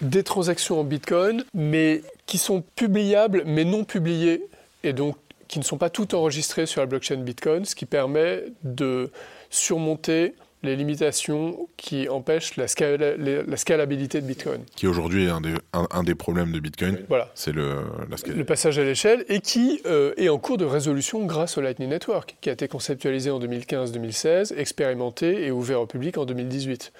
des 0.00 0.22
transactions 0.22 0.80
en 0.80 0.84
Bitcoin, 0.84 1.44
mais 1.52 2.00
qui 2.24 2.38
sont 2.38 2.64
publiables, 2.76 3.42
mais 3.44 3.64
non 3.64 3.84
publiées, 3.84 4.46
et 4.84 4.94
donc 4.94 5.16
qui 5.48 5.58
ne 5.58 5.64
sont 5.64 5.76
pas 5.76 5.90
toutes 5.90 6.14
enregistrées 6.14 6.64
sur 6.64 6.80
la 6.80 6.86
blockchain 6.86 7.16
Bitcoin, 7.16 7.66
ce 7.66 7.74
qui 7.74 7.84
permet 7.84 8.44
de 8.64 9.10
surmonter 9.50 10.34
les 10.62 10.76
limitations 10.76 11.68
qui 11.76 12.08
empêchent 12.08 12.56
la, 12.56 12.66
la, 12.66 13.56
scalabilité 13.56 14.20
de 14.20 14.26
Bitcoin. 14.26 14.62
Qui 14.76 14.86
aujourd'hui 14.86 15.26
est 15.26 15.30
un 15.30 15.40
des, 15.40 15.54
un, 15.72 16.02
des, 16.02 16.14
problèmes 16.14 16.52
de 16.52 16.60
Bitcoin. 16.60 16.98
Voilà. 17.08 17.30
C'est 17.34 17.52
le, 17.52 17.84
le 18.26 18.44
passage 18.44 18.78
à 18.78 18.84
l'échelle 18.84 19.24
et 19.28 19.40
qui 19.40 19.80
euh, 19.86 20.12
est 20.18 20.28
en 20.28 20.38
cours 20.38 20.58
de 20.58 20.66
résolution 20.66 21.24
grâce 21.24 21.56
au 21.56 21.62
Lightning 21.62 21.88
Network, 21.88 22.36
qui 22.40 22.50
a 22.50 22.52
été 22.52 22.68
conceptualisé 22.68 23.30
en 23.30 23.40
2015-2016, 23.40 24.54
expérimenté 24.56 25.46
et 25.46 25.50
ouvert 25.50 25.80
au 25.80 25.86
public 25.86 26.18
en 26.18 26.26
2018. 26.26 26.92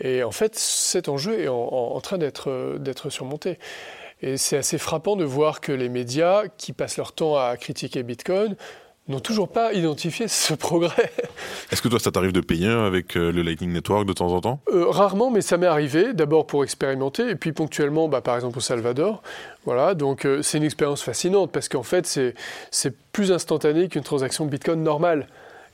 Et 0.00 0.22
en 0.22 0.32
fait, 0.32 0.54
cet 0.56 1.08
enjeu 1.08 1.40
est 1.40 1.48
en, 1.48 2.00
train 2.00 2.18
d'être 2.18 3.10
surmonté. 3.10 3.58
Et 4.20 4.36
c'est 4.36 4.56
assez 4.56 4.78
frappant 4.78 5.16
de 5.16 5.24
voir 5.24 5.60
que 5.60 5.72
les 5.72 5.88
médias 5.88 6.44
qui 6.56 6.72
passent 6.72 6.96
leur 6.96 7.12
temps 7.12 7.36
à 7.36 7.56
critiquer 7.56 8.02
Bitcoin 8.02 8.56
n'ont 9.08 9.20
toujours 9.20 9.48
pas 9.48 9.72
identifié 9.72 10.28
ce 10.28 10.54
progrès. 10.54 11.10
Est-ce 11.70 11.82
que 11.82 11.88
toi, 11.88 11.98
ça 11.98 12.12
t'arrive 12.12 12.32
de 12.32 12.40
payer 12.40 12.68
avec 12.68 13.16
euh, 13.16 13.32
le 13.32 13.42
Lightning 13.42 13.72
Network 13.72 14.06
de 14.06 14.12
temps 14.12 14.32
en 14.32 14.40
temps? 14.40 14.60
Euh, 14.72 14.88
Rarement, 14.88 15.30
mais 15.30 15.40
ça 15.40 15.56
m'est 15.56 15.66
arrivé. 15.66 16.12
D'abord 16.12 16.46
pour 16.46 16.62
expérimenter, 16.62 17.28
et 17.28 17.34
puis 17.34 17.52
ponctuellement, 17.52 18.08
bah, 18.08 18.20
par 18.20 18.36
exemple 18.36 18.58
au 18.58 18.60
Salvador. 18.60 19.22
Voilà, 19.64 19.94
donc 19.94 20.24
euh, 20.24 20.42
c'est 20.42 20.58
une 20.58 20.64
expérience 20.64 21.02
fascinante 21.02 21.50
parce 21.50 21.68
qu'en 21.68 21.82
fait, 21.82 22.06
c'est 22.70 22.94
plus 23.12 23.32
instantané 23.32 23.88
qu'une 23.88 24.02
transaction 24.02 24.46
Bitcoin 24.46 24.82
normale. 24.82 25.26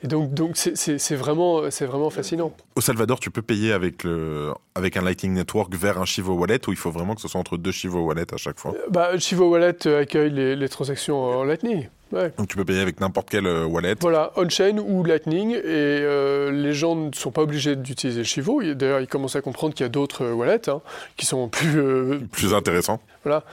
Et 0.02 0.06
donc, 0.06 0.32
donc 0.32 0.56
c'est 0.56 1.16
vraiment, 1.16 1.62
vraiment 1.62 2.10
fascinant. 2.10 2.52
Au 2.76 2.80
Salvador, 2.80 3.18
tu 3.18 3.32
peux 3.32 3.42
payer 3.42 3.72
avec, 3.72 4.04
le, 4.04 4.52
avec 4.76 4.96
un 4.96 5.02
Lightning 5.02 5.32
Network 5.32 5.74
vers 5.74 6.00
un 6.00 6.04
Chivo 6.04 6.34
Wallet 6.34 6.60
ou 6.68 6.70
il 6.70 6.76
faut 6.76 6.92
vraiment 6.92 7.16
que 7.16 7.20
ce 7.20 7.26
soit 7.26 7.40
entre 7.40 7.56
deux 7.56 7.72
Chivo 7.72 8.02
Wallet 8.02 8.32
à 8.32 8.36
chaque 8.36 8.60
fois? 8.60 8.74
Bah, 8.90 9.18
Chivo 9.18 9.50
Wallet 9.50 9.86
accueille 9.88 10.30
les, 10.30 10.54
les 10.54 10.68
transactions 10.68 11.20
en 11.20 11.42
Lightning. 11.42 11.88
Donc 12.12 12.48
tu 12.48 12.56
peux 12.56 12.64
payer 12.64 12.80
avec 12.80 13.00
n'importe 13.00 13.30
quelle 13.30 13.46
euh, 13.46 13.64
wallet. 13.64 13.94
Voilà, 14.00 14.32
on-chain 14.36 14.78
ou 14.78 15.04
Lightning, 15.04 15.52
et 15.52 15.60
euh, 15.64 16.50
les 16.50 16.72
gens 16.72 16.96
ne 16.96 17.12
sont 17.12 17.30
pas 17.30 17.42
obligés 17.42 17.76
d'utiliser 17.76 18.24
Chivo. 18.24 18.62
D'ailleurs, 18.62 19.00
ils 19.00 19.06
commencent 19.06 19.36
à 19.36 19.42
comprendre 19.42 19.74
qu'il 19.74 19.84
y 19.84 19.86
a 19.86 19.90
d'autres 19.90 20.24
euh, 20.24 20.32
wallets 20.32 20.68
hein, 20.68 20.80
qui 21.16 21.26
sont 21.26 21.48
plus... 21.48 22.20
plus 22.32 22.54
intéressants. 22.54 23.00
Voilà. 23.24 23.44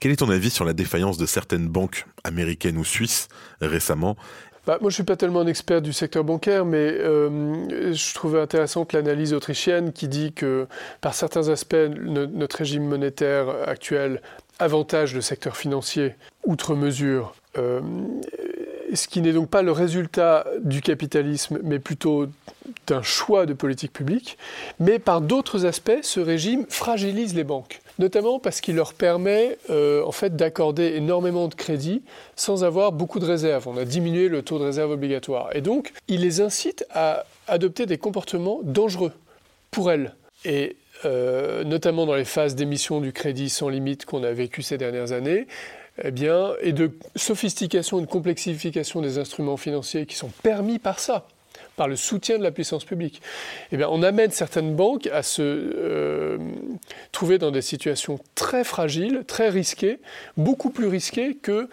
Quel 0.00 0.12
est 0.12 0.16
ton 0.16 0.30
avis 0.30 0.50
sur 0.50 0.64
la 0.64 0.72
défaillance 0.72 1.18
de 1.18 1.26
certaines 1.26 1.68
banques 1.68 2.06
américaines 2.24 2.78
ou 2.78 2.84
suisses 2.84 3.28
récemment? 3.60 4.16
Bah, 4.66 4.78
moi, 4.80 4.90
je 4.90 4.94
ne 4.94 4.94
suis 4.94 5.02
pas 5.04 5.16
tellement 5.16 5.40
un 5.40 5.46
expert 5.46 5.82
du 5.82 5.92
secteur 5.92 6.24
bancaire, 6.24 6.64
mais 6.64 6.94
je 6.98 8.14
trouvais 8.14 8.40
intéressante 8.40 8.94
l'analyse 8.94 9.34
autrichienne 9.34 9.92
qui 9.92 10.08
dit 10.08 10.32
que, 10.32 10.66
par 11.02 11.12
certains 11.12 11.48
aspects, 11.48 11.74
notre 11.74 12.56
régime 12.56 12.86
monétaire 12.86 13.48
actuel 13.66 14.22
avantage 14.58 15.14
le 15.14 15.20
secteur 15.20 15.56
financier 15.56 16.14
outre 16.44 16.74
mesure 16.74 17.34
euh, 17.58 17.80
ce 18.94 19.08
qui 19.08 19.20
n'est 19.20 19.32
donc 19.32 19.48
pas 19.50 19.62
le 19.62 19.72
résultat 19.72 20.46
du 20.62 20.80
capitalisme, 20.80 21.58
mais 21.62 21.78
plutôt 21.78 22.26
d'un 22.86 23.02
choix 23.02 23.46
de 23.46 23.52
politique 23.52 23.92
publique. 23.92 24.38
Mais 24.78 24.98
par 24.98 25.20
d'autres 25.20 25.66
aspects, 25.66 26.00
ce 26.02 26.20
régime 26.20 26.66
fragilise 26.68 27.34
les 27.34 27.44
banques, 27.44 27.80
notamment 27.98 28.38
parce 28.38 28.60
qu'il 28.60 28.76
leur 28.76 28.94
permet 28.94 29.58
euh, 29.70 30.04
en 30.04 30.12
fait 30.12 30.36
d'accorder 30.36 30.94
énormément 30.96 31.48
de 31.48 31.54
crédits 31.54 32.02
sans 32.36 32.64
avoir 32.64 32.92
beaucoup 32.92 33.18
de 33.18 33.26
réserves. 33.26 33.68
On 33.68 33.76
a 33.76 33.84
diminué 33.84 34.28
le 34.28 34.42
taux 34.42 34.58
de 34.58 34.64
réserve 34.64 34.90
obligatoire, 34.90 35.54
et 35.54 35.60
donc 35.60 35.92
il 36.08 36.20
les 36.20 36.40
incite 36.40 36.84
à 36.92 37.24
adopter 37.46 37.86
des 37.86 37.98
comportements 37.98 38.60
dangereux 38.62 39.12
pour 39.70 39.90
elles. 39.90 40.14
Et 40.44 40.76
euh, 41.04 41.64
notamment 41.64 42.06
dans 42.06 42.14
les 42.14 42.24
phases 42.24 42.54
d'émission 42.54 43.00
du 43.00 43.12
crédit 43.12 43.48
sans 43.48 43.68
limite 43.68 44.04
qu'on 44.04 44.22
a 44.22 44.32
vécu 44.32 44.62
ces 44.62 44.76
dernières 44.78 45.12
années, 45.12 45.46
eh 46.02 46.10
bien, 46.10 46.52
et 46.60 46.72
de 46.72 46.92
sophistication 47.16 47.98
et 47.98 48.02
de 48.02 48.06
complexification 48.06 49.00
des 49.00 49.18
instruments 49.18 49.56
financiers 49.56 50.06
qui 50.06 50.16
sont 50.16 50.30
permis 50.42 50.78
par 50.78 50.98
ça, 50.98 51.26
par 51.76 51.88
le 51.88 51.96
soutien 51.96 52.38
de 52.38 52.42
la 52.42 52.50
puissance 52.50 52.84
publique, 52.84 53.22
eh 53.72 53.76
bien, 53.76 53.88
on 53.90 54.02
amène 54.02 54.30
certaines 54.30 54.74
banques 54.74 55.06
à 55.06 55.22
se 55.22 55.42
euh, 55.42 56.38
trouver 57.12 57.38
dans 57.38 57.50
des 57.50 57.62
situations 57.62 58.18
très 58.34 58.64
fragiles, 58.64 59.24
très 59.26 59.48
risquées, 59.48 59.98
beaucoup 60.36 60.70
plus 60.70 60.86
risquées 60.86 61.36
que 61.36 61.68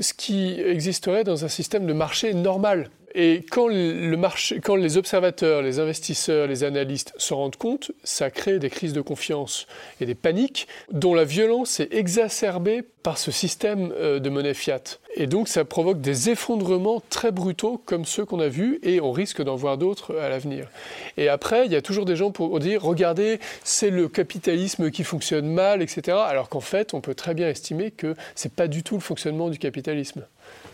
ce 0.00 0.12
qui 0.12 0.60
existerait 0.60 1.24
dans 1.24 1.44
un 1.44 1.48
système 1.48 1.86
de 1.86 1.92
marché 1.92 2.34
normal. 2.34 2.90
Et 3.14 3.44
quand, 3.50 3.68
les 3.68 4.96
observateurs, 4.96 5.62
les 5.62 5.78
investisseurs, 5.80 6.46
les 6.46 6.64
analystes 6.64 7.14
se 7.16 7.32
rendent 7.32 7.56
compte, 7.56 7.90
ça 8.04 8.30
crée 8.30 8.58
des 8.58 8.68
crises 8.68 8.92
de 8.92 9.00
confiance 9.00 9.66
et 10.00 10.06
des 10.06 10.14
paniques 10.14 10.68
dont 10.92 11.14
la 11.14 11.24
violence 11.24 11.80
est 11.80 11.92
exacerbée 11.94 12.84
par 13.02 13.16
ce 13.16 13.30
système 13.30 13.92
euh, 13.96 14.18
de 14.18 14.28
monnaie 14.28 14.52
fiat. 14.52 14.82
Et 15.14 15.26
donc 15.26 15.48
ça 15.48 15.64
provoque 15.64 16.00
des 16.00 16.28
effondrements 16.30 17.02
très 17.08 17.32
brutaux 17.32 17.80
comme 17.84 18.04
ceux 18.04 18.24
qu'on 18.24 18.40
a 18.40 18.48
vus 18.48 18.78
et 18.82 19.00
on 19.00 19.12
risque 19.12 19.42
d'en 19.42 19.56
voir 19.56 19.78
d'autres 19.78 20.16
à 20.18 20.28
l'avenir. 20.28 20.68
Et 21.16 21.28
après, 21.28 21.64
il 21.64 21.72
y 21.72 21.76
a 21.76 21.82
toujours 21.82 22.04
des 22.04 22.16
gens 22.16 22.30
pour 22.30 22.58
dire, 22.60 22.82
regardez, 22.82 23.40
c'est 23.64 23.90
le 23.90 24.08
capitalisme 24.08 24.90
qui 24.90 25.04
fonctionne 25.04 25.48
mal, 25.48 25.80
etc. 25.80 26.18
Alors 26.26 26.48
qu'en 26.50 26.60
fait, 26.60 26.92
on 26.92 27.00
peut 27.00 27.14
très 27.14 27.34
bien 27.34 27.48
estimer 27.48 27.90
que 27.90 28.14
ce 28.34 28.48
n'est 28.48 28.54
pas 28.54 28.68
du 28.68 28.82
tout 28.82 28.96
le 28.96 29.00
fonctionnement 29.00 29.48
du 29.48 29.58
capitalisme 29.58 30.26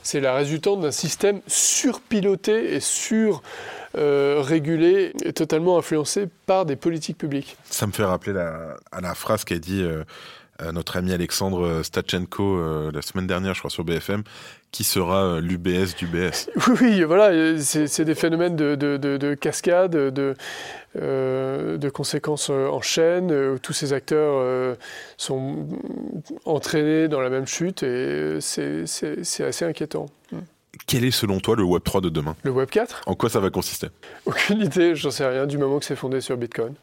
c'est 0.05 0.21
la 0.21 0.35
résultante 0.35 0.83
d'un 0.83 0.93
système 0.93 1.41
surpiloté 1.47 2.75
et 2.75 2.81
surrégulé 2.81 5.13
et 5.25 5.33
totalement 5.33 5.79
influencé 5.79 6.27
par 6.47 6.67
des 6.67 6.77
politiques 6.77 7.17
publiques. 7.19 7.57
Ça 7.65 7.87
me 7.87 7.93
fait 7.93 8.05
rappeler 8.05 8.39
à 8.39 8.77
la 9.01 9.15
phrase 9.15 9.45
qu'a 9.45 9.59
dit 9.59 9.83
euh, 9.83 9.95
euh, 9.95 10.05
notre 10.73 10.97
ami 10.97 11.13
Alexandre 11.13 11.83
Stachenko 11.83 12.59
euh, 12.59 12.91
la 12.93 13.03
semaine 13.03 13.27
dernière, 13.27 13.55
je 13.55 13.61
crois, 13.61 13.71
sur 13.71 13.85
BFM, 13.85 14.23
qui 14.71 14.85
sera 14.85 15.41
l'UBS 15.41 15.97
du 15.97 16.07
BS. 16.07 16.49
Oui, 16.81 17.03
voilà, 17.03 17.59
c'est 17.61 18.05
des 18.05 18.15
phénomènes 18.15 18.57
de, 18.57 18.75
de 18.77 19.35
cascade, 19.35 19.93
de, 19.93 20.35
euh, 20.97 21.77
de 21.77 21.89
conséquences 21.89 22.51
euh, 22.51 22.69
en 22.69 22.81
chaîne, 22.81 23.33
où 23.33 23.59
tous 23.59 23.73
ces 23.73 23.93
acteurs 23.93 24.37
euh, 24.37 24.77
sont 25.17 25.67
entraînés 26.45 27.09
dans 27.09 27.21
la 27.21 27.31
même 27.31 27.49
chute 27.49 27.83
et 27.83 28.39
c'est 28.41 28.85
assez 29.41 29.65
inquiétant. 29.65 30.07
Quel 30.87 31.05
est 31.05 31.11
selon 31.11 31.41
toi 31.41 31.57
le 31.57 31.65
Web 31.65 31.83
3 31.83 32.01
de 32.01 32.11
demain? 32.11 32.37
Le 32.45 32.53
Web 32.53 32.69
4 32.71 33.03
En 33.07 33.17
quoi 33.17 33.29
ça 33.29 33.41
va 33.41 33.51
consister? 33.51 33.89
Aucune 34.25 34.61
idée, 34.61 34.95
j'en 34.95 35.11
sais 35.11 35.27
rien, 35.27 35.47
du 35.47 35.59
moment 35.59 35.81
que 35.81 35.85
c'est 35.85 35.97
fondé 35.97 36.21
sur 36.21 36.37
Bitcoin. 36.37 36.75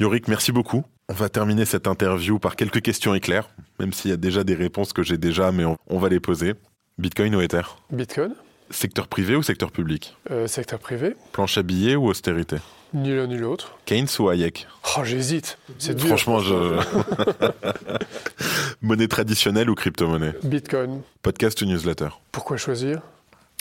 Yorick, 0.00 0.28
merci 0.28 0.52
beaucoup. 0.52 0.84
On 1.08 1.12
va 1.12 1.28
terminer 1.28 1.64
cette 1.64 1.88
interview 1.88 2.38
par 2.38 2.54
quelques 2.54 2.80
questions 2.80 3.16
éclairs, 3.16 3.50
même 3.80 3.92
s'il 3.92 4.12
y 4.12 4.14
a 4.14 4.16
déjà 4.16 4.44
des 4.44 4.54
réponses 4.54 4.92
que 4.92 5.02
j'ai 5.02 5.18
déjà, 5.18 5.50
mais 5.50 5.64
on, 5.64 5.98
va 5.98 6.08
les 6.08 6.20
poser. 6.20 6.54
Bitcoin 6.98 7.34
ou 7.34 7.40
Ether? 7.40 7.62
Bitcoin. 7.90 8.32
Secteur 8.70 9.08
privé 9.08 9.34
ou 9.34 9.42
secteur 9.42 9.72
public? 9.72 10.16
Secteur 10.46 10.78
privé. 10.78 11.16
Planche 11.32 11.58
à 11.58 11.64
billets 11.64 11.96
ou 11.96 12.06
austérité? 12.06 12.58
Ni 12.94 13.12
l'un 13.12 13.26
ni 13.26 13.38
l'autre. 13.38 13.76
Keynes 13.86 14.06
ou 14.20 14.28
Hayek? 14.28 14.68
Oh, 14.96 15.02
j'hésite. 15.02 15.58
C'est 15.80 15.96
dur. 15.96 16.06
Franchement, 16.06 16.38
je. 16.38 16.80
monnaie 18.82 19.08
traditionnelle 19.08 19.68
ou 19.68 19.74
crypto-monnaie? 19.74 20.34
Bitcoin. 20.44 21.02
Podcast 21.22 21.60
ou 21.62 21.64
newsletter? 21.64 22.10
Pourquoi 22.30 22.56
choisir? 22.56 23.02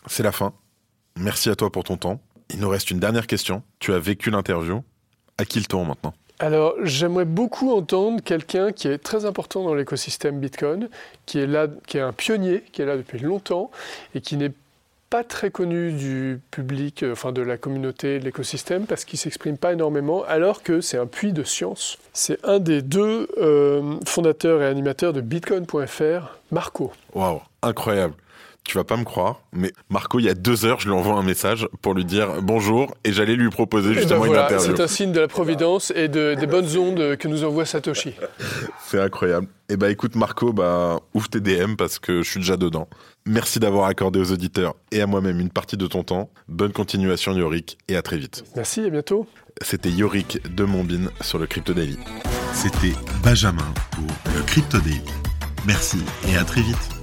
C'est 0.06 0.22
la 0.22 0.32
fin. 0.32 0.54
Merci 1.18 1.50
à 1.50 1.56
toi 1.56 1.72
pour 1.72 1.84
ton 1.84 1.98
temps. 1.98 2.22
Il 2.52 2.60
nous 2.60 2.70
reste 2.70 2.92
une 2.92 3.00
dernière 3.00 3.26
question. 3.26 3.64
Tu 3.80 3.92
as 3.92 4.00
vécu 4.00 4.30
l'interview. 4.30 4.84
À 5.40 5.46
qui 5.46 5.60
le 5.60 5.66
tour 5.66 5.84
maintenant? 5.84 6.14
Alors, 6.40 6.76
j'aimerais 6.84 7.26
beaucoup 7.26 7.72
entendre 7.72 8.22
quelqu'un 8.22 8.72
qui 8.72 8.88
est 8.88 9.00
très 9.00 9.26
important 9.26 9.64
dans 9.64 9.74
l'écosystème 9.74 10.40
Bitcoin, 10.40 10.88
qui 11.26 11.40
est 11.40 11.48
là, 11.48 11.68
qui 11.88 11.98
est 11.98 12.02
un 12.02 12.14
pionnier, 12.14 12.64
qui 12.72 12.84
est 12.84 12.86
là 12.86 12.96
depuis 12.96 13.18
longtemps 13.18 13.72
et 14.14 14.22
qui 14.22 14.38
n'est 14.38 14.52
pas 15.10 15.24
très 15.24 15.50
connu 15.50 15.94
du 15.94 16.40
public, 16.52 17.02
euh, 17.02 17.14
enfin 17.14 17.32
de 17.32 17.42
la 17.42 17.58
communauté, 17.58 18.20
de 18.20 18.26
l'écosystème, 18.26 18.86
parce 18.86 19.06
qu'il 19.06 19.18
s'exprime 19.18 19.58
pas 19.58 19.74
énormément, 19.74 20.24
alors 20.26 20.64
que 20.64 20.82
c'est 20.82 20.98
un 20.98 21.08
puits 21.08 21.32
de 21.32 21.44
science. 21.44 21.98
C'est 22.14 22.44
un 22.46 22.60
des 22.60 22.82
deux 22.82 23.28
euh, 23.38 23.96
fondateurs 24.06 24.62
et 24.62 24.66
animateurs 24.66 25.14
de 25.14 25.22
Bitcoin.fr, 25.22 26.38
Marco. 26.52 26.92
Waouh, 27.16 27.42
incroyable 27.64 28.14
tu 28.68 28.78
vas 28.78 28.84
pas 28.84 28.98
me 28.98 29.04
croire, 29.04 29.42
mais 29.54 29.72
Marco, 29.90 30.20
il 30.20 30.26
y 30.26 30.30
a 30.30 30.34
deux 30.34 30.66
heures, 30.66 30.80
je 30.80 30.88
lui 30.88 30.94
envoie 30.94 31.16
un 31.16 31.24
message 31.24 31.68
pour 31.82 31.94
lui 31.94 32.06
dire 32.06 32.42
bonjour 32.42 32.94
et 33.04 33.14
j'allais 33.14 33.36
lui 33.36 33.50
proposer 33.50 33.92
eh 33.92 33.94
ben 33.94 34.02
justement 34.02 34.26
une 34.26 34.36
interview. 34.36 34.76
C'est 34.76 34.84
un 34.84 34.88
signe 34.88 35.12
de 35.12 35.22
la 35.22 35.28
providence 35.28 35.92
et 35.96 36.08
de, 36.08 36.36
des 36.36 36.48
bonnes 36.48 36.78
ondes 36.78 37.16
que 37.16 37.28
nous 37.28 37.44
envoie 37.44 37.66
Satoshi. 37.66 38.14
C'est 38.86 39.00
incroyable. 39.00 39.48
Et 39.70 39.74
eh 39.74 39.78
bah 39.78 39.88
ben, 39.88 39.92
écoute 39.94 40.16
Marco, 40.16 40.54
bah 40.54 41.00
ouvre 41.14 41.30
tes 41.30 41.40
DM 41.40 41.76
parce 41.78 41.98
que 42.00 42.22
je 42.22 42.30
suis 42.30 42.40
déjà 42.40 42.58
dedans. 42.58 42.88
Merci 43.26 43.60
d'avoir 43.60 43.88
accordé 43.88 44.20
aux 44.20 44.32
auditeurs 44.32 44.76
et 44.92 45.02
à 45.02 45.08
moi-même 45.08 45.40
une 45.40 45.50
partie 45.50 45.78
de 45.78 45.88
ton 45.88 46.04
temps. 46.04 46.30
Bonne 46.48 46.72
continuation 46.72 47.34
Yorick 47.34 47.78
et 47.88 47.96
à 47.96 48.02
très 48.02 48.18
vite. 48.18 48.44
Merci, 48.56 48.82
à 48.82 48.90
bientôt. 48.90 49.28
C'était 49.62 49.90
Yorick 49.90 50.40
de 50.54 50.64
Montbine 50.64 51.10
sur 51.22 51.38
le 51.40 51.48
Crypto 51.48 51.74
Daily. 51.74 51.98
C'était 52.54 52.94
Benjamin 53.24 53.74
pour 53.92 54.34
le 54.36 54.44
Crypto 54.44 54.78
Daily. 54.80 55.02
Merci 55.66 56.00
et 56.30 56.38
à 56.38 56.44
très 56.44 56.62
vite. 56.62 56.97